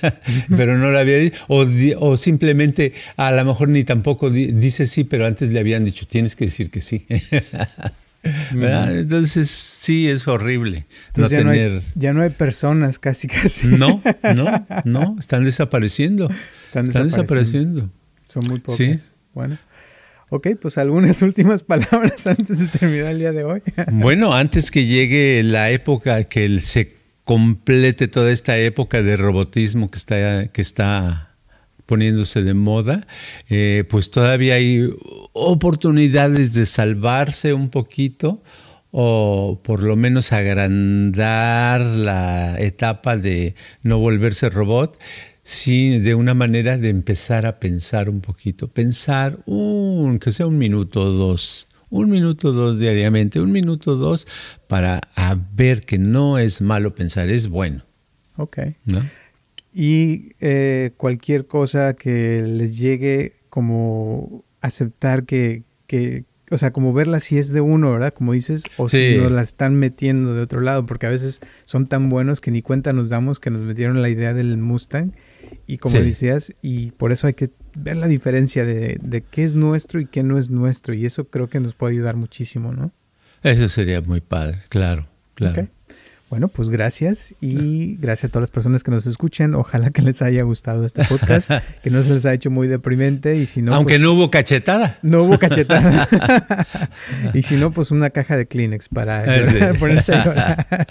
pero 0.56 0.76
no 0.76 0.90
la 0.90 1.00
había 1.00 1.16
dicho. 1.16 1.36
O, 1.48 1.66
o, 1.98 2.16
simplemente 2.18 2.92
a 3.16 3.32
lo 3.32 3.44
mejor 3.44 3.68
ni 3.68 3.84
tampoco 3.84 4.30
dice 4.30 4.86
sí, 4.86 5.04
pero 5.04 5.24
antes 5.24 5.48
le 5.48 5.60
habían 5.60 5.84
dicho 5.86 6.06
tienes 6.06 6.36
que 6.36 6.44
decir 6.46 6.70
que 6.70 6.82
sí. 6.82 7.06
Entonces 8.52 9.50
sí 9.50 10.08
es 10.08 10.26
horrible 10.28 10.86
no 11.16 11.28
ya, 11.28 11.38
tener... 11.38 11.44
no 11.44 11.78
hay, 11.78 11.82
ya 11.94 12.12
no 12.12 12.22
hay 12.22 12.30
personas 12.30 12.98
casi 12.98 13.28
casi. 13.28 13.68
No, 13.68 14.02
no, 14.34 14.66
no, 14.84 15.16
están 15.18 15.44
desapareciendo. 15.44 16.28
Están, 16.62 16.86
desapareciendo. 16.86 17.90
Son 18.28 18.46
muy 18.46 18.60
pocas. 18.60 19.16
Bueno. 19.32 19.58
Ok, 20.28 20.48
pues 20.60 20.78
algunas 20.78 21.22
últimas 21.22 21.62
palabras 21.62 22.26
antes 22.26 22.58
de 22.58 22.68
terminar 22.68 23.12
el 23.12 23.18
día 23.18 23.32
de 23.32 23.44
hoy. 23.44 23.62
bueno, 23.92 24.34
antes 24.34 24.70
que 24.70 24.86
llegue 24.86 25.42
la 25.42 25.70
época 25.70 26.24
que 26.24 26.60
se 26.60 26.94
complete 27.24 28.08
toda 28.08 28.32
esta 28.32 28.56
época 28.58 29.02
de 29.02 29.16
robotismo 29.16 29.88
que 29.88 29.98
está, 29.98 30.48
que 30.48 30.62
está 30.62 31.35
poniéndose 31.86 32.42
de 32.42 32.54
moda, 32.54 33.06
eh, 33.48 33.84
pues 33.88 34.10
todavía 34.10 34.54
hay 34.54 34.90
oportunidades 35.32 36.52
de 36.52 36.66
salvarse 36.66 37.54
un 37.54 37.70
poquito 37.70 38.42
o 38.90 39.60
por 39.62 39.82
lo 39.82 39.94
menos 39.96 40.32
agrandar 40.32 41.80
la 41.80 42.58
etapa 42.58 43.16
de 43.16 43.54
no 43.82 43.98
volverse 43.98 44.48
robot, 44.48 44.98
sí 45.42 45.98
de 45.98 46.14
una 46.14 46.34
manera 46.34 46.78
de 46.78 46.88
empezar 46.88 47.46
a 47.46 47.60
pensar 47.60 48.08
un 48.08 48.20
poquito, 48.20 48.68
pensar 48.68 49.38
un, 49.44 50.18
que 50.18 50.32
sea 50.32 50.46
un 50.46 50.58
minuto 50.58 51.02
o 51.02 51.10
dos, 51.10 51.68
un 51.90 52.10
minuto 52.10 52.48
o 52.48 52.52
dos 52.52 52.78
diariamente, 52.78 53.40
un 53.40 53.52
minuto 53.52 53.92
o 53.92 53.96
dos 53.96 54.26
para 54.66 55.00
ver 55.52 55.82
que 55.82 55.98
no 55.98 56.38
es 56.38 56.62
malo 56.62 56.94
pensar, 56.94 57.28
es 57.28 57.48
bueno. 57.48 57.84
Ok. 58.38 58.58
¿no? 58.86 59.02
Y 59.78 60.32
eh, 60.40 60.92
cualquier 60.96 61.46
cosa 61.46 61.92
que 61.92 62.40
les 62.40 62.78
llegue 62.78 63.34
como 63.50 64.42
aceptar 64.62 65.24
que, 65.26 65.64
que, 65.86 66.24
o 66.50 66.56
sea, 66.56 66.72
como 66.72 66.94
verla 66.94 67.20
si 67.20 67.36
es 67.36 67.52
de 67.52 67.60
uno, 67.60 67.92
¿verdad? 67.92 68.14
Como 68.14 68.32
dices, 68.32 68.62
o 68.78 68.88
si 68.88 69.18
nos 69.18 69.30
la 69.30 69.42
están 69.42 69.76
metiendo 69.76 70.32
de 70.32 70.40
otro 70.40 70.62
lado, 70.62 70.86
porque 70.86 71.04
a 71.04 71.10
veces 71.10 71.40
son 71.66 71.88
tan 71.88 72.08
buenos 72.08 72.40
que 72.40 72.50
ni 72.50 72.62
cuenta 72.62 72.94
nos 72.94 73.10
damos 73.10 73.38
que 73.38 73.50
nos 73.50 73.60
metieron 73.60 74.00
la 74.00 74.08
idea 74.08 74.32
del 74.32 74.56
Mustang 74.56 75.12
y 75.66 75.76
como 75.76 76.00
decías, 76.00 76.54
y 76.62 76.92
por 76.92 77.12
eso 77.12 77.26
hay 77.26 77.34
que 77.34 77.50
ver 77.78 77.98
la 77.98 78.08
diferencia 78.08 78.64
de, 78.64 78.98
de, 79.02 79.20
qué 79.20 79.44
es 79.44 79.56
nuestro 79.56 80.00
y 80.00 80.06
qué 80.06 80.22
no 80.22 80.38
es 80.38 80.48
nuestro, 80.48 80.94
y 80.94 81.04
eso 81.04 81.28
creo 81.28 81.50
que 81.50 81.60
nos 81.60 81.74
puede 81.74 81.92
ayudar 81.92 82.16
muchísimo, 82.16 82.72
¿no? 82.72 82.92
Eso 83.42 83.68
sería 83.68 84.00
muy 84.00 84.22
padre, 84.22 84.62
claro, 84.70 85.06
claro. 85.34 85.68
Bueno, 86.28 86.48
pues 86.48 86.70
gracias 86.70 87.36
y 87.40 87.98
gracias 87.98 88.30
a 88.30 88.32
todas 88.32 88.42
las 88.42 88.50
personas 88.50 88.82
que 88.82 88.90
nos 88.90 89.06
escuchan. 89.06 89.54
Ojalá 89.54 89.90
que 89.90 90.02
les 90.02 90.22
haya 90.22 90.42
gustado 90.42 90.84
este 90.84 91.04
podcast, 91.04 91.50
que 91.84 91.90
no 91.90 92.02
se 92.02 92.14
les 92.14 92.26
ha 92.26 92.34
hecho 92.34 92.50
muy 92.50 92.66
deprimente 92.66 93.36
y 93.36 93.46
si 93.46 93.62
no... 93.62 93.72
Aunque 93.72 93.94
pues 93.94 94.00
no 94.00 94.12
hubo 94.12 94.28
cachetada. 94.28 94.98
No 95.02 95.22
hubo 95.22 95.38
cachetada. 95.38 96.08
y 97.32 97.42
si 97.42 97.56
no, 97.56 97.70
pues 97.70 97.92
una 97.92 98.10
caja 98.10 98.36
de 98.36 98.46
Kleenex 98.46 98.88
para 98.88 99.20
ah, 99.22 99.74
ponerse 99.78 100.16
a 100.16 100.24
llorar. 100.24 100.88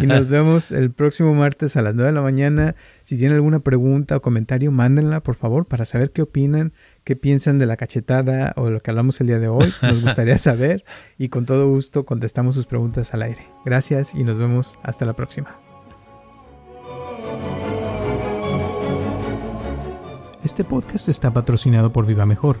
y 0.00 0.06
nos 0.06 0.26
vemos 0.26 0.72
el 0.72 0.90
próximo 0.90 1.32
martes 1.32 1.76
a 1.76 1.82
las 1.82 1.94
9 1.94 2.10
de 2.10 2.14
la 2.16 2.22
mañana. 2.22 2.74
Si 3.12 3.18
tienen 3.18 3.36
alguna 3.36 3.58
pregunta 3.58 4.16
o 4.16 4.22
comentario, 4.22 4.72
mándenla 4.72 5.20
por 5.20 5.34
favor 5.34 5.66
para 5.66 5.84
saber 5.84 6.12
qué 6.12 6.22
opinan 6.22 6.72
qué 7.04 7.14
piensan 7.14 7.58
de 7.58 7.66
la 7.66 7.76
cachetada 7.76 8.54
o 8.56 8.64
de 8.64 8.70
lo 8.70 8.80
que 8.80 8.90
hablamos 8.90 9.20
el 9.20 9.26
día 9.26 9.38
de 9.38 9.48
hoy. 9.48 9.70
Nos 9.82 10.00
gustaría 10.02 10.38
saber 10.38 10.86
y 11.18 11.28
con 11.28 11.44
todo 11.44 11.68
gusto 11.68 12.06
contestamos 12.06 12.54
sus 12.54 12.64
preguntas 12.64 13.12
al 13.12 13.20
aire. 13.20 13.46
Gracias 13.66 14.14
y 14.14 14.22
nos 14.22 14.38
vemos 14.38 14.78
hasta 14.82 15.04
la 15.04 15.12
próxima. 15.12 15.60
Este 20.42 20.64
podcast 20.64 21.10
está 21.10 21.34
patrocinado 21.34 21.92
por 21.92 22.06
Viva 22.06 22.24
Mejor. 22.24 22.60